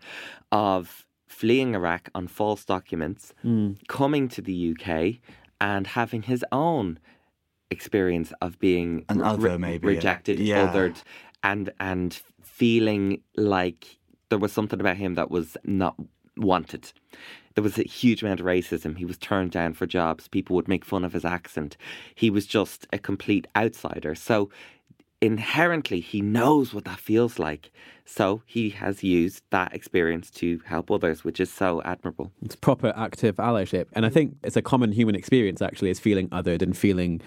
of 0.51 1.05
fleeing 1.27 1.75
Iraq 1.75 2.09
on 2.15 2.27
false 2.27 2.65
documents, 2.65 3.33
mm. 3.43 3.77
coming 3.87 4.27
to 4.29 4.41
the 4.41 4.73
UK 4.73 5.19
and 5.61 5.87
having 5.87 6.23
his 6.23 6.43
own 6.51 6.99
experience 7.71 8.33
of 8.41 8.59
being 8.59 9.05
An 9.09 9.19
re- 9.39 9.57
maybe, 9.57 9.87
rejected, 9.87 10.39
Yeah. 10.39 10.67
othered, 10.67 11.03
and 11.43 11.71
and 11.79 12.19
feeling 12.41 13.21
like 13.35 13.97
there 14.29 14.39
was 14.39 14.51
something 14.51 14.79
about 14.79 14.97
him 14.97 15.15
that 15.15 15.31
was 15.31 15.57
not 15.63 15.95
wanted. 16.37 16.91
There 17.55 17.63
was 17.63 17.77
a 17.77 17.83
huge 17.83 18.21
amount 18.21 18.39
of 18.39 18.45
racism. 18.45 18.97
He 18.97 19.05
was 19.05 19.17
turned 19.17 19.51
down 19.51 19.73
for 19.73 19.85
jobs. 19.85 20.27
People 20.27 20.55
would 20.55 20.67
make 20.67 20.85
fun 20.85 21.03
of 21.03 21.13
his 21.13 21.25
accent. 21.25 21.77
He 22.15 22.29
was 22.29 22.45
just 22.45 22.87
a 22.93 22.97
complete 22.97 23.47
outsider. 23.55 24.15
So 24.15 24.49
inherently 25.21 25.99
he 25.99 26.21
knows 26.21 26.73
what 26.73 26.85
that 26.85 26.99
feels 26.99 27.39
like. 27.39 27.71
So 28.05 28.41
he 28.45 28.69
has 28.71 29.03
used 29.03 29.43
that 29.49 29.73
experience 29.73 30.31
to 30.31 30.61
help 30.65 30.89
others, 30.89 31.23
which 31.23 31.39
is 31.39 31.51
so 31.51 31.81
admirable. 31.83 32.31
It's 32.41 32.55
proper 32.55 32.93
active 32.95 33.35
allyship. 33.35 33.87
And 33.93 34.05
I 34.05 34.09
think 34.09 34.37
it's 34.43 34.55
a 34.55 34.61
common 34.61 34.91
human 34.91 35.15
experience, 35.15 35.61
actually, 35.61 35.89
is 35.89 35.99
feeling 35.99 36.29
othered 36.29 36.61
and 36.61 36.75
feeling 36.75 37.21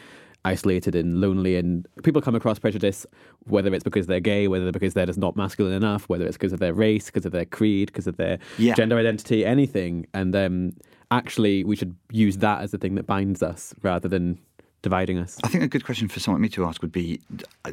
isolated 0.45 0.95
and 0.95 1.21
lonely. 1.21 1.57
And 1.57 1.87
people 2.03 2.21
come 2.23 2.35
across 2.35 2.59
prejudice, 2.59 3.07
whether 3.45 3.73
it's 3.75 3.85
because 3.85 4.07
they're 4.07 4.21
gay, 4.21 4.49
whether 4.49 4.67
it's 4.67 4.73
because 4.75 4.95
they're 4.95 5.07
just 5.07 5.19
not 5.19 5.37
masculine 5.37 5.73
enough, 5.75 6.09
whether 6.09 6.27
it's 6.27 6.37
because 6.37 6.53
of 6.53 6.59
their 6.61 6.75
race, 6.75 7.07
because 7.07 7.27
of 7.27 7.33
their 7.33 7.45
creed, 7.45 7.89
because 7.89 8.07
of 8.07 8.17
their 8.17 8.39
Yeah. 8.59 8.75
gender 8.75 8.97
identity, 8.99 9.45
anything. 9.45 10.07
And 10.15 10.35
um, 10.35 10.73
actually, 11.11 11.65
we 11.65 11.77
should 11.77 11.95
use 12.11 12.39
that 12.39 12.63
as 12.63 12.71
the 12.73 12.79
thing 12.79 12.95
that 12.97 13.07
binds 13.07 13.43
us 13.43 13.75
rather 13.83 14.09
than 14.09 14.39
dividing 14.83 15.19
us. 15.19 15.39
I 15.45 15.49
think 15.49 15.63
a 15.65 15.69
good 15.69 15.85
question 15.85 16.09
for 16.09 16.21
someone 16.21 16.43
like 16.43 16.51
me 16.51 16.55
to 16.57 16.65
ask 16.67 16.83
would 16.83 16.93
be, 16.93 17.21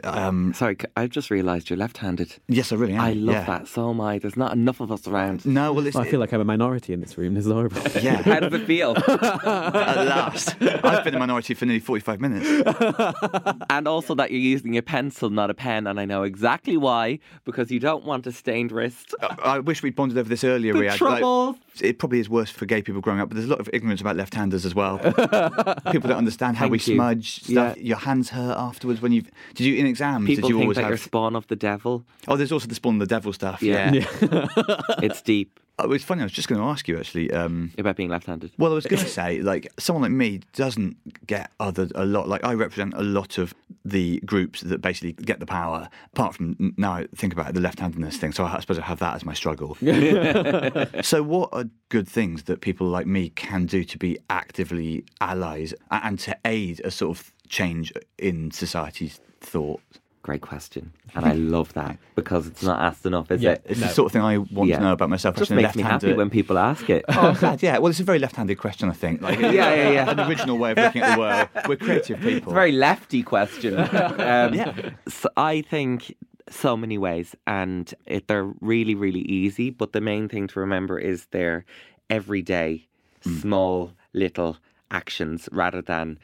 um, 0.03 0.53
Sorry, 0.53 0.77
I've 0.95 1.09
just 1.09 1.29
realised 1.31 1.69
you're 1.69 1.77
left-handed. 1.77 2.35
yes, 2.47 2.71
I 2.71 2.75
really 2.75 2.93
am. 2.93 3.01
I 3.01 3.13
love 3.13 3.35
yeah. 3.35 3.45
that. 3.45 3.67
So 3.67 3.89
am 3.89 3.99
I. 3.99 4.19
There's 4.19 4.37
not 4.37 4.53
enough 4.53 4.79
of 4.79 4.91
us 4.91 5.07
around. 5.07 5.45
No, 5.45 5.73
well, 5.73 5.85
it's, 5.87 5.95
Well, 5.95 6.03
I 6.05 6.09
feel 6.09 6.19
like 6.19 6.31
I'm 6.33 6.41
a 6.41 6.45
minority 6.45 6.93
in 6.93 7.01
this 7.01 7.17
room. 7.17 7.33
This 7.33 7.45
is 7.45 7.51
horrible. 7.51 7.81
yeah. 8.01 8.21
How 8.21 8.39
does 8.39 8.53
it 8.53 8.65
feel? 8.65 8.95
At 8.95 10.07
last, 10.07 10.55
I've 10.61 11.03
been 11.03 11.15
a 11.15 11.19
minority 11.19 11.53
for 11.55 11.65
nearly 11.65 11.79
forty-five 11.79 12.21
minutes. 12.21 12.47
and 13.69 13.87
also 13.87 14.13
that 14.15 14.31
you're 14.31 14.39
using 14.39 14.77
a 14.77 14.81
pencil, 14.81 15.29
not 15.29 15.49
a 15.49 15.53
pen, 15.53 15.87
and 15.87 15.99
I 15.99 16.05
know 16.05 16.23
exactly 16.23 16.77
why 16.77 17.19
because 17.43 17.71
you 17.71 17.79
don't 17.79 18.05
want 18.05 18.27
a 18.27 18.31
stained 18.31 18.71
wrist. 18.71 19.15
I, 19.21 19.35
I 19.43 19.59
wish 19.59 19.81
we'd 19.81 19.95
bonded 19.95 20.17
over 20.17 20.29
this 20.29 20.43
earlier. 20.43 20.73
The 20.73 20.79
Riyadh. 20.81 20.97
trouble. 20.97 21.57
it 21.81 21.97
probably 21.99 22.19
is 22.19 22.29
worse 22.29 22.49
for 22.51 22.65
gay 22.65 22.81
people 22.81 23.01
growing 23.01 23.19
up, 23.19 23.29
but 23.29 23.35
there's 23.35 23.47
a 23.47 23.51
lot 23.51 23.59
of 23.59 23.69
ignorance 23.73 24.01
about 24.01 24.15
left-handers 24.15 24.65
as 24.65 24.75
well. 24.75 24.99
people 25.91 26.07
don't 26.07 26.17
understand 26.17 26.57
how 26.57 26.65
Thank 26.69 26.71
we 26.85 26.93
you. 26.93 26.98
Smudge 26.99 27.43
stuff. 27.43 27.77
Yeah. 27.77 27.83
Your 27.83 27.97
hands 27.97 28.29
hurt 28.29 28.57
afterwards 28.57 29.01
when 29.01 29.11
you've. 29.11 29.29
Did 29.55 29.65
you 29.65 29.75
in 29.77 29.85
exams? 29.85 30.27
People 30.27 30.47
did 30.47 30.53
you 30.53 30.55
think 30.55 30.63
always 30.65 30.75
that 30.75 30.83
have? 30.83 30.91
you're 30.91 30.97
spawn 30.97 31.35
of 31.35 31.47
the 31.47 31.55
devil. 31.55 32.05
Oh, 32.27 32.37
there's 32.37 32.51
also 32.51 32.67
the 32.67 32.75
spawn 32.75 32.95
of 32.95 32.99
the 32.99 33.07
devil 33.07 33.33
stuff. 33.33 33.61
Yeah. 33.61 33.91
Yeah. 33.91 34.05
it's 35.01 35.21
deep 35.21 35.59
Oh, 35.81 35.91
it's 35.93 36.03
funny. 36.03 36.21
I 36.21 36.25
was 36.25 36.33
just 36.33 36.49
going 36.49 36.59
to 36.59 36.67
ask 36.67 36.87
you 36.89 36.99
actually. 36.99 37.31
Um, 37.31 37.71
about 37.77 37.95
being 37.95 38.09
left-handed. 38.09 38.51
Well, 38.57 38.73
I 38.73 38.75
was 38.75 38.85
going 38.85 39.01
to 39.01 39.07
say, 39.07 39.41
like, 39.41 39.71
someone 39.79 40.03
like 40.03 40.11
me 40.11 40.41
doesn't 40.53 40.97
get 41.25 41.51
other 41.59 41.87
a 41.95 42.05
lot. 42.05 42.27
Like, 42.27 42.43
I 42.43 42.53
represent 42.53 42.93
a 42.95 43.01
lot 43.01 43.37
of 43.37 43.53
the 43.85 44.19
groups 44.25 44.59
that 44.61 44.81
basically 44.81 45.13
get 45.13 45.39
the 45.39 45.45
power, 45.45 45.89
apart 46.13 46.35
from 46.35 46.73
now 46.77 46.91
I 46.91 47.07
think 47.15 47.31
about 47.31 47.49
it, 47.49 47.55
the 47.55 47.61
left 47.61 47.79
handedness 47.79 48.17
thing. 48.17 48.33
So 48.33 48.43
I 48.43 48.59
suppose 48.59 48.77
I 48.77 48.83
have 48.83 48.99
that 48.99 49.15
as 49.15 49.23
my 49.23 49.33
struggle. 49.33 49.77
so, 51.01 51.23
what 51.23 51.49
are 51.53 51.65
good 51.87 52.07
things 52.07 52.43
that 52.43 52.59
people 52.59 52.87
like 52.87 53.07
me 53.07 53.29
can 53.29 53.65
do 53.65 53.85
to 53.85 53.97
be 53.97 54.17
actively 54.29 55.05
allies 55.21 55.73
and 55.91 56.19
to 56.19 56.37
aid 56.43 56.81
a 56.83 56.91
sort 56.91 57.17
of 57.17 57.33
change 57.47 57.93
in 58.17 58.51
society's 58.51 59.21
thought? 59.39 59.81
Great 60.21 60.41
question, 60.41 60.91
and 61.15 61.25
I 61.25 61.31
love 61.55 61.71
that 61.73 61.97
because 62.15 62.45
it's 62.45 62.61
not 62.61 62.81
asked 62.81 63.05
enough, 63.05 63.31
is 63.31 63.41
Yeah. 63.41 63.51
it? 63.51 63.61
It's 63.65 63.79
the 63.79 63.87
sort 63.87 64.07
of 64.07 64.11
thing 64.11 64.21
I 64.21 64.37
want 64.37 64.69
Yeah. 64.69 64.77
to 64.77 64.83
know 64.83 64.91
about 64.91 65.09
myself. 65.09 65.37
Just 65.37 65.49
makes 65.49 65.75
me 65.75 65.81
happy 65.83 66.11
when 66.13 66.29
people 66.29 66.57
ask 66.57 66.89
it. 66.89 67.05
Oh, 67.07 67.33
glad. 67.39 67.63
Yeah. 67.63 67.77
Well, 67.77 67.89
it's 67.89 68.01
a 68.01 68.03
very 68.03 68.19
left-handed 68.19 68.57
question, 68.57 68.89
I 68.89 68.93
think. 68.93 69.21
Like, 69.21 69.39
Yeah, 69.39 69.49
yeah, 69.51 69.89
yeah. 69.91 70.09
An 70.11 70.19
original 70.19 70.57
way 70.57 70.71
of 70.71 70.77
looking 70.77 71.01
at 71.03 71.15
the 71.15 71.19
world. 71.19 71.47
We're 71.69 71.77
creative 71.77 72.17
people. 72.19 72.37
It's 72.37 72.47
a 72.47 72.53
very 72.53 72.73
lefty 72.73 73.23
question. 73.23 73.75
Um, 74.29 74.53
Yeah. 74.53 74.89
so 75.07 75.29
I 75.37 75.61
think 75.61 76.15
so 76.49 76.75
many 76.75 76.97
ways, 76.97 77.33
and 77.47 77.93
it, 78.05 78.27
they're 78.27 78.51
really, 78.59 78.95
really 78.95 79.21
easy. 79.21 79.69
But 79.69 79.93
the 79.93 80.01
main 80.01 80.27
thing 80.27 80.47
to 80.47 80.59
remember 80.59 80.99
is 80.99 81.27
they're 81.31 81.63
everyday, 82.09 82.87
small, 83.21 83.93
little 84.13 84.57
actions 84.91 85.47
rather 85.51 85.81
than 85.81 86.19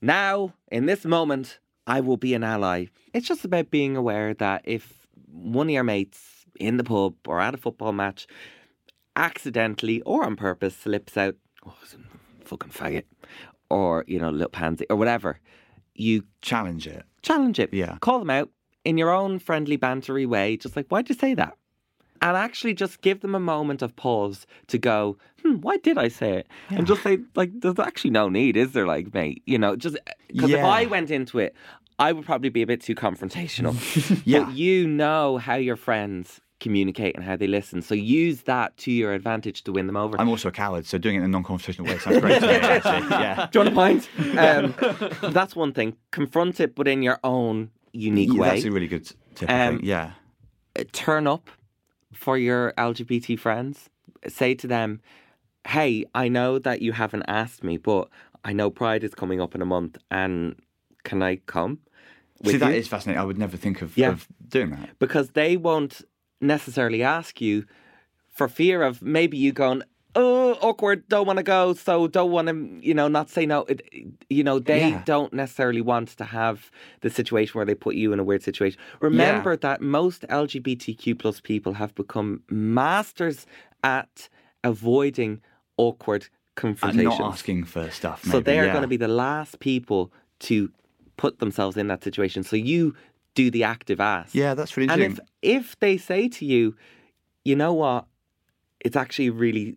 now, 0.00 0.54
in 0.72 0.86
this 0.86 1.04
moment, 1.04 1.58
I 1.90 2.00
will 2.00 2.16
be 2.16 2.34
an 2.34 2.44
ally. 2.44 2.86
It's 3.12 3.26
just 3.26 3.44
about 3.44 3.70
being 3.70 3.96
aware 3.96 4.32
that 4.34 4.62
if 4.64 5.06
one 5.32 5.66
of 5.66 5.72
your 5.72 5.84
mates 5.84 6.46
in 6.58 6.76
the 6.76 6.84
pub 6.84 7.14
or 7.26 7.40
at 7.40 7.54
a 7.54 7.56
football 7.56 7.92
match 7.92 8.26
accidentally 9.16 10.00
or 10.02 10.24
on 10.24 10.36
purpose 10.36 10.76
slips 10.76 11.16
out, 11.16 11.34
oh, 11.66 11.74
some 11.84 12.04
fucking 12.44 12.70
faggot, 12.70 13.04
or, 13.70 14.04
you 14.06 14.18
know, 14.18 14.30
little 14.30 14.48
pansy, 14.50 14.86
or 14.88 14.96
whatever, 14.96 15.40
you 15.94 16.24
Challenge 16.42 16.86
it. 16.86 17.04
challenge 17.22 17.58
it. 17.58 17.72
Yeah. 17.72 17.96
Call 18.00 18.18
them 18.20 18.30
out 18.30 18.50
in 18.84 18.96
your 18.96 19.10
own 19.10 19.38
friendly, 19.38 19.76
bantery 19.76 20.26
way. 20.26 20.56
Just 20.56 20.76
like, 20.76 20.88
why'd 20.88 21.08
you 21.08 21.14
say 21.14 21.34
that? 21.34 21.56
And 22.22 22.36
actually 22.36 22.74
just 22.74 23.00
give 23.00 23.20
them 23.20 23.34
a 23.34 23.40
moment 23.40 23.80
of 23.82 23.96
pause 23.96 24.46
to 24.66 24.78
go, 24.78 25.16
hmm, 25.42 25.54
why 25.56 25.78
did 25.78 25.96
I 25.96 26.08
say 26.08 26.32
it? 26.38 26.46
And 26.68 26.86
just 26.86 27.02
say, 27.02 27.18
like, 27.34 27.50
there's 27.60 27.78
actually 27.78 28.10
no 28.10 28.28
need, 28.28 28.58
is 28.58 28.72
there? 28.72 28.86
Like, 28.86 29.14
mate, 29.14 29.42
you 29.46 29.58
know, 29.58 29.74
just 29.74 29.96
because 30.28 30.50
if 30.50 30.62
I 30.62 30.84
went 30.86 31.10
into 31.10 31.38
it, 31.38 31.54
I 32.00 32.12
would 32.12 32.24
probably 32.24 32.48
be 32.48 32.62
a 32.62 32.66
bit 32.66 32.80
too 32.80 32.94
confrontational. 32.94 33.74
Yeah. 34.26 34.44
But 34.44 34.54
you 34.54 34.86
know 34.88 35.36
how 35.38 35.54
your 35.56 35.76
friends 35.76 36.40
communicate 36.58 37.14
and 37.16 37.24
how 37.24 37.36
they 37.36 37.46
listen. 37.46 37.80
So 37.82 37.94
use 37.94 38.42
that 38.42 38.76
to 38.78 38.90
your 38.92 39.12
advantage 39.14 39.62
to 39.64 39.72
win 39.72 39.86
them 39.86 39.96
over. 39.96 40.20
I'm 40.20 40.28
also 40.28 40.48
a 40.48 40.52
coward, 40.52 40.84
so 40.86 40.98
doing 40.98 41.14
it 41.16 41.18
in 41.18 41.24
a 41.24 41.28
non-confrontational 41.28 41.86
way 41.88 41.98
sounds 41.98 42.20
great 42.20 42.40
to 42.40 42.46
me. 42.46 42.54
Actually. 42.76 43.08
Yeah. 43.10 43.46
Do 43.50 43.58
you 43.58 43.64
want 43.64 43.72
a 43.74 43.76
pint? 43.82 44.02
Um, 45.24 45.32
that's 45.32 45.54
one 45.56 45.72
thing. 45.72 45.96
Confront 46.10 46.60
it, 46.60 46.74
but 46.74 46.86
in 46.88 47.02
your 47.02 47.18
own 47.24 47.70
unique 47.92 48.32
Yeah, 48.32 48.40
way. 48.40 48.48
That's 48.50 48.64
a 48.64 48.70
really 48.70 48.88
good 48.88 49.10
tip. 49.34 49.48
I 49.50 49.66
Um, 49.68 49.76
think. 49.76 49.86
Yeah. 49.88 50.12
uh, 50.78 50.84
turn 50.92 51.26
up 51.26 51.48
for 52.12 52.36
your 52.36 52.72
LGBT 52.76 53.38
friends. 53.38 53.88
Say 54.28 54.54
to 54.56 54.66
them, 54.66 55.00
"Hey, 55.66 56.04
I 56.14 56.28
know 56.28 56.58
that 56.58 56.82
you 56.82 56.92
haven't 56.92 57.24
asked 57.26 57.62
me, 57.64 57.78
but 57.78 58.08
I 58.44 58.52
know 58.52 58.70
Pride 58.70 59.02
is 59.04 59.14
coming 59.14 59.40
up 59.40 59.54
in 59.54 59.62
a 59.62 59.66
month, 59.66 59.96
and 60.10 60.56
can 61.04 61.22
I 61.22 61.36
come?" 61.46 61.78
See, 62.44 62.56
that 62.58 62.70
you?" 62.72 62.76
is 62.78 62.88
fascinating. 62.88 63.20
I 63.20 63.24
would 63.24 63.38
never 63.38 63.56
think 63.56 63.82
of, 63.82 63.96
Yeah. 63.96 64.10
of 64.10 64.26
doing 64.48 64.70
that. 64.70 64.90
because 64.98 65.30
they 65.30 65.56
won't 65.56 66.02
necessarily 66.40 67.02
ask 67.02 67.40
you 67.40 67.64
for 68.30 68.48
fear 68.48 68.82
of 68.82 69.02
maybe 69.02 69.36
you 69.36 69.52
going. 69.52 69.82
Oh, 70.16 70.54
awkward! 70.60 71.06
Don't 71.08 71.24
want 71.24 71.36
to 71.36 71.44
go, 71.44 71.72
so 71.74 72.08
don't 72.08 72.32
want 72.32 72.48
to, 72.48 72.54
you 72.88 72.94
know, 72.94 73.06
not 73.06 73.30
say 73.30 73.46
no. 73.46 73.60
It, 73.68 73.80
you 74.28 74.42
know, 74.42 74.58
they 74.58 74.88
Yeah. 74.90 75.02
don't 75.04 75.32
necessarily 75.32 75.80
want 75.80 76.08
to 76.16 76.24
have 76.24 76.70
the 77.02 77.10
situation 77.10 77.52
where 77.56 77.64
they 77.64 77.76
put 77.76 77.94
you 77.94 78.12
in 78.12 78.18
a 78.18 78.24
weird 78.24 78.42
situation. 78.42 78.80
Remember 79.00 79.56
that 79.56 79.80
most 79.80 80.24
LGBTQ 80.28 81.14
plus 81.16 81.40
people 81.40 81.74
have 81.74 81.94
become 81.94 82.42
masters 82.50 83.46
at 83.84 84.28
avoiding 84.64 85.40
awkward 85.76 86.28
confrontation. 86.56 87.00
And 87.00 87.08
confrontations. 87.08 87.18
not 87.20 87.32
asking 87.32 87.64
for 87.64 87.90
stuff. 87.90 88.24
So 88.24 88.40
they 88.40 88.58
are 88.58 88.66
yeah. 88.66 88.72
going 88.72 88.82
to 88.82 88.88
be 88.88 88.96
the 88.96 89.08
last 89.08 89.60
people 89.60 90.12
to 90.40 90.72
put 91.20 91.38
themselves 91.38 91.76
in 91.76 91.86
that 91.88 92.02
situation. 92.02 92.42
So 92.42 92.56
you 92.56 92.96
do 93.34 93.50
the 93.50 93.62
active 93.62 94.00
ask. 94.00 94.34
Yeah, 94.34 94.54
that's 94.54 94.74
really 94.76 94.88
And 94.88 95.02
interesting. 95.02 95.26
if 95.42 95.60
if 95.68 95.78
they 95.78 95.98
say 95.98 96.28
to 96.28 96.46
you, 96.46 96.74
you 97.44 97.54
know 97.54 97.74
what, 97.74 98.06
it's 98.80 98.96
actually 98.96 99.26
a 99.28 99.32
really 99.32 99.76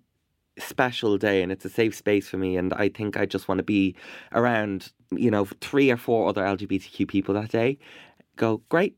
special 0.57 1.17
day 1.17 1.43
and 1.43 1.51
it's 1.51 1.65
a 1.65 1.69
safe 1.69 1.93
space 1.95 2.29
for 2.29 2.37
me, 2.37 2.55
and 2.55 2.73
I 2.73 2.87
think 2.87 3.17
I 3.17 3.25
just 3.25 3.49
want 3.49 3.59
to 3.59 3.63
be 3.63 3.93
around, 4.31 4.93
you 5.11 5.29
know, 5.29 5.45
three 5.59 5.91
or 5.91 5.97
four 5.97 6.29
other 6.29 6.43
LGBTQ 6.43 7.07
people 7.09 7.33
that 7.35 7.49
day. 7.49 7.77
Go 8.37 8.61
great, 8.69 8.95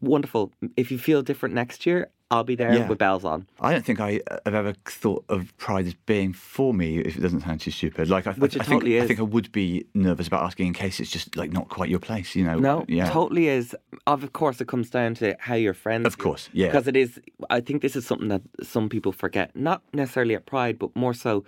wonderful. 0.00 0.52
If 0.76 0.92
you 0.92 0.98
feel 0.98 1.20
different 1.22 1.54
next 1.54 1.84
year, 1.84 2.10
I'll 2.32 2.44
be 2.44 2.54
there 2.54 2.72
Yeah. 2.74 2.88
with 2.88 2.98
bells 2.98 3.24
on. 3.24 3.46
I 3.60 3.72
don't 3.72 3.84
think 3.84 4.00
I 4.00 4.20
uh, 4.30 4.38
have 4.46 4.54
ever 4.54 4.72
thought 4.86 5.22
of 5.28 5.56
pride 5.58 5.86
as 5.86 5.92
being 6.06 6.32
for 6.32 6.72
me. 6.72 6.98
If 6.98 7.16
it 7.16 7.20
doesn't 7.20 7.42
sound 7.42 7.60
too 7.60 7.70
stupid, 7.70 8.08
like 8.08 8.26
I, 8.26 8.32
Which 8.32 8.56
I, 8.56 8.60
I 8.60 8.64
think, 8.64 8.80
totally 8.80 9.00
I 9.02 9.06
think 9.06 9.20
I 9.20 9.24
would 9.24 9.52
be 9.52 9.84
nervous 9.92 10.26
about 10.28 10.42
asking 10.42 10.68
in 10.68 10.72
case 10.72 10.98
it's 10.98 11.10
just 11.10 11.36
like 11.36 11.52
not 11.52 11.68
quite 11.68 11.90
your 11.90 11.98
place. 11.98 12.34
You 12.34 12.44
know? 12.44 12.58
No, 12.58 12.84
Yeah. 12.88 13.10
totally 13.10 13.48
is. 13.48 13.76
Of 14.06 14.32
course, 14.32 14.60
it 14.62 14.66
comes 14.68 14.88
down 14.88 15.14
to 15.16 15.36
how 15.40 15.54
your 15.56 15.74
friends. 15.74 16.06
Of 16.06 16.16
course, 16.18 16.48
yeah. 16.54 16.68
Because 16.68 16.88
it 16.88 16.96
is. 16.96 17.20
I 17.50 17.60
think 17.60 17.82
this 17.82 17.94
is 17.96 18.06
something 18.06 18.28
that 18.28 18.42
some 18.62 18.88
people 18.88 19.12
forget. 19.12 19.54
Not 19.54 19.82
necessarily 19.92 20.34
at 20.34 20.46
Pride, 20.46 20.78
but 20.78 20.96
more 20.96 21.14
so 21.14 21.44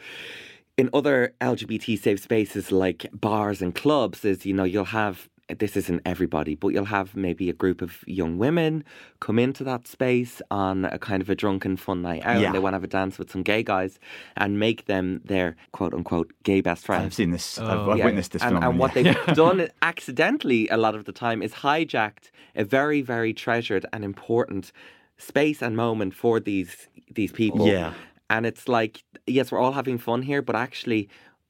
in 0.76 0.90
other 0.92 1.32
LGBT 1.40 1.98
safe 1.98 2.20
spaces 2.20 2.70
like 2.70 3.06
bars 3.12 3.62
and 3.62 3.74
clubs. 3.74 4.24
Is 4.24 4.44
you 4.44 4.52
know 4.52 4.64
you'll 4.64 4.84
have. 5.02 5.28
This 5.58 5.76
isn't 5.76 6.00
everybody, 6.06 6.54
but 6.54 6.68
you'll 6.68 6.86
have 6.86 7.14
maybe 7.14 7.50
a 7.50 7.52
group 7.52 7.82
of 7.82 8.02
young 8.06 8.38
women 8.38 8.82
come 9.20 9.38
into 9.38 9.62
that 9.64 9.86
space 9.86 10.40
on 10.50 10.86
a 10.86 10.98
kind 10.98 11.20
of 11.20 11.28
a 11.28 11.34
drunken 11.34 11.76
fun 11.76 12.00
night 12.00 12.22
out. 12.24 12.40
Yeah. 12.40 12.46
And 12.46 12.54
they 12.54 12.58
want 12.58 12.72
to 12.72 12.76
have 12.76 12.84
a 12.84 12.86
dance 12.86 13.18
with 13.18 13.30
some 13.30 13.42
gay 13.42 13.62
guys 13.62 13.98
and 14.38 14.58
make 14.58 14.86
them 14.86 15.20
their 15.22 15.54
quote 15.72 15.92
unquote 15.92 16.32
gay 16.44 16.62
best 16.62 16.86
friends. 16.86 17.04
I've 17.04 17.14
seen 17.14 17.30
this. 17.30 17.58
I've, 17.58 17.78
Oh. 17.78 17.90
I've 17.90 17.98
Yeah, 17.98 18.04
witnessed 18.06 18.32
this 18.32 18.42
and, 18.42 18.56
and 18.64 18.78
what 18.78 18.94
they've 18.94 19.14
done 19.34 19.68
accidentally 19.82 20.66
a 20.68 20.78
lot 20.78 20.94
of 20.94 21.04
the 21.04 21.12
time 21.12 21.42
is 21.42 21.52
hijacked 21.52 22.30
a 22.56 22.64
very, 22.64 23.02
very 23.02 23.34
treasured 23.34 23.84
and 23.92 24.02
important 24.04 24.72
space 25.18 25.60
and 25.60 25.76
moment 25.76 26.14
for 26.14 26.40
these 26.40 26.88
these 27.14 27.32
people. 27.32 27.66
Yeah. 27.68 27.92
And 28.30 28.46
it's 28.46 28.66
like, 28.66 29.04
yes, 29.26 29.52
we're 29.52 29.60
all 29.60 29.72
having 29.72 29.98
fun 29.98 30.22
here, 30.22 30.40
but 30.40 30.56
actually 30.56 31.08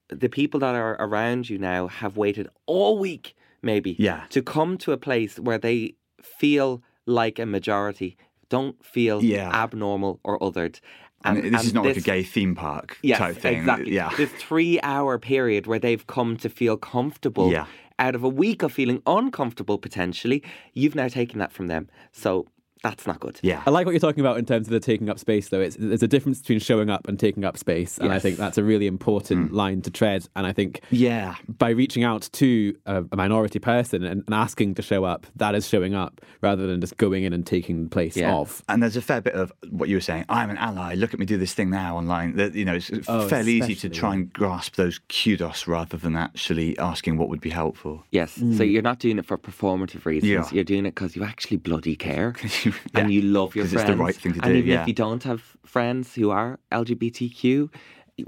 the 0.09 0.29
people 0.29 0.59
that 0.61 0.75
are 0.75 0.97
around 0.99 1.49
you 1.49 1.59
now 1.59 1.87
have 1.87 2.17
waited 2.17 2.49
all 2.67 2.99
week, 2.99 3.37
maybe, 3.65 3.97
Yeah. 3.99 4.25
to 4.31 4.43
come 4.43 4.77
to 4.79 4.93
a 4.93 4.97
place 4.97 5.39
where 5.39 5.59
they 5.59 5.95
feel 6.23 6.83
like 7.07 7.39
a 7.39 7.47
majority. 7.47 8.17
Don't 8.49 8.83
feel 8.85 9.23
Yeah. 9.23 9.51
abnormal 9.53 10.21
or 10.25 10.39
othered. 10.41 10.81
And, 11.25 11.43
this 11.55 11.65
is 11.65 11.73
not 11.75 11.87
like 11.87 11.97
a 11.97 12.01
gay 12.03 12.23
theme 12.23 12.55
park 12.55 12.99
yes, 13.03 13.19
type 13.19 13.37
thing. 13.37 13.61
Exactly. 13.61 13.95
Yeah. 13.95 14.11
This 14.17 14.31
three 14.33 14.79
hour 14.83 15.19
period 15.19 15.67
where 15.67 15.79
they've 15.79 16.07
come 16.07 16.37
to 16.37 16.49
feel 16.51 16.77
comfortable 16.77 17.51
Yeah. 17.51 17.65
out 17.99 18.15
of 18.15 18.23
a 18.23 18.29
week 18.29 18.63
of 18.63 18.73
feeling 18.73 19.01
uncomfortable 19.07 19.79
potentially, 19.79 20.43
you've 20.75 20.95
now 20.95 21.09
taken 21.09 21.39
that 21.39 21.51
from 21.53 21.69
them. 21.69 21.89
So 22.13 22.47
that's 22.85 23.07
not 23.07 23.19
good. 23.19 23.41
Yeah. 23.43 23.63
I 23.67 23.71
like 23.71 23.87
what 23.87 23.93
you're 23.93 23.99
talking 24.01 24.21
about 24.21 24.37
in 24.37 24.45
terms 24.45 24.67
of 24.67 24.71
the 24.71 24.79
taking 24.79 25.09
up 25.09 25.19
space, 25.19 25.49
though. 25.49 25.61
It's, 25.61 25.75
there's 25.81 26.03
a 26.03 26.09
difference 26.09 26.41
between 26.41 26.59
showing 26.59 26.91
up 26.91 27.09
and 27.09 27.19
taking 27.19 27.43
up 27.43 27.57
space, 27.57 27.97
and 27.97 28.13
I 28.13 28.19
think 28.19 28.37
that's 28.37 28.59
a 28.59 28.63
really 28.63 28.87
important 28.87 29.49
hmm. 29.49 29.57
line 29.57 29.81
to 29.83 29.91
tread. 29.91 30.29
And 30.37 30.47
I 30.47 30.53
think 30.53 30.83
Yeah. 30.91 31.37
by 31.49 31.71
reaching 31.71 32.05
out 32.05 32.29
to 32.33 32.77
a, 32.85 33.03
a 33.11 33.17
minority 33.17 33.59
person 33.59 34.05
and, 34.05 34.23
and 34.27 34.35
asking 34.35 34.75
to 34.75 34.83
show 34.83 35.05
up, 35.05 35.27
that 35.37 35.55
is 35.55 35.67
showing 35.67 35.95
up 35.95 36.21
rather 36.43 36.67
than 36.67 36.83
just 36.83 36.99
going 36.99 37.25
in 37.25 37.33
and 37.33 37.47
taking 37.47 37.85
the 37.85 37.89
place 37.89 38.19
Yeah. 38.19 38.35
of. 38.35 38.63
And 38.69 38.83
there's 38.83 38.97
a 38.97 39.03
fair 39.03 39.23
bit 39.23 39.33
of 39.33 39.51
what 39.71 39.89
you 39.89 39.97
were 39.97 40.03
saying. 40.03 40.27
I'm 40.29 40.51
an 40.51 40.59
ally. 40.59 40.95
Look 40.95 41.15
at 41.15 41.19
me 41.19 41.25
do 41.25 41.39
this 41.39 41.55
thing 41.55 41.71
now 41.71 41.97
online. 41.97 42.37
That 42.37 42.55
you 42.55 42.67
know, 42.67 42.75
it's 42.75 42.91
Oh, 43.09 43.29
fairly 43.29 43.53
easy 43.53 43.75
to 43.77 43.89
try 43.89 44.13
and 44.13 44.31
grasp 44.31 44.77
those 44.77 45.01
kudos 45.09 45.67
rather 45.67 45.97
than 45.97 46.17
actually 46.17 46.79
asking 46.79 47.17
what 47.17 47.31
would 47.31 47.41
be 47.41 47.51
helpful. 47.51 48.05
Yes. 48.11 48.33
So 48.35 48.43
hmm. 48.43 48.63
you're 48.63 48.83
not 48.83 48.99
doing 48.99 49.19
it 49.19 49.25
for 49.25 49.39
performative 49.39 50.05
reasons. 50.05 50.31
Yeah. 50.31 50.45
You're 50.53 50.65
doing 50.65 50.85
it 50.85 50.95
because 50.95 51.17
you 51.17 51.25
actually 51.25 51.57
bloody 51.57 51.97
care. 51.97 52.35
Yeah. 52.65 52.74
and 52.95 53.13
you 53.13 53.23
love 53.23 53.55
your 53.57 53.67
friends. 53.67 53.83
it's 53.83 53.91
the 53.91 53.97
right 53.97 54.15
thing 54.15 54.33
to 54.35 54.41
and 54.43 54.53
do, 54.53 54.59
even 54.59 54.71
yeah. 54.71 54.83
if 54.83 54.89
you 54.89 54.95
don't 54.95 55.23
have 55.25 55.43
friends 55.65 56.15
who 56.15 56.31
are 56.31 56.59
LGBTQ, 56.73 57.71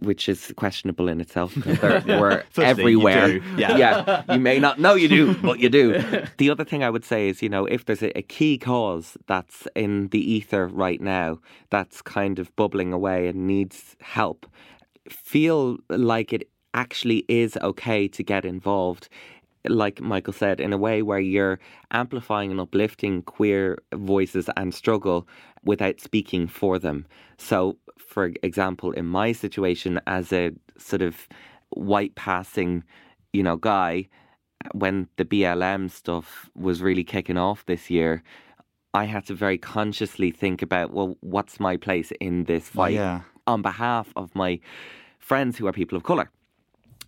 which 0.01 0.29
is 0.29 0.53
questionable 0.57 1.09
in 1.09 1.21
itself, 1.21 1.55
'cause 1.63 1.79
they're, 1.79 2.03
we're 2.21 2.43
everywhere. 2.59 3.39
do, 3.39 3.43
yeah. 3.57 4.23
you 4.33 4.41
may 4.41 4.59
not 4.59 4.81
know 4.81 4.95
you 4.95 5.09
do, 5.09 5.35
but 5.43 5.61
you 5.61 5.69
do. 5.69 6.03
The 6.39 6.51
other 6.51 6.65
thing 6.65 6.83
I 6.83 6.91
would 6.91 7.05
say 7.05 7.29
is, 7.29 7.41
you 7.43 7.49
know, 7.49 7.67
if 7.67 7.85
there's 7.85 8.03
a, 8.03 8.17
a 8.19 8.23
key 8.23 8.59
cause 8.59 9.17
that's 9.27 9.69
in 9.77 10.09
the 10.09 10.21
ether 10.21 10.67
right 10.67 11.01
now, 11.01 11.39
that's 11.71 12.03
kind 12.03 12.39
of 12.39 12.55
bubbling 12.57 12.93
away 12.93 13.29
and 13.29 13.47
needs 13.47 13.97
help, 14.01 14.47
feel 15.09 15.79
like 15.89 16.33
it 16.33 16.49
actually 16.75 17.25
is 17.29 17.57
okay 17.63 18.07
to 18.09 18.23
get 18.23 18.45
involved 18.45 19.09
like 19.69 20.01
Michael 20.01 20.33
said, 20.33 20.61
in 20.61 20.73
a 20.73 20.79
way 20.79 21.03
where 21.03 21.19
you're 21.19 21.59
amplifying 21.91 22.51
and 22.51 22.61
uplifting 22.61 23.23
queer 23.23 23.79
voices 23.95 24.49
and 24.57 24.75
struggle 24.75 25.27
without 25.65 26.01
speaking 26.01 26.47
for 26.47 26.79
them. 26.79 27.07
So, 27.39 27.77
for 27.99 28.33
example, 28.43 28.93
in 28.93 29.07
my 29.07 29.33
situation 29.33 30.01
as 30.07 30.33
a 30.33 30.53
sort 30.79 31.03
of 31.03 31.29
white 31.71 32.15
passing, 32.15 32.85
you 33.33 33.43
know, 33.43 33.57
guy, 33.57 34.09
when 34.73 35.09
the 35.17 35.25
BLM 35.25 35.91
stuff 35.91 36.51
was 36.55 36.83
really 36.83 37.05
kicking 37.05 37.37
off 37.37 37.67
this 37.67 37.91
year, 37.91 38.23
I 38.95 39.05
had 39.05 39.27
to 39.27 39.35
very 39.35 39.59
consciously 39.59 40.31
think 40.31 40.63
about, 40.63 40.93
well, 40.93 41.17
what's 41.21 41.61
my 41.61 41.77
place 41.77 42.13
in 42.21 42.45
this 42.45 42.69
fight 42.69 42.95
yeah. 42.95 43.21
on 43.47 43.61
behalf 43.63 44.13
of 44.17 44.35
my 44.35 44.61
friends 45.19 45.59
who 45.59 45.67
are 45.67 45.73
people 45.73 45.97
of 45.97 46.05
colour. 46.05 46.31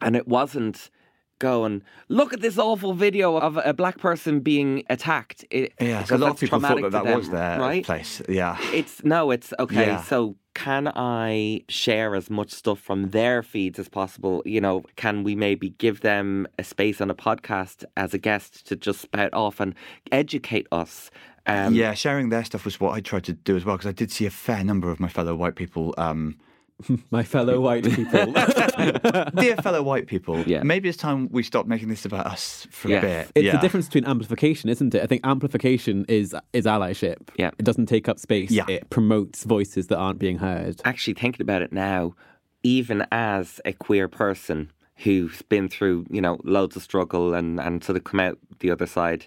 And 0.00 0.14
it 0.14 0.28
wasn't 0.28 0.90
going, 1.38 1.82
look 2.08 2.32
at 2.32 2.40
this 2.40 2.58
awful 2.58 2.92
video 2.94 3.36
of 3.36 3.58
a 3.64 3.72
black 3.72 3.98
person 3.98 4.40
being 4.40 4.82
attacked. 4.90 5.44
It, 5.50 5.72
Yeah, 5.80 6.04
so 6.04 6.16
a 6.16 6.18
lot 6.18 6.30
of 6.32 6.40
people 6.40 6.60
thought 6.60 6.80
that 6.80 6.92
that 6.92 7.16
was 7.16 7.28
them, 7.30 7.36
their 7.36 7.60
right? 7.60 7.84
place. 7.84 8.22
Yeah. 8.28 8.56
It's 8.72 9.04
no, 9.04 9.30
it's 9.30 9.52
okay. 9.58 9.86
Yeah. 9.86 10.02
So 10.02 10.36
can 10.54 10.90
I 10.94 11.62
share 11.68 12.16
as 12.16 12.30
much 12.30 12.50
stuff 12.50 12.80
from 12.80 13.10
their 13.10 13.42
feeds 13.42 13.78
as 13.78 13.88
possible? 13.88 14.42
You 14.44 14.60
know, 14.60 14.82
can 14.96 15.22
we 15.22 15.36
maybe 15.36 15.70
give 15.70 16.00
them 16.00 16.48
a 16.58 16.64
space 16.64 17.00
on 17.00 17.10
a 17.10 17.14
podcast 17.14 17.84
as 17.96 18.12
a 18.12 18.18
guest 18.18 18.66
to 18.66 18.76
just 18.76 19.00
spout 19.00 19.32
off 19.32 19.60
and 19.60 19.74
educate 20.10 20.66
us? 20.72 21.10
Um, 21.46 21.74
yeah, 21.74 21.94
sharing 21.94 22.28
their 22.28 22.44
stuff 22.44 22.64
was 22.64 22.78
what 22.78 22.92
I 22.92 23.00
tried 23.00 23.24
to 23.24 23.32
do 23.32 23.56
as 23.56 23.64
well 23.64 23.76
because 23.76 23.88
I 23.88 23.92
did 23.92 24.10
see 24.10 24.26
a 24.26 24.30
fair 24.30 24.62
number 24.64 24.90
of 24.90 25.00
my 25.00 25.08
fellow 25.08 25.34
white 25.34 25.54
people. 25.54 25.94
Um, 25.96 26.36
My 27.10 27.22
fellow 27.22 27.60
white 27.60 27.84
people. 27.84 28.32
dear 29.36 29.56
fellow 29.56 29.82
white 29.82 30.06
people, 30.06 30.40
Yeah. 30.46 30.62
maybe 30.62 30.88
it's 30.88 30.98
time 30.98 31.28
we 31.30 31.42
stop 31.42 31.66
making 31.66 31.88
this 31.88 32.04
about 32.04 32.26
us 32.26 32.66
for 32.70 32.88
Yes. 32.88 33.02
a 33.02 33.06
bit. 33.06 33.32
It's 33.34 33.46
yeah. 33.46 33.52
the 33.52 33.58
difference 33.58 33.86
between 33.86 34.04
amplification, 34.06 34.68
isn't 34.70 34.94
it? 34.94 35.02
I 35.02 35.06
think 35.06 35.22
amplification 35.24 36.04
is 36.08 36.34
is 36.52 36.66
allyship. 36.66 37.16
Yeah. 37.36 37.50
It 37.58 37.64
doesn't 37.64 37.86
take 37.86 38.08
up 38.08 38.18
space. 38.18 38.50
Yeah. 38.50 38.64
It 38.68 38.90
promotes 38.90 39.44
voices 39.44 39.88
that 39.88 39.96
aren't 39.98 40.18
being 40.18 40.38
heard. 40.38 40.80
actually 40.84 41.14
thinking 41.14 41.42
about 41.42 41.62
it 41.62 41.72
now, 41.72 42.14
even 42.62 43.06
as 43.10 43.60
a 43.64 43.72
queer 43.72 44.08
person 44.08 44.70
who's 44.96 45.42
been 45.42 45.68
through, 45.68 46.06
you 46.10 46.20
know, 46.20 46.38
loads 46.44 46.74
of 46.76 46.82
struggle 46.82 47.34
and, 47.34 47.60
and 47.60 47.84
sort 47.84 47.96
of 47.96 48.04
come 48.04 48.18
out 48.20 48.36
the 48.60 48.70
other 48.70 48.86
side, 48.86 49.26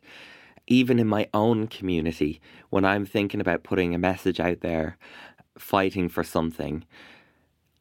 even 0.67 0.99
in 0.99 1.07
my 1.07 1.27
own 1.33 1.67
community, 1.67 2.41
when 2.69 2.83
I'm 2.85 3.05
thinking 3.05 3.39
about 3.41 3.63
putting 3.63 3.95
a 3.95 3.97
message 3.97 4.39
out 4.41 4.59
there, 4.61 4.97
fighting 5.57 6.09
for 6.09 6.23
something, 6.25 6.83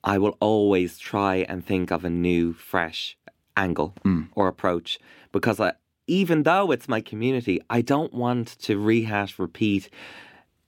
I 0.02 0.18
will 0.18 0.36
always 0.40 0.98
try 0.98 1.36
and 1.48 1.64
think 1.64 1.90
of 1.90 2.04
a 2.04 2.10
new, 2.10 2.52
fresh 2.52 3.16
angle 3.56 3.94
mm. 4.04 4.28
or 4.34 4.48
approach 4.48 4.98
because 5.32 5.60
I, 5.60 5.72
even 6.06 6.42
though 6.42 6.70
it's 6.70 6.88
my 6.88 7.00
community, 7.00 7.60
I 7.68 7.82
don't 7.82 8.12
want 8.12 8.58
to 8.60 8.78
rehash, 8.78 9.38
repeat 9.38 9.90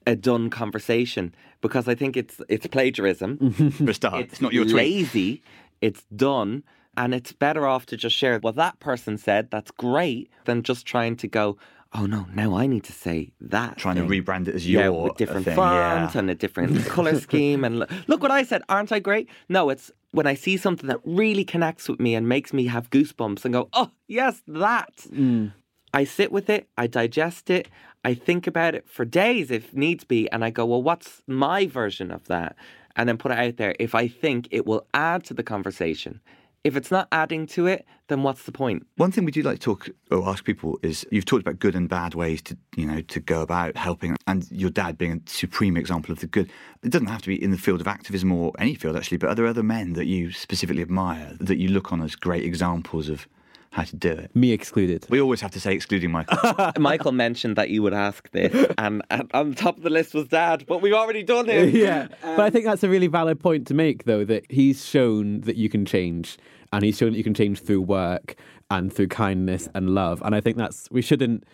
a 0.06 0.16
done 0.16 0.50
conversation 0.50 1.34
because 1.60 1.88
I 1.88 1.94
think 1.94 2.16
it's 2.16 2.40
it's 2.48 2.66
plagiarism. 2.66 3.72
start. 3.92 4.14
Uh, 4.14 4.18
it's, 4.18 4.40
not 4.40 4.52
your 4.52 4.64
tweet. 4.64 4.76
lazy. 4.76 5.42
It's 5.80 6.04
done, 6.14 6.62
and 6.96 7.14
it's 7.14 7.32
better 7.32 7.66
off 7.66 7.86
to 7.86 7.96
just 7.96 8.14
share 8.16 8.38
what 8.38 8.56
that 8.56 8.78
person 8.80 9.18
said. 9.18 9.50
That's 9.50 9.70
great 9.70 10.30
than 10.44 10.62
just 10.62 10.86
trying 10.86 11.16
to 11.16 11.28
go. 11.28 11.56
Oh 11.94 12.06
no! 12.06 12.26
Now 12.32 12.56
I 12.56 12.66
need 12.66 12.84
to 12.84 12.92
say 12.92 13.32
that. 13.40 13.76
Trying 13.76 13.96
thing." 13.96 14.08
to 14.08 14.22
rebrand 14.22 14.48
it 14.48 14.54
as 14.54 14.68
yeah, 14.68 14.84
your 14.84 15.04
with 15.04 15.16
different 15.16 15.44
thing. 15.44 15.56
font 15.56 16.14
yeah. 16.14 16.18
and 16.18 16.30
a 16.30 16.34
different 16.34 16.86
color 16.86 17.18
scheme. 17.20 17.64
And 17.64 17.80
lo- 17.80 17.86
look 18.06 18.22
what 18.22 18.30
I 18.30 18.44
said. 18.44 18.62
Aren't 18.68 18.92
I 18.92 18.98
great? 18.98 19.28
No, 19.48 19.68
it's 19.68 19.90
when 20.12 20.26
I 20.26 20.34
see 20.34 20.56
something 20.56 20.88
that 20.88 21.00
really 21.04 21.44
connects 21.44 21.88
with 21.88 22.00
me 22.00 22.14
and 22.14 22.28
makes 22.28 22.52
me 22.52 22.66
have 22.66 22.90
goosebumps 22.90 23.44
and 23.44 23.52
go, 23.52 23.68
oh 23.72 23.90
yes, 24.08 24.42
that. 24.46 24.96
Mm. 25.10 25.52
I 25.94 26.04
sit 26.04 26.32
with 26.32 26.48
it, 26.48 26.68
I 26.78 26.86
digest 26.86 27.50
it, 27.50 27.68
I 28.04 28.14
think 28.14 28.46
about 28.46 28.74
it 28.74 28.88
for 28.88 29.04
days 29.04 29.50
if 29.50 29.74
needs 29.74 30.04
be, 30.04 30.30
and 30.30 30.44
I 30.44 30.50
go, 30.50 30.64
well, 30.64 30.82
what's 30.82 31.22
my 31.26 31.66
version 31.66 32.10
of 32.10 32.26
that? 32.28 32.56
And 32.96 33.08
then 33.08 33.18
put 33.18 33.32
it 33.32 33.38
out 33.38 33.56
there 33.56 33.74
if 33.78 33.94
I 33.94 34.08
think 34.08 34.48
it 34.50 34.66
will 34.66 34.86
add 34.94 35.24
to 35.24 35.34
the 35.34 35.42
conversation. 35.42 36.20
If 36.64 36.76
it's 36.76 36.92
not 36.92 37.08
adding 37.10 37.46
to 37.48 37.66
it, 37.66 37.84
then 38.06 38.22
what's 38.22 38.44
the 38.44 38.52
point? 38.52 38.86
One 38.96 39.10
thing 39.10 39.24
we 39.24 39.32
do 39.32 39.42
like 39.42 39.58
to 39.58 39.64
talk 39.64 39.90
or 40.12 40.28
ask 40.28 40.44
people 40.44 40.78
is 40.82 41.04
you've 41.10 41.24
talked 41.24 41.42
about 41.42 41.58
good 41.58 41.74
and 41.74 41.88
bad 41.88 42.14
ways 42.14 42.40
to 42.42 42.56
you 42.76 42.86
know 42.86 43.00
to 43.00 43.20
go 43.20 43.42
about 43.42 43.76
helping, 43.76 44.16
and 44.28 44.48
your 44.50 44.70
dad 44.70 44.96
being 44.96 45.12
a 45.12 45.30
supreme 45.30 45.76
example 45.76 46.12
of 46.12 46.20
the 46.20 46.28
good. 46.28 46.50
It 46.84 46.90
doesn't 46.90 47.08
have 47.08 47.22
to 47.22 47.28
be 47.28 47.42
in 47.42 47.50
the 47.50 47.58
field 47.58 47.80
of 47.80 47.88
activism 47.88 48.30
or 48.30 48.52
any 48.58 48.74
field 48.74 48.96
actually, 48.96 49.16
but 49.18 49.30
are 49.30 49.34
there 49.34 49.46
other 49.46 49.64
men 49.64 49.94
that 49.94 50.06
you 50.06 50.30
specifically 50.30 50.82
admire 50.82 51.36
that 51.40 51.58
you 51.58 51.68
look 51.68 51.92
on 51.92 52.00
as 52.00 52.14
great 52.14 52.44
examples 52.44 53.08
of 53.08 53.26
how 53.72 53.82
to 53.82 53.96
do 53.96 54.10
it? 54.10 54.36
Me 54.36 54.52
excluded. 54.52 55.06
We 55.08 55.20
always 55.20 55.40
have 55.40 55.50
to 55.52 55.60
say 55.60 55.74
excluding 55.74 56.12
Michael. 56.12 56.72
Michael 56.78 57.12
mentioned 57.12 57.56
that 57.56 57.70
you 57.70 57.82
would 57.82 57.94
ask 57.94 58.30
this, 58.30 58.70
and, 58.78 59.02
and 59.10 59.30
on 59.34 59.50
the 59.50 59.56
top 59.56 59.78
of 59.78 59.82
the 59.82 59.90
list 59.90 60.14
was 60.14 60.28
Dad, 60.28 60.64
but 60.68 60.80
we've 60.80 60.92
already 60.92 61.22
done 61.22 61.48
it. 61.48 61.74
yeah. 61.74 62.08
but 62.22 62.40
I 62.40 62.50
think 62.50 62.66
that's 62.66 62.84
a 62.84 62.88
really 62.88 63.08
valid 63.08 63.40
point 63.40 63.66
to 63.68 63.74
make, 63.74 64.04
though, 64.04 64.24
that 64.26 64.44
he's 64.50 64.84
shown 64.84 65.40
that 65.40 65.56
you 65.56 65.68
can 65.68 65.84
change. 65.84 66.36
And 66.72 66.84
he's 66.84 66.96
shown 66.96 67.12
that 67.12 67.18
you 67.18 67.24
can 67.24 67.34
change 67.34 67.60
through 67.60 67.82
work 67.82 68.34
and 68.70 68.92
through 68.92 69.08
kindness 69.08 69.68
and 69.74 69.90
love. 69.94 70.22
And 70.24 70.34
I 70.34 70.40
think 70.40 70.56
that's, 70.56 70.88
we 70.90 71.02
shouldn't 71.02 71.44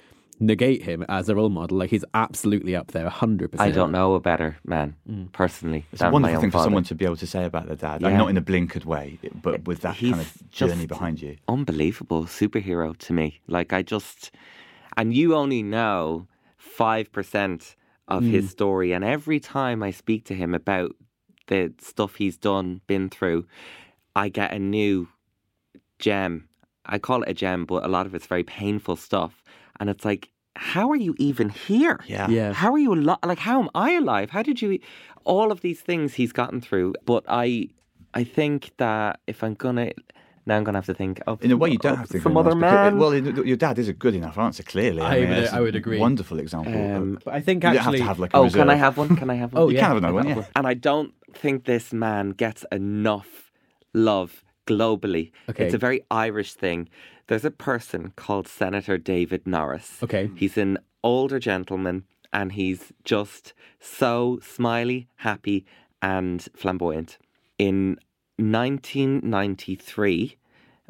negate 0.40 0.84
him 0.84 1.04
as 1.08 1.28
a 1.28 1.34
role 1.34 1.48
model. 1.48 1.76
Like, 1.78 1.90
he's 1.90 2.04
absolutely 2.14 2.76
up 2.76 2.92
there, 2.92 3.08
100%. 3.10 3.58
I 3.58 3.72
don't 3.72 3.90
know 3.90 4.14
a 4.14 4.20
better 4.20 4.56
man, 4.64 4.94
personally. 5.32 5.84
It's 5.90 6.00
a 6.00 6.04
than 6.04 6.10
my 6.10 6.12
wonderful 6.12 6.36
own 6.36 6.40
thing 6.42 6.50
for 6.50 6.58
father. 6.58 6.66
someone 6.66 6.84
to 6.84 6.94
be 6.94 7.04
able 7.04 7.16
to 7.16 7.26
say 7.26 7.44
about 7.44 7.66
their 7.66 7.74
dad, 7.74 8.00
Yeah. 8.02 8.08
and 8.08 8.18
not 8.18 8.30
in 8.30 8.36
a 8.36 8.42
blinkered 8.42 8.84
way, 8.84 9.18
but 9.42 9.66
with 9.66 9.80
that 9.80 9.98
kind 9.98 10.20
of 10.20 10.50
journey 10.52 10.86
behind 10.86 11.20
you. 11.20 11.36
Unbelievable 11.48 12.24
superhero 12.26 12.96
to 12.98 13.12
me. 13.12 13.40
Like 13.48 13.72
I 13.72 13.82
just, 13.82 14.30
and 14.96 15.12
you 15.12 15.34
only 15.34 15.64
know 15.64 16.28
five 16.56 17.10
percent 17.10 17.74
of 18.06 18.22
Mm. 18.22 18.30
his 18.30 18.50
story. 18.50 18.92
And 18.92 19.04
every 19.04 19.40
time 19.40 19.82
I 19.82 19.90
speak 19.90 20.24
to 20.26 20.34
him 20.34 20.54
about 20.54 20.94
the 21.48 21.74
stuff 21.80 22.14
he's 22.14 22.36
done, 22.38 22.80
been 22.86 23.08
through, 23.10 23.44
I 24.18 24.28
get 24.28 24.52
a 24.52 24.58
new 24.58 25.08
gem. 25.98 26.48
I 26.86 26.98
call 26.98 27.22
it 27.22 27.28
a 27.28 27.34
gem, 27.34 27.64
but 27.66 27.84
a 27.84 27.88
lot 27.88 28.06
of 28.06 28.14
it's 28.14 28.26
very 28.26 28.44
painful 28.44 28.96
stuff. 28.96 29.42
And 29.78 29.88
it's 29.90 30.04
like, 30.04 30.30
how 30.56 30.90
are 30.90 30.96
you 30.96 31.14
even 31.18 31.48
here? 31.50 32.00
Yeah. 32.06 32.28
Yeah. 32.28 32.52
How 32.52 32.72
are 32.72 32.78
you 32.78 32.92
alive? 32.94 33.18
Like, 33.24 33.38
how 33.38 33.60
am 33.62 33.68
I 33.74 33.92
alive? 33.92 34.30
How 34.30 34.42
did 34.42 34.60
you? 34.62 34.78
All 35.24 35.52
of 35.52 35.60
these 35.60 35.80
things 35.80 36.14
he's 36.14 36.32
gotten 36.32 36.60
through, 36.60 36.94
but 37.04 37.22
I, 37.28 37.68
I 38.14 38.24
think 38.24 38.70
that 38.78 39.20
if 39.26 39.44
I'm 39.44 39.54
gonna, 39.54 39.92
now 40.46 40.56
I'm 40.56 40.64
gonna 40.64 40.78
have 40.78 40.86
to 40.86 40.94
think 40.94 41.20
of 41.26 41.44
In 41.44 41.50
a 41.52 41.56
way, 41.56 41.70
you 41.70 41.78
don't 41.78 41.96
have 41.98 42.06
to 42.06 42.12
think 42.14 42.22
some 42.22 42.36
of 42.36 42.46
other 42.46 42.56
anyone 42.56 42.70
because- 42.94 43.24
man. 43.24 43.34
Well, 43.36 43.46
your 43.46 43.56
dad 43.58 43.78
is 43.78 43.88
a 43.88 43.92
good 43.92 44.14
enough 44.14 44.38
answer. 44.38 44.62
Clearly, 44.62 45.02
I 45.02 45.20
mean, 45.20 45.28
would- 45.28 45.38
it's 45.38 45.52
I 45.52 45.58
a 45.58 45.62
would 45.62 45.76
agree. 45.76 45.98
Wonderful 45.98 46.38
example. 46.40 46.72
Um, 46.74 47.18
But 47.24 47.34
I 47.34 47.40
think 47.40 47.62
you 47.62 47.68
have 47.68 47.76
actually. 47.78 47.98
to 47.98 48.04
have 48.04 48.18
like 48.18 48.32
a 48.32 48.38
oh, 48.38 48.44
reserve. 48.44 48.60
can 48.62 48.70
I 48.70 48.76
have 48.76 48.96
one? 48.96 49.16
Can 49.16 49.28
I 49.30 49.34
have 49.34 49.52
one? 49.52 49.62
Oh, 49.62 49.68
You 49.68 49.74
yeah. 49.76 49.80
can 49.82 49.88
have 49.90 49.96
another 49.98 50.14
one. 50.14 50.28
Yeah. 50.28 50.44
And 50.56 50.66
I 50.66 50.74
don't 50.74 51.12
think 51.34 51.64
this 51.66 51.92
man 51.92 52.30
gets 52.30 52.64
enough 52.72 53.47
love 53.98 54.44
globally. 54.66 55.32
Okay. 55.48 55.64
It's 55.66 55.74
a 55.74 55.78
very 55.78 56.02
Irish 56.10 56.52
thing. 56.54 56.88
There's 57.26 57.44
a 57.44 57.50
person 57.50 58.12
called 58.16 58.48
Senator 58.48 58.96
David 58.98 59.46
Norris. 59.46 60.02
Okay. 60.02 60.30
He's 60.36 60.56
an 60.56 60.78
older 61.02 61.38
gentleman, 61.38 62.04
and 62.32 62.52
he's 62.52 62.92
just 63.04 63.52
so 63.80 64.38
smiley, 64.42 65.08
happy, 65.16 65.66
and 66.00 66.46
flamboyant. 66.54 67.18
In 67.58 67.98
1993, 68.38 70.36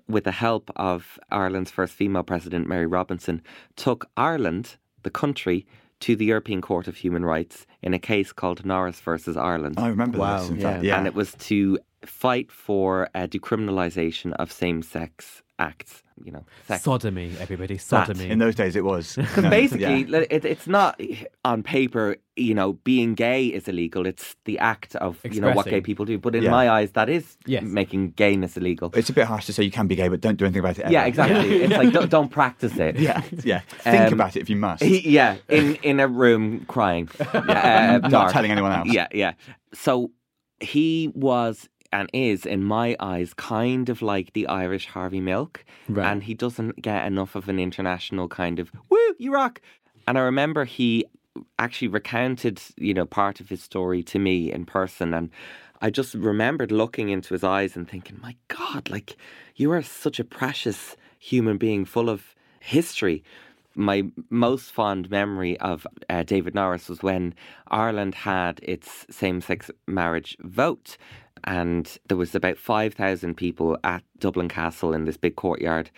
with 0.09 0.25
the 0.25 0.33
help 0.33 0.71
of 0.77 1.19
Ireland's 1.31 1.71
first 1.71 1.95
female 1.95 2.23
president, 2.23 2.67
Mary 2.67 2.87
Robinson, 2.87 3.43
took 3.77 4.09
Ireland, 4.17 4.77
the 5.03 5.11
country, 5.11 5.67
to 6.01 6.15
the 6.15 6.27
European 6.27 6.61
Court 6.61 6.87
of 6.89 6.97
Human 6.97 7.25
Rights 7.25 7.67
in 7.83 7.93
a 7.93 7.99
case 7.99 8.33
called 8.33 8.65
Norris 8.65 9.01
versus 9.01 9.37
Ireland. 9.37 9.75
I 9.79 9.89
remember 9.89 10.19
Wow, 10.19 10.41
this. 10.41 10.51
In 10.51 10.57
yeah. 10.57 10.63
fact, 10.63 10.85
yeah. 10.85 10.97
And 10.99 11.07
it 11.07 11.15
was 11.15 11.35
to 11.35 11.79
fight 12.05 12.51
for 12.53 13.09
uh, 13.15 13.27
decriminalisation 13.27 14.33
of 14.35 14.53
same-sex 14.53 15.43
acts. 15.59 16.03
You 16.25 16.33
know, 16.33 16.45
sex. 16.67 16.83
Sodomy, 16.83 17.33
everybody. 17.39 17.79
Sodomy. 17.79 18.29
in 18.29 18.39
those 18.41 18.57
days, 18.57 18.75
it 18.75 18.83
was. 18.85 19.15
Because 19.17 19.45
No, 19.45 19.51
basically, 19.51 20.03
yeah. 20.05 20.25
it, 20.31 20.45
it's 20.45 20.67
not 20.67 21.01
on 21.45 21.63
paper. 21.63 22.17
You 22.35 22.55
know, 22.55 22.73
being 22.73 23.15
gay 23.15 23.47
is 23.47 23.69
illegal. 23.69 24.05
It's 24.05 24.35
the 24.45 24.59
act 24.59 24.97
of 24.97 25.21
you 25.25 25.41
know 25.41 25.53
what 25.53 25.67
gay 25.67 25.81
people 25.81 26.05
do. 26.05 26.19
But 26.19 26.35
in 26.35 26.43
Yeah. 26.43 26.51
my 26.51 26.69
eyes, 26.71 26.91
that 26.93 27.09
is 27.09 27.37
Yes. 27.47 27.63
making 27.63 28.11
gayness 28.13 28.57
illegal. 28.57 28.91
it's 28.95 29.11
a 29.11 29.13
bit 29.13 29.27
harsh 29.27 29.47
to 29.47 29.53
say 29.53 29.63
you 29.63 29.71
can 29.71 29.87
be 29.87 29.95
gay, 29.95 30.09
but 30.09 30.21
don't 30.21 30.37
do 30.37 30.45
anything 30.45 30.59
about 30.61 30.79
it. 30.79 30.83
Ever. 30.87 30.93
yeah, 30.93 31.05
exactly. 31.05 31.63
It's 31.63 31.77
like 31.77 31.93
don't, 31.93 32.11
don't 32.11 32.31
practice 32.31 32.77
it. 32.79 32.97
Yeah, 33.09 33.23
yeah. 33.45 33.61
Think 33.85 34.07
Um, 34.09 34.13
about 34.15 34.35
it 34.37 34.41
if 34.41 34.51
you 34.51 34.57
must. 34.57 34.83
He- 34.83 35.09
yeah, 35.09 35.37
in 35.49 35.77
in 35.85 36.01
a 36.01 36.09
room 36.09 36.65
crying, 36.67 37.09
yeah, 37.35 38.01
uh, 38.03 38.09
Not 38.09 38.33
telling 38.33 38.51
anyone 38.51 38.73
else. 38.73 38.89
Yeah, 38.93 39.07
yeah. 39.13 39.33
So 39.73 40.11
he 40.61 41.13
was 41.15 41.69
and 41.93 42.09
is, 42.13 42.45
in 42.47 42.63
my 42.65 42.97
eyes, 43.01 43.35
kind 43.35 43.89
of 43.89 44.03
like 44.03 44.33
the 44.33 44.47
Irish 44.47 44.87
Harvey 44.87 45.21
Milk, 45.21 45.65
Right. 45.89 46.11
and 46.11 46.23
he 46.23 46.35
doesn't 46.35 46.83
get 46.83 47.07
enough 47.07 47.35
of 47.35 47.49
an 47.49 47.59
international 47.59 48.29
kind 48.29 48.59
of 48.59 48.71
"woo, 48.91 49.15
you 49.19 49.33
rock." 49.33 49.61
And 50.07 50.19
I 50.19 50.23
remember 50.23 50.65
he 50.65 51.05
actually 51.59 51.89
recounted, 51.89 52.61
you 52.77 52.95
know, 52.95 53.07
part 53.07 53.41
of 53.41 53.49
his 53.49 53.63
story 53.63 54.03
to 54.03 54.19
me 54.19 54.53
in 54.53 54.65
person, 54.65 55.15
and 55.15 55.31
I 55.81 55.91
just 55.91 56.15
remembered 56.15 56.73
looking 56.73 57.09
into 57.09 57.35
his 57.35 57.45
eyes 57.45 57.77
and 57.77 57.89
thinking, 57.89 58.19
"My 58.21 58.37
God, 58.49 58.91
like 58.91 59.17
you 59.57 59.71
are 59.73 59.83
such 59.83 60.19
a 60.19 60.25
precious 60.25 60.97
human 61.19 61.57
being, 61.59 61.85
full 61.85 62.09
of 62.11 62.35
history." 62.61 63.23
my 63.75 64.03
most 64.29 64.73
fond 64.73 65.09
memory 65.09 65.57
of 65.61 65.87
uh, 66.11 66.25
David 66.25 66.53
Norris 66.53 66.89
was 66.89 67.01
when 67.01 67.33
Ireland 67.69 68.17
had 68.17 68.59
its 68.65 69.07
same 69.09 69.41
sex 69.41 69.71
marriage 69.87 70.37
vote. 70.41 70.97
And 71.45 71.99
there 72.09 72.17
was 72.17 72.35
about 72.35 72.59
5,000 72.59 73.37
people 73.37 73.79
at 73.85 74.03
Dublin 74.19 74.49
Castle 74.49 74.93
in 74.93 75.05
this 75.05 75.17
big 75.17 75.37
courtyard 75.37 75.91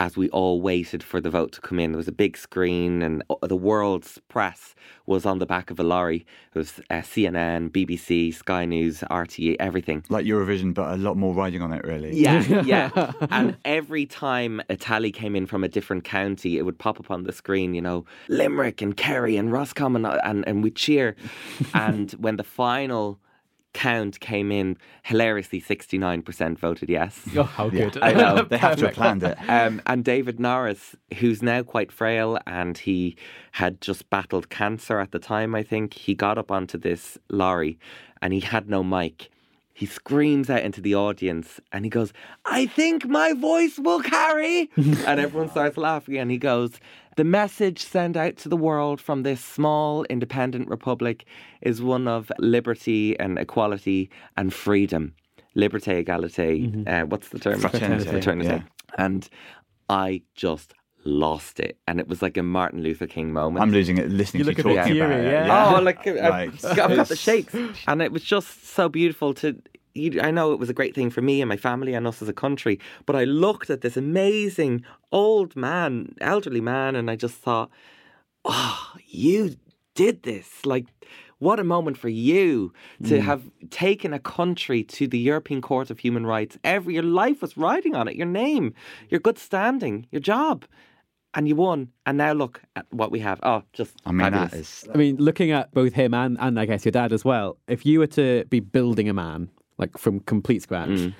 as 0.00 0.16
we 0.16 0.30
all 0.30 0.62
waited 0.62 1.02
for 1.02 1.20
the 1.20 1.28
vote 1.28 1.52
to 1.52 1.60
come 1.60 1.78
in. 1.78 1.92
There 1.92 1.98
was 1.98 2.08
a 2.08 2.12
big 2.12 2.38
screen, 2.38 3.02
and 3.02 3.22
uh, 3.28 3.46
the 3.46 3.56
world's 3.56 4.18
press 4.28 4.74
was 5.04 5.26
on 5.26 5.40
the 5.40 5.46
back 5.46 5.70
of 5.70 5.78
a 5.78 5.82
lorry. 5.82 6.24
It 6.54 6.58
was 6.58 6.80
uh, 6.88 7.02
CNN, 7.02 7.68
BBC, 7.68 8.32
Sky 8.32 8.64
News, 8.64 9.00
RTE, 9.10 9.56
everything. 9.60 10.02
Like 10.08 10.24
Eurovision, 10.24 10.72
but 10.72 10.94
a 10.94 10.96
lot 10.96 11.18
more 11.18 11.34
riding 11.34 11.60
on 11.60 11.74
it, 11.74 11.84
really. 11.84 12.16
Yeah, 12.16 12.62
yeah. 12.64 13.12
and 13.30 13.58
every 13.66 14.06
time 14.06 14.62
a 14.70 14.76
tally 14.76 15.12
came 15.12 15.36
in 15.36 15.44
from 15.44 15.64
a 15.64 15.68
different 15.68 16.04
county, 16.04 16.56
it 16.56 16.62
would 16.62 16.78
pop 16.78 16.98
up 16.98 17.10
on 17.10 17.24
the 17.24 17.32
screen, 17.32 17.74
you 17.74 17.82
know, 17.82 18.06
Limerick 18.28 18.80
and 18.80 18.96
Kerry 18.96 19.36
and 19.36 19.52
Roscommon, 19.52 20.06
and, 20.06 20.20
and, 20.24 20.48
and 20.48 20.64
we'd 20.64 20.76
cheer. 20.76 21.14
and 21.74 22.12
when 22.12 22.36
the 22.36 22.44
final 22.44 23.20
count 23.72 24.20
came 24.20 24.50
in, 24.50 24.76
hilariously, 25.04 25.60
69% 25.60 26.58
voted 26.58 26.88
yes. 26.88 27.20
oh, 27.36 27.42
how 27.42 27.68
good. 27.68 27.98
I 28.02 28.12
know. 28.12 28.42
They 28.42 28.58
have 28.58 28.76
to 28.78 28.86
have 28.86 28.94
planned 28.94 29.22
it. 29.22 29.38
Um, 29.48 29.80
and 29.86 30.04
David 30.04 30.40
Norris, 30.40 30.96
who's 31.18 31.42
now 31.42 31.62
quite 31.62 31.92
frail 31.92 32.38
and 32.46 32.76
he 32.76 33.16
had 33.52 33.80
just 33.80 34.08
battled 34.10 34.50
cancer 34.50 34.98
at 34.98 35.12
the 35.12 35.18
time, 35.18 35.54
I 35.54 35.62
think, 35.62 35.94
he 35.94 36.14
got 36.14 36.38
up 36.38 36.50
onto 36.50 36.78
this 36.78 37.18
lorry 37.30 37.78
and 38.20 38.32
he 38.32 38.40
had 38.40 38.68
no 38.68 38.82
mic. 38.82 39.30
He 39.80 39.86
screams 39.86 40.50
out 40.50 40.60
into 40.68 40.82
the 40.82 40.94
audience 40.94 41.58
and 41.72 41.86
he 41.86 41.90
goes, 41.90 42.12
I 42.44 42.66
think 42.66 43.06
my 43.06 43.32
voice 43.32 43.78
will 43.78 44.00
carry. 44.02 44.68
and 44.76 45.18
everyone 45.18 45.48
starts 45.50 45.78
laughing 45.78 46.18
and 46.18 46.30
he 46.30 46.36
goes, 46.36 46.72
The 47.16 47.24
message 47.24 47.78
sent 47.82 48.14
out 48.14 48.36
to 48.42 48.50
the 48.50 48.58
world 48.58 49.00
from 49.00 49.22
this 49.22 49.40
small 49.42 50.04
independent 50.10 50.68
republic 50.68 51.24
is 51.62 51.80
one 51.80 52.06
of 52.06 52.30
liberty 52.38 53.18
and 53.18 53.38
equality 53.38 54.10
and 54.36 54.52
freedom. 54.52 55.14
Liberté, 55.56 56.04
égalité. 56.04 56.86
Uh, 56.86 57.06
what's 57.06 57.30
the 57.30 57.38
term? 57.38 57.58
Fraternité, 57.58 58.04
Fraternité. 58.22 58.44
yeah. 58.44 58.62
And 58.98 59.28
I 59.88 60.20
just 60.34 60.74
lost 61.04 61.58
it. 61.60 61.78
And 61.88 61.98
it 61.98 62.06
was 62.08 62.20
like 62.20 62.36
a 62.36 62.42
Martin 62.42 62.82
Luther 62.82 63.06
King 63.06 63.32
moment. 63.32 63.62
I'm 63.62 63.72
losing 63.72 63.96
it 63.98 64.10
listening 64.10 64.44
You 64.44 64.44
to 64.44 64.50
look 64.50 64.58
you 64.58 64.74
talking 64.76 65.00
about 65.00 65.10
it. 65.18 65.32
yeah. 65.32 65.74
Oh, 65.76 65.80
like 65.80 66.06
I've, 66.06 66.16
Like, 66.16 66.64
I've 66.78 66.96
got 66.96 67.08
the 67.08 67.16
shakes, 67.16 67.54
and 67.88 68.02
it 68.02 68.12
was 68.12 68.22
just 68.22 68.66
so 68.68 68.88
beautiful 68.88 69.32
to. 69.34 69.56
You, 69.94 70.20
I 70.20 70.30
know 70.30 70.52
it 70.52 70.58
was 70.58 70.70
a 70.70 70.74
great 70.74 70.94
thing 70.94 71.10
for 71.10 71.20
me 71.20 71.40
and 71.40 71.48
my 71.48 71.56
family 71.56 71.94
and 71.94 72.06
us 72.06 72.22
as 72.22 72.28
a 72.28 72.32
country, 72.32 72.78
but 73.06 73.16
I 73.16 73.24
looked 73.24 73.70
at 73.70 73.80
this 73.80 73.96
amazing 73.96 74.84
old 75.10 75.56
man, 75.56 76.14
elderly 76.20 76.60
man, 76.60 76.94
and 76.94 77.10
I 77.10 77.16
just 77.16 77.34
thought, 77.34 77.70
"Oh, 78.44 78.92
you 79.06 79.56
did 79.94 80.22
this! 80.22 80.64
Like, 80.64 80.86
what 81.38 81.58
a 81.58 81.64
moment 81.64 81.98
for 81.98 82.08
you 82.08 82.72
to 83.04 83.18
mm. 83.18 83.22
have 83.22 83.42
taken 83.70 84.12
a 84.12 84.18
country 84.18 84.84
to 84.84 85.08
the 85.08 85.18
European 85.18 85.60
Court 85.60 85.90
of 85.90 85.98
Human 85.98 86.24
Rights. 86.26 86.58
Every 86.62 86.94
your 86.94 87.02
life 87.02 87.42
was 87.42 87.56
riding 87.56 87.94
on 87.94 88.06
it, 88.08 88.14
your 88.14 88.26
name, 88.26 88.74
your 89.08 89.20
good 89.20 89.38
standing, 89.38 90.06
your 90.10 90.20
job." 90.20 90.64
And 91.32 91.46
you 91.46 91.54
won, 91.54 91.92
and 92.06 92.18
now 92.18 92.32
look 92.32 92.60
at 92.74 92.86
what 92.90 93.12
we 93.12 93.20
have. 93.20 93.38
Oh, 93.44 93.62
just 93.72 93.94
I 94.04 94.10
mean, 94.10 94.32
fabulous. 94.32 94.50
that 94.50 94.58
is. 94.58 94.88
I 94.92 94.98
mean, 94.98 95.16
looking 95.18 95.52
at 95.52 95.72
both 95.72 95.92
him 95.92 96.12
and, 96.12 96.36
and 96.40 96.58
I 96.58 96.66
guess 96.66 96.84
your 96.84 96.90
dad 96.90 97.12
as 97.12 97.24
well, 97.24 97.56
if 97.68 97.86
you 97.86 98.00
were 98.00 98.08
to 98.08 98.44
be 98.50 98.58
building 98.58 99.08
a 99.08 99.14
man, 99.14 99.48
like 99.80 99.98
from 99.98 100.20
complete 100.20 100.62
scratch, 100.62 100.90
Mm. 100.90 101.14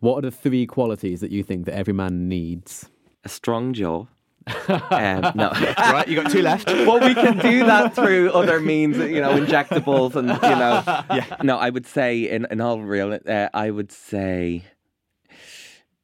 what 0.00 0.18
are 0.18 0.30
the 0.30 0.36
three 0.36 0.66
qualities 0.66 1.20
that 1.20 1.30
you 1.30 1.42
think 1.42 1.64
that 1.66 1.74
every 1.74 1.94
man 1.94 2.28
needs? 2.28 2.90
a 3.22 3.28
strong 3.28 3.74
jaw. 3.74 4.06
um, 4.68 5.20
no. 5.34 5.50
Right, 5.78 6.08
you 6.08 6.16
got 6.22 6.32
two 6.32 6.40
left. 6.40 6.66
well, 6.68 6.98
we 7.00 7.14
can 7.14 7.36
do 7.38 7.66
that 7.66 7.94
through 7.94 8.30
other 8.32 8.58
means, 8.60 8.96
you 8.96 9.20
know, 9.20 9.36
injectables 9.38 10.16
and, 10.16 10.28
you 10.28 10.56
know. 10.62 10.82
Yeah. 11.18 11.36
No, 11.42 11.58
I 11.58 11.68
would 11.68 11.86
say, 11.86 12.22
in, 12.34 12.46
in 12.50 12.62
all 12.62 12.80
real, 12.80 13.18
uh, 13.28 13.48
I 13.52 13.70
would 13.70 13.92
say 13.92 14.64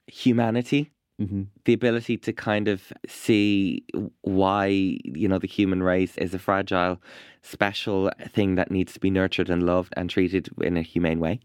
humanity. 0.06 0.92
Mm-hmm. 1.20 1.44
The 1.64 1.72
ability 1.72 2.18
to 2.18 2.32
kind 2.34 2.68
of 2.68 2.92
see 3.08 3.82
why, 4.20 4.66
you 4.66 5.28
know, 5.28 5.38
the 5.38 5.46
human 5.46 5.82
race 5.82 6.14
is 6.18 6.34
a 6.34 6.38
fragile, 6.38 7.00
special 7.40 8.10
thing 8.28 8.56
that 8.56 8.70
needs 8.70 8.92
to 8.92 9.00
be 9.00 9.08
nurtured 9.08 9.48
and 9.48 9.62
loved 9.64 9.94
and 9.96 10.10
treated 10.10 10.50
in 10.60 10.76
a 10.76 10.82
humane 10.82 11.18
way. 11.20 11.40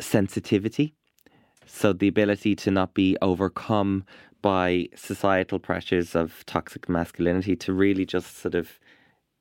Sensitivity. 0.00 0.94
So 1.66 1.92
the 1.92 2.08
ability 2.08 2.54
to 2.56 2.70
not 2.70 2.94
be 2.94 3.16
overcome 3.20 4.04
by 4.42 4.88
societal 4.94 5.58
pressures 5.58 6.14
of 6.14 6.44
toxic 6.46 6.88
masculinity, 6.88 7.56
to 7.56 7.72
really 7.72 8.06
just 8.06 8.38
sort 8.38 8.54
of 8.54 8.78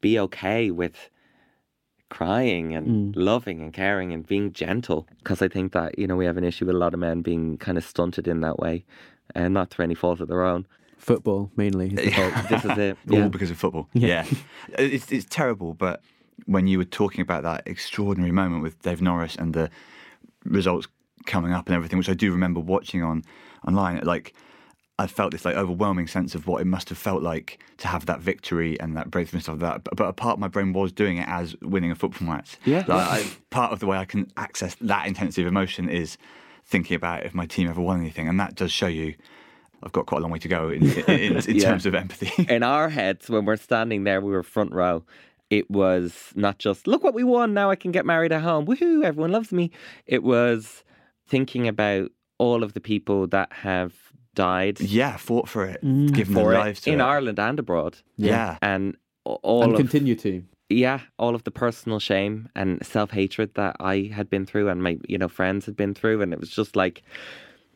be 0.01 0.17
okay 0.19 0.71
with 0.71 1.09
crying 2.09 2.73
and 2.73 2.87
mm. 2.87 3.13
loving 3.15 3.61
and 3.61 3.73
caring 3.73 4.13
and 4.13 4.25
being 4.25 4.51
gentle. 4.51 5.07
Because 5.19 5.41
I 5.41 5.47
think 5.47 5.73
that, 5.73 5.99
you 5.99 6.07
know, 6.07 6.15
we 6.15 6.25
have 6.25 6.37
an 6.37 6.43
issue 6.43 6.65
with 6.65 6.75
a 6.75 6.79
lot 6.79 6.93
of 6.93 6.99
men 6.99 7.21
being 7.21 7.57
kind 7.57 7.77
of 7.77 7.83
stunted 7.83 8.27
in 8.27 8.41
that 8.41 8.57
way 8.57 8.85
and 9.33 9.53
not 9.53 9.69
through 9.69 9.83
any 9.83 9.95
fault 9.95 10.19
of 10.19 10.27
their 10.27 10.43
own. 10.43 10.65
Football, 10.97 11.51
mainly. 11.55 11.87
Is 11.87 11.95
the 11.95 12.11
fault. 12.11 12.49
This 12.49 12.65
is 12.65 12.77
it. 12.77 12.97
all 13.11 13.29
because 13.29 13.51
of 13.51 13.57
football. 13.57 13.89
Yeah. 13.93 14.25
It's, 14.77 15.11
it's 15.11 15.25
terrible, 15.29 15.73
but 15.73 16.01
when 16.45 16.67
you 16.67 16.77
were 16.77 16.85
talking 16.85 17.21
about 17.21 17.43
that 17.43 17.63
extraordinary 17.65 18.31
moment 18.31 18.63
with 18.63 18.81
Dave 18.81 19.01
Norris 19.01 19.35
and 19.35 19.53
the 19.53 19.69
results 20.45 20.87
coming 21.25 21.51
up 21.53 21.67
and 21.67 21.75
everything, 21.75 21.97
which 21.97 22.09
I 22.09 22.13
do 22.13 22.31
remember 22.31 22.59
watching 22.59 23.01
on 23.03 23.23
online, 23.67 23.99
like 24.03 24.33
I 24.97 25.07
felt 25.07 25.31
this 25.31 25.43
like 25.43 25.55
overwhelming 25.57 26.07
sense 26.07 26.35
of 26.35 26.47
what 26.47 26.61
it 26.61 26.65
must 26.65 26.87
have 26.89 26.97
felt 26.97 27.21
like 27.21 27.59
to 27.79 27.87
have 27.87 28.05
that 28.05 28.21
victory 28.21 28.79
and 28.79 28.95
that 28.95 29.11
breakthrough 29.11 29.37
and 29.37 29.43
stuff 29.43 29.61
like 29.61 29.73
that. 29.73 29.83
But, 29.83 29.95
but 29.97 30.07
a 30.07 30.13
part 30.13 30.35
of 30.35 30.39
my 30.39 30.47
brain 30.47 30.71
was 30.71 30.91
doing 30.93 31.17
it 31.17 31.27
as 31.27 31.55
winning 31.61 31.91
a 31.91 31.95
football 31.95 32.27
match. 32.27 32.57
Yeah. 32.63 32.85
Like, 32.87 32.91
I, 33.25 33.25
part 33.49 33.73
of 33.73 33.79
the 33.79 33.87
way 33.87 33.97
I 33.97 34.05
can 34.05 34.31
access 34.37 34.75
that 34.81 35.07
intensity 35.07 35.41
of 35.41 35.47
emotion 35.49 35.89
is 35.89 36.17
thinking 36.65 36.95
about 36.95 37.25
if 37.25 37.33
my 37.33 37.45
team 37.45 37.67
ever 37.69 37.81
won 37.81 37.99
anything, 37.99 38.27
and 38.29 38.39
that 38.39 38.55
does 38.55 38.71
show 38.71 38.87
you. 38.87 39.15
I've 39.83 39.91
got 39.91 40.07
quite 40.07 40.19
a 40.19 40.21
long 40.21 40.31
way 40.31 40.39
to 40.39 40.47
go 40.47 40.69
in, 40.69 40.81
in, 40.83 40.99
in, 41.09 41.37
in 41.37 41.43
Yeah. 41.57 41.69
terms 41.69 41.85
of 41.85 41.93
empathy. 41.93 42.45
in 42.51 42.63
our 42.63 42.89
heads, 42.89 43.29
when 43.29 43.45
we're 43.45 43.57
standing 43.57 44.03
there, 44.03 44.19
we 44.19 44.31
were 44.31 44.41
front 44.41 44.71
row. 44.71 45.03
It 45.57 45.69
was 45.71 46.33
not 46.35 46.59
just, 46.59 46.85
look 46.87 47.01
what 47.03 47.13
we 47.13 47.23
won, 47.23 47.53
now 47.53 47.69
I 47.69 47.75
can 47.77 47.91
get 47.91 48.05
married 48.05 48.31
at 48.33 48.41
home. 48.41 48.65
Woohoo, 48.65 49.03
everyone 49.05 49.31
loves 49.31 49.51
me. 49.51 49.71
It 50.05 50.21
was 50.23 50.83
thinking 51.27 51.67
about 51.67 52.11
all 52.37 52.61
of 52.63 52.73
the 52.73 52.81
people 52.81 53.27
that 53.27 53.51
have 53.53 53.93
died 54.33 54.81
Yeah, 54.81 55.15
fought 55.15 55.47
for 55.47 55.63
it, 55.65 55.81
Mm. 55.81 56.13
given 56.13 56.33
for 56.35 56.51
their 56.51 56.59
lives 56.59 56.81
to 56.81 56.91
in 56.91 56.99
it. 56.99 57.03
Ireland 57.03 57.39
and 57.39 57.57
abroad. 57.59 57.97
Yeah. 58.17 58.57
And 58.61 58.97
all 59.23 59.63
and 59.63 59.71
of 59.73 59.77
continue 59.77 60.15
to. 60.15 60.43
yeah, 60.69 60.99
all 61.17 61.33
of 61.35 61.43
the 61.45 61.51
personal 61.51 61.99
shame 61.99 62.49
and 62.53 62.85
self 62.85 63.11
hatred 63.11 63.53
that 63.55 63.77
I 63.79 64.11
had 64.13 64.29
been 64.29 64.45
through 64.45 64.67
and 64.69 64.83
my 64.83 64.97
you 65.07 65.17
know 65.17 65.29
friends 65.29 65.65
had 65.65 65.75
been 65.77 65.93
through, 65.93 66.21
and 66.21 66.33
it 66.33 66.39
was 66.39 66.49
just 66.49 66.75
like 66.75 67.01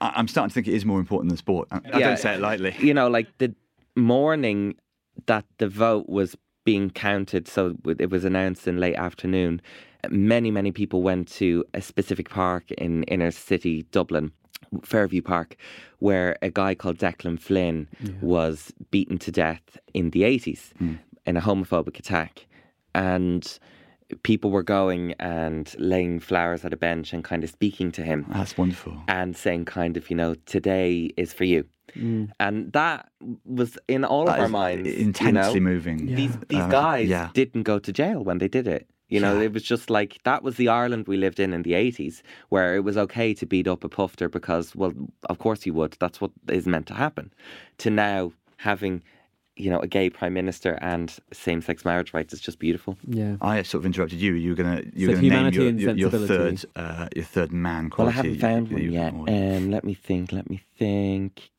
I- 0.01 0.13
I'm 0.17 0.27
starting 0.27 0.49
to 0.49 0.53
think 0.53 0.67
it 0.67 0.73
is 0.75 0.85
more 0.85 0.99
important 0.99 1.29
than 1.29 1.37
sport. 1.37 1.67
I, 1.71 1.77
I 1.77 1.81
Yeah. 1.99 2.07
don't 2.09 2.19
say 2.19 2.35
it 2.35 2.41
lightly. 2.41 2.75
you 2.79 2.93
know 2.93 3.07
like 3.07 3.27
the 3.37 3.55
morning 3.95 4.75
that 5.25 5.45
the 5.57 5.67
vote 5.67 6.07
was 6.09 6.35
being 6.69 6.91
counted. 6.91 7.47
So 7.47 7.75
it 7.97 8.11
was 8.11 8.23
announced 8.23 8.67
in 8.67 8.79
late 8.79 8.95
afternoon. 8.95 9.59
Many, 10.11 10.51
many 10.51 10.71
people 10.71 11.01
went 11.01 11.27
to 11.39 11.65
a 11.73 11.81
specific 11.81 12.29
park 12.29 12.69
in 12.73 13.01
inner 13.05 13.31
city 13.31 13.87
Dublin, 13.91 14.31
Fairview 14.83 15.23
Park, 15.23 15.55
where 15.97 16.37
a 16.43 16.51
guy 16.51 16.75
called 16.75 16.99
Declan 16.99 17.39
Flynn 17.39 17.87
was 18.21 18.71
beaten 18.91 19.17
to 19.17 19.31
death 19.31 19.79
in 19.95 20.11
the 20.11 20.21
80s 20.21 20.73
hmm. 20.77 20.97
in 21.25 21.37
a 21.37 21.41
homophobic 21.41 21.97
attack. 21.97 22.45
And 22.93 23.57
people 24.23 24.49
were 24.51 24.63
going 24.63 25.13
and 25.19 25.73
laying 25.77 26.19
flowers 26.19 26.65
at 26.65 26.73
a 26.73 26.77
bench 26.77 27.13
and 27.13 27.23
kind 27.23 27.43
of 27.43 27.49
speaking 27.49 27.91
to 27.93 28.01
him 28.03 28.25
That's 28.29 28.57
wonderful. 28.57 28.97
and 29.07 29.35
saying 29.35 29.65
kind 29.65 29.97
of, 29.97 30.09
you 30.09 30.15
know, 30.15 30.35
today 30.45 31.11
is 31.17 31.33
for 31.33 31.43
you. 31.45 31.65
And 31.95 32.71
that 32.73 33.09
was 33.45 33.77
in 33.87 34.03
all 34.05 34.25
That 34.25 34.35
of 34.35 34.39
our 34.41 34.45
is 34.45 34.51
minds. 34.51 34.87
you 34.89 34.95
intensely 34.95 35.59
know? 35.59 35.69
moving. 35.71 36.05
These 36.15 36.37
these 36.47 36.59
Uh, 36.59 36.67
guys 36.69 37.07
yeah. 37.09 37.29
didn't 37.33 37.63
go 37.63 37.79
to 37.79 37.91
jail 37.91 38.23
when 38.23 38.37
they 38.37 38.47
did 38.47 38.67
it. 38.67 38.87
You 39.07 39.19
know, 39.19 39.37
Yeah. 39.39 39.45
it 39.45 39.53
was 39.53 39.63
just 39.63 39.89
like 39.89 40.19
that 40.23 40.43
was 40.43 40.55
the 40.57 40.67
Ireland 40.69 41.07
we 41.07 41.17
lived 41.17 41.39
in 41.39 41.51
in 41.51 41.63
the 41.63 41.73
80s, 41.73 42.21
where 42.49 42.75
it 42.75 42.83
was 42.83 42.95
okay 42.95 43.33
to 43.33 43.45
beat 43.47 43.67
up 43.67 43.83
a 43.83 43.89
pufter 43.89 44.29
because, 44.29 44.75
well, 44.75 44.93
of 45.31 45.39
course 45.39 45.65
you 45.65 45.73
would. 45.73 45.97
That's 45.99 46.21
what 46.21 46.31
is 46.47 46.67
meant 46.67 46.85
to 46.87 46.93
happen. 46.93 47.33
To 47.79 47.89
now 47.89 48.33
having, 48.57 49.01
you 49.59 49.69
know, 49.69 49.79
a 49.79 49.87
gay 49.87 50.09
prime 50.09 50.33
minister 50.33 50.77
and 50.81 51.15
same 51.33 51.61
sex 51.61 51.83
marriage 51.85 52.13
rights 52.13 52.33
is 52.33 52.39
just 52.39 52.59
beautiful. 52.59 52.97
Yeah. 53.07 53.35
I 53.41 53.61
sort 53.63 53.81
of 53.81 53.85
interrupted 53.85 54.19
you. 54.19 54.33
You 54.33 54.49
were 54.51 54.55
gonna 54.55 54.83
you 54.93 55.07
So 55.07 55.13
gonna 55.15 55.29
name 55.29 55.53
your, 55.53 55.69
your, 55.71 55.95
your 55.95 56.09
third 56.09 56.65
uh, 56.75 57.07
your 57.15 57.25
third 57.25 57.51
man 57.51 57.91
Well. 57.97 58.07
I 58.07 58.11
haven't 58.11 58.39
found 58.39 58.67
that 58.67 58.73
one 58.73 58.81
you- 58.83 58.91
yet. 58.91 59.13
Um, 59.13 59.71
let 59.71 59.83
me 59.83 59.93
think. 59.93 60.31
Let 60.31 60.49
me 60.49 60.61
think. 60.77 61.49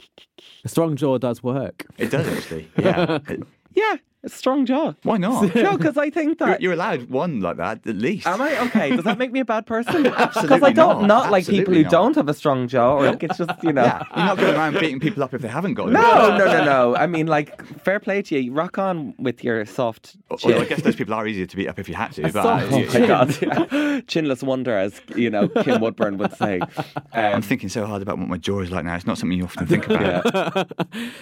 A 0.64 0.68
strong 0.68 0.96
jaw 0.96 1.18
does 1.18 1.42
work. 1.42 1.86
it 1.98 2.11
does 2.11 2.26
actually. 2.28 2.68
Yeah. 2.78 3.18
Yeah, 3.72 3.98
a 4.22 4.28
strong 4.28 4.66
jaw. 4.66 4.92
why 5.02 5.16
not? 5.16 5.54
No, 5.54 5.76
because 5.76 5.96
I 5.96 6.10
think 6.10 6.38
You're, 6.40 6.48
that. 6.48 6.60
you're 6.60 6.72
allowed 6.74 7.08
one 7.10 7.40
like 7.40 7.56
that 7.56 7.86
at 7.86 7.96
least. 7.96 8.26
Am 8.26 8.40
I 8.40 8.58
okay? 8.66 8.94
Does 8.94 9.04
that 9.04 9.16
make 9.18 9.32
me 9.32 9.40
a 9.40 9.44
bad 9.44 9.66
person? 9.66 10.06
Absolutely 10.26 10.56
Because 10.56 10.62
I 10.62 10.72
don't 10.72 11.02
not. 11.02 11.24
not 11.24 11.30
like 11.30 11.46
people 11.46 11.72
who 11.74 11.82
not. 11.82 11.90
don't 11.92 12.14
have 12.16 12.28
a 12.28 12.34
strong 12.34 12.68
jaw, 12.68 12.96
or 12.98 13.06
like 13.06 13.22
it's 13.22 13.38
just 13.38 13.50
you 13.62 13.72
know. 13.72 13.82
Yeah, 13.90 14.04
you're 14.14 14.26
not 14.26 14.36
going 14.38 14.54
around 14.54 14.74
beating 14.78 15.00
people 15.00 15.22
up 15.22 15.32
if 15.34 15.40
they 15.42 15.48
haven't 15.48 15.74
got. 15.74 15.88
No, 15.90 16.36
no, 16.36 16.44
no, 16.44 16.64
no. 16.64 16.96
I 16.96 17.06
mean, 17.06 17.26
like, 17.26 17.64
fair 17.82 17.98
play 17.98 18.20
to 18.22 18.38
you. 18.38 18.52
Rock 18.52 18.78
on 18.78 19.14
with 19.18 19.42
your 19.42 19.64
soft 19.64 20.16
chin. 20.38 20.52
Although 20.52 20.60
I 20.60 20.64
guess 20.66 20.82
those 20.82 20.96
people 20.96 21.14
are 21.14 21.26
easier 21.26 21.46
to 21.46 21.56
beat 21.56 21.68
up 21.68 21.78
if 21.78 21.88
you 21.88 21.94
had 21.94 22.12
to. 22.12 22.22
But 22.22 22.32
soft 22.32 22.72
Oh 22.72 22.78
my 23.00 23.06
god, 23.06 23.28
chinless 24.06 24.42
wonder, 24.42 24.76
as 24.76 25.00
you 25.16 25.30
know, 25.30 25.48
Kim 25.48 25.80
Woodburn 25.80 26.18
would 26.18 26.34
say. 26.36 26.60
I'm 27.12 27.36
Um, 27.36 27.42
thinking 27.42 27.68
so 27.70 27.86
hard 27.86 28.02
about 28.02 28.18
what 28.18 28.28
my 28.28 28.36
jaw 28.36 28.60
is 28.60 28.70
like 28.70 28.84
now. 28.84 28.94
It's 28.96 29.06
not 29.06 29.16
something 29.18 29.38
you 29.38 29.44
often 29.44 29.66
think 29.66 29.86
about. 29.88 30.26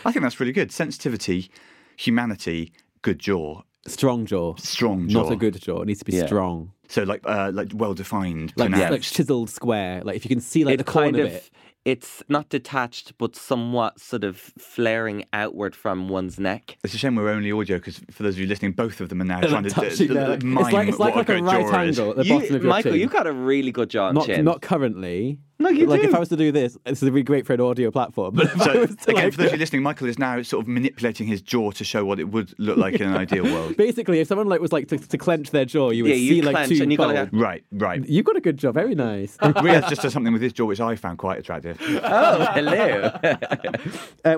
I 0.04 0.12
think 0.12 0.22
that's 0.22 0.40
really 0.40 0.52
good. 0.52 0.72
Sensitivity, 0.72 1.50
humanity, 1.96 2.72
good 3.02 3.18
jaw, 3.18 3.62
Strong 3.86 4.26
jaw. 4.26 4.54
strong 4.56 5.08
jaw. 5.08 5.22
Not 5.22 5.32
a 5.32 5.36
good 5.36 5.60
jaw. 5.60 5.80
It 5.82 5.86
needs 5.86 6.00
to 6.00 6.04
be 6.04 6.16
Yeah. 6.16 6.26
strong. 6.26 6.72
So 6.88 7.02
like 7.04 7.20
uh, 7.24 7.50
like 7.54 7.70
well 7.74 7.94
defined, 7.94 8.52
Like, 8.56 8.70
pronounced. 8.70 8.90
like 8.92 9.02
chiseled 9.02 9.50
square. 9.50 10.02
Like 10.04 10.16
if 10.16 10.24
you 10.24 10.28
can 10.28 10.40
see 10.40 10.64
like 10.64 10.74
it 10.74 10.76
the 10.78 10.84
corner 10.84 11.06
kind 11.12 11.18
of, 11.26 11.32
bit. 11.32 11.50
it's 11.84 12.22
not 12.28 12.48
detached, 12.48 13.12
but 13.18 13.36
somewhat 13.36 14.00
sort 14.00 14.24
of 14.24 14.36
flaring 14.58 15.24
outward 15.34 15.76
from 15.76 16.08
one's 16.08 16.38
neck. 16.40 16.76
It's 16.84 16.94
a 16.94 16.98
shame 16.98 17.14
we're 17.16 17.28
only 17.30 17.52
audio 17.52 17.76
because 17.78 18.00
for 18.10 18.22
those 18.22 18.34
of 18.34 18.40
you 18.40 18.46
listening, 18.46 18.72
both 18.72 19.00
of 19.02 19.10
them 19.10 19.20
are 19.20 19.24
now 19.24 19.40
trying 19.40 19.64
to 19.64 19.70
touching 19.70 20.08
d- 20.08 20.14
there, 20.14 20.24
d- 20.24 20.30
like- 20.30 20.42
mime 20.44 20.64
it's 20.64 20.72
like 20.72 20.88
it's 20.88 20.98
like, 20.98 21.14
what 21.14 21.28
like 21.28 21.28
a 21.28 21.40
good 21.40 21.44
right 21.44 21.60
jaw 21.66 21.80
is. 21.82 21.98
angle 21.98 22.10
at 22.12 22.16
the 22.16 22.24
You, 22.26 22.32
bottom 22.40 22.54
of 22.56 22.62
your 22.62 22.70
Michael, 22.70 22.92
chin. 22.92 23.00
you've 23.00 23.12
got 23.12 23.26
a 23.26 23.32
really 23.32 23.72
good 23.72 23.90
jaw 23.90 24.08
and 24.08 24.14
not 24.16 24.26
chin. 24.26 24.44
not 24.44 24.60
currently. 24.62 25.38
No, 25.60 25.68
you 25.70 25.86
like 25.86 26.02
if. 26.04 26.14
I 26.14 26.18
was 26.20 26.28
to 26.28 26.36
do 26.36 26.52
this, 26.52 26.78
this 26.84 27.02
would 27.02 27.12
be 27.14 27.22
great 27.24 27.44
for 27.46 27.52
an 27.52 27.60
audio 27.60 27.90
platform. 27.90 28.34
But 28.36 28.46
if 28.54 28.60
I 28.60 28.64
So 28.64 28.82
again, 28.82 28.96
like- 29.24 29.32
for 29.32 29.38
those 29.38 29.46
of 29.48 29.52
you 29.54 29.58
listening, 29.58 29.82
Michael 29.82 30.06
is 30.06 30.18
now 30.18 30.40
sort 30.42 30.62
of 30.64 30.68
manipulating 30.68 31.26
his 31.26 31.42
jaw 31.42 31.72
to 31.72 31.82
show 31.84 32.04
what 32.04 32.20
it 32.20 32.24
would 32.30 32.54
look 32.58 32.76
like 32.76 32.94
in 32.94 33.08
an 33.08 33.16
ideal 33.16 33.42
world. 33.52 33.76
basically, 33.76 34.20
if 34.20 34.28
someone 34.28 34.46
like 34.48 34.60
was 34.60 34.72
like 34.72 34.86
to, 34.88 34.98
to 34.98 35.18
clench 35.18 35.50
their 35.50 35.64
jaw, 35.64 35.90
you 35.90 36.04
would 36.04 36.10
Yeah, 36.10 36.16
you 36.16 36.34
see 36.34 36.42
like 36.42 36.54
clench 36.54 36.68
two 36.76 36.82
and 36.82 36.92
you 36.92 36.98
gotta 36.98 37.14
bulbs. 37.14 37.32
Right, 37.32 37.64
right. 37.72 38.08
You've 38.08 38.24
got 38.24 38.36
a 38.36 38.40
good 38.40 38.56
job. 38.56 38.74
Very 38.74 38.94
nice. 38.94 39.36
Riyadh 39.42 39.88
just 39.88 40.02
does 40.02 40.12
something 40.12 40.32
with 40.32 40.42
his 40.42 40.52
jaw 40.52 40.64
which 40.66 40.80
I 40.80 40.94
found 40.96 41.18
quite 41.18 41.38
attractive. 41.40 41.76
Oh, 41.82 42.46
hello. 42.54 43.10
uh, 43.22 43.36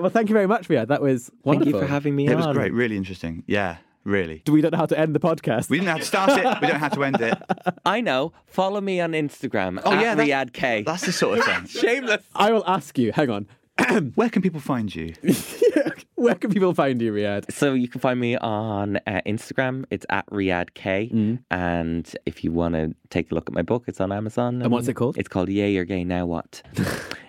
well, 0.01 0.09
thank 0.09 0.29
you 0.29 0.33
very 0.33 0.47
much, 0.47 0.67
Riyadh. 0.69 0.87
That 0.87 1.01
was 1.01 1.31
wonderful. 1.43 1.71
Thank 1.71 1.75
you 1.75 1.87
for 1.87 1.91
having 1.91 2.15
me 2.15 2.27
on. 2.27 2.33
It 2.33 2.41
on. 2.41 2.47
was 2.47 2.57
great, 2.57 2.73
really 2.73 2.97
interesting. 2.97 3.43
Yeah, 3.47 3.77
really. 4.03 4.41
Do 4.45 4.51
we 4.51 4.61
don't 4.61 4.71
know 4.71 4.77
how 4.77 4.85
to 4.87 4.99
end 4.99 5.13
the 5.15 5.19
podcast. 5.19 5.69
We 5.69 5.77
didn't 5.77 5.85
know 5.87 5.91
how 5.93 5.97
to 5.99 6.05
start 6.05 6.29
it. 6.31 6.37
We 6.37 6.67
don't 6.67 6.73
know 6.73 6.77
how 6.77 6.89
to 6.89 7.03
end 7.03 7.21
it. 7.21 7.37
I 7.85 8.01
know. 8.01 8.33
Follow 8.47 8.81
me 8.81 8.99
on 9.01 9.11
Instagram 9.13 9.81
Oh 9.85 9.93
at 9.93 10.01
yeah, 10.01 10.15
that- 10.15 10.27
Riyadh 10.27 10.53
K. 10.53 10.83
That's 10.83 11.05
the 11.05 11.11
sort 11.11 11.39
of 11.39 11.45
thing. 11.45 11.65
Shameless. 11.81 12.23
I 12.35 12.51
will 12.51 12.63
ask 12.67 12.97
you. 12.97 13.11
Hang 13.11 13.29
on. 13.29 13.47
Where 14.15 14.29
can 14.29 14.41
people 14.41 14.59
find 14.59 14.93
you? 14.93 15.13
Where 16.15 16.35
can 16.35 16.51
people 16.51 16.73
find 16.75 17.01
you, 17.01 17.11
Riyadh? 17.13 17.51
So 17.51 17.73
you 17.73 17.87
can 17.87 17.99
find 17.99 18.19
me 18.19 18.35
on 18.37 18.97
uh, 19.07 19.21
Instagram. 19.25 19.85
It's 19.89 20.05
at 20.09 20.27
Riyadh 20.27 20.73
K. 20.75 21.09
Mm. 21.11 21.39
And 21.49 22.15
if 22.27 22.43
you 22.43 22.51
want 22.51 22.75
to 22.75 22.93
take 23.09 23.31
a 23.31 23.35
look 23.35 23.49
at 23.49 23.53
my 23.53 23.63
book, 23.63 23.85
it's 23.87 23.99
on 23.99 24.11
Amazon. 24.11 24.61
And 24.61 24.71
what's 24.71 24.87
it 24.87 24.93
called? 24.93 25.17
It's 25.17 25.29
called 25.29 25.49
Yeah, 25.49 25.65
You're 25.65 25.85
Gay 25.85 26.03
Now 26.03 26.25
What? 26.27 26.61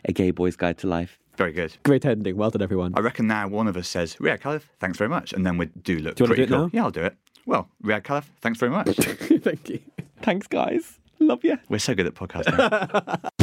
a 0.04 0.12
Gay 0.12 0.30
Boy's 0.30 0.56
Guide 0.56 0.76
to 0.78 0.88
Life. 0.88 1.18
Very 1.42 1.52
good. 1.52 1.76
Great 1.82 2.04
ending. 2.04 2.36
Well 2.36 2.50
done, 2.50 2.62
everyone. 2.62 2.92
I 2.96 3.00
reckon 3.00 3.26
now 3.26 3.48
one 3.48 3.66
of 3.66 3.76
us 3.76 3.88
says, 3.88 4.14
Riyadh 4.20 4.42
Khalaf, 4.42 4.62
thanks 4.78 4.96
very 4.96 5.10
much. 5.10 5.32
And 5.32 5.44
then 5.44 5.58
we 5.58 5.66
do 5.66 5.98
look 5.98 6.14
Do 6.14 6.22
you 6.22 6.28
wanna 6.28 6.34
pretty 6.36 6.46
do 6.46 6.54
it 6.54 6.56
cool. 6.56 6.64
now? 6.66 6.70
Yeah, 6.72 6.84
I'll 6.84 6.90
do 6.92 7.02
it. 7.02 7.16
Well, 7.46 7.68
Riyadh 7.82 8.02
Khalaf, 8.04 8.26
thanks 8.40 8.60
very 8.60 8.70
much. 8.70 8.86
Thank 8.96 9.68
you. 9.68 9.80
Thanks, 10.20 10.46
guys. 10.46 11.00
Love 11.18 11.42
you. 11.42 11.58
We're 11.68 11.80
so 11.80 11.96
good 11.96 12.06
at 12.06 12.14
podcasting. 12.14 13.18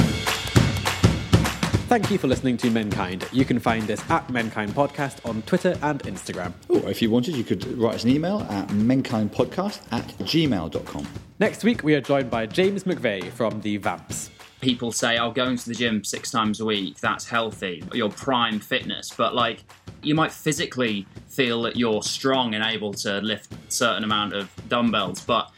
Thank 1.89 2.09
you 2.09 2.17
for 2.17 2.27
listening 2.27 2.55
to 2.57 2.69
Menkind. 2.69 3.27
You 3.33 3.43
can 3.43 3.59
find 3.59 3.91
us 3.91 3.99
at 4.09 4.25
Menkind 4.29 4.69
Podcast 4.69 5.27
on 5.27 5.41
Twitter 5.41 5.77
and 5.81 6.01
Instagram. 6.03 6.53
Or 6.69 6.89
if 6.89 7.01
you 7.01 7.09
wanted, 7.09 7.35
you 7.35 7.43
could 7.43 7.65
write 7.77 7.95
us 7.95 8.05
an 8.05 8.11
email 8.11 8.39
at 8.49 8.69
menkindpodcast 8.69 9.81
at 9.91 10.07
gmail.com. 10.19 11.07
Next 11.39 11.65
week, 11.65 11.83
we 11.83 11.95
are 11.95 12.01
joined 12.01 12.29
by 12.29 12.45
James 12.45 12.85
McVeigh 12.85 13.29
from 13.31 13.59
the 13.59 13.77
Vamps. 13.79 14.29
People 14.61 14.91
say, 14.91 15.17
"Oh, 15.17 15.31
going 15.31 15.57
to 15.57 15.69
the 15.69 15.75
gym 15.75 16.03
six 16.03 16.31
times 16.31 16.59
a 16.59 16.65
week, 16.65 16.99
that's 16.99 17.25
healthy, 17.27 17.83
your 17.93 18.09
prime 18.09 18.59
fitness." 18.59 19.11
But 19.15 19.35
like, 19.35 19.63
you 20.01 20.15
might 20.15 20.31
physically 20.31 21.05
feel 21.27 21.61
that 21.63 21.75
you're 21.75 22.03
strong 22.03 22.55
and 22.55 22.63
able 22.63 22.93
to 22.93 23.19
lift 23.21 23.53
a 23.53 23.71
certain 23.71 24.03
amount 24.03 24.33
of 24.33 24.49
dumbbells, 24.67 25.21
but 25.21 25.51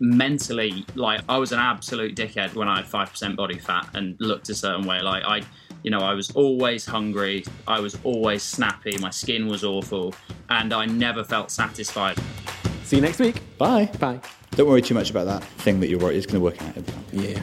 mentally, 0.00 0.84
like, 0.94 1.22
I 1.28 1.38
was 1.38 1.52
an 1.52 1.60
absolute 1.60 2.16
dickhead 2.16 2.54
when 2.54 2.68
I 2.68 2.76
had 2.76 2.86
five 2.86 3.10
percent 3.10 3.36
body 3.36 3.58
fat 3.58 3.88
and 3.94 4.16
looked 4.20 4.48
a 4.48 4.54
certain 4.54 4.84
way. 4.86 5.00
Like, 5.00 5.24
I, 5.24 5.42
you 5.82 5.90
know, 5.90 6.00
I 6.00 6.14
was 6.14 6.30
always 6.32 6.84
hungry, 6.84 7.44
I 7.68 7.80
was 7.80 7.96
always 8.04 8.42
snappy, 8.42 8.96
my 8.98 9.10
skin 9.10 9.46
was 9.46 9.64
awful, 9.64 10.14
and 10.50 10.72
I 10.72 10.86
never 10.86 11.22
felt 11.22 11.50
satisfied. 11.50 12.18
See 12.84 12.96
you 12.96 13.02
next 13.02 13.18
week. 13.18 13.40
Bye. 13.58 13.86
Bye. 13.98 14.20
Don't 14.52 14.68
worry 14.68 14.82
too 14.82 14.94
much 14.94 15.10
about 15.10 15.26
that 15.26 15.42
thing 15.44 15.80
that 15.80 15.88
you're 15.88 15.98
worried 15.98 16.16
is 16.16 16.26
going 16.26 16.36
to 16.36 16.40
work 16.40 16.60
out. 16.62 16.76
It'll 16.76 16.82
be 16.82 16.92
fine. 16.92 17.30
Yeah. 17.30 17.42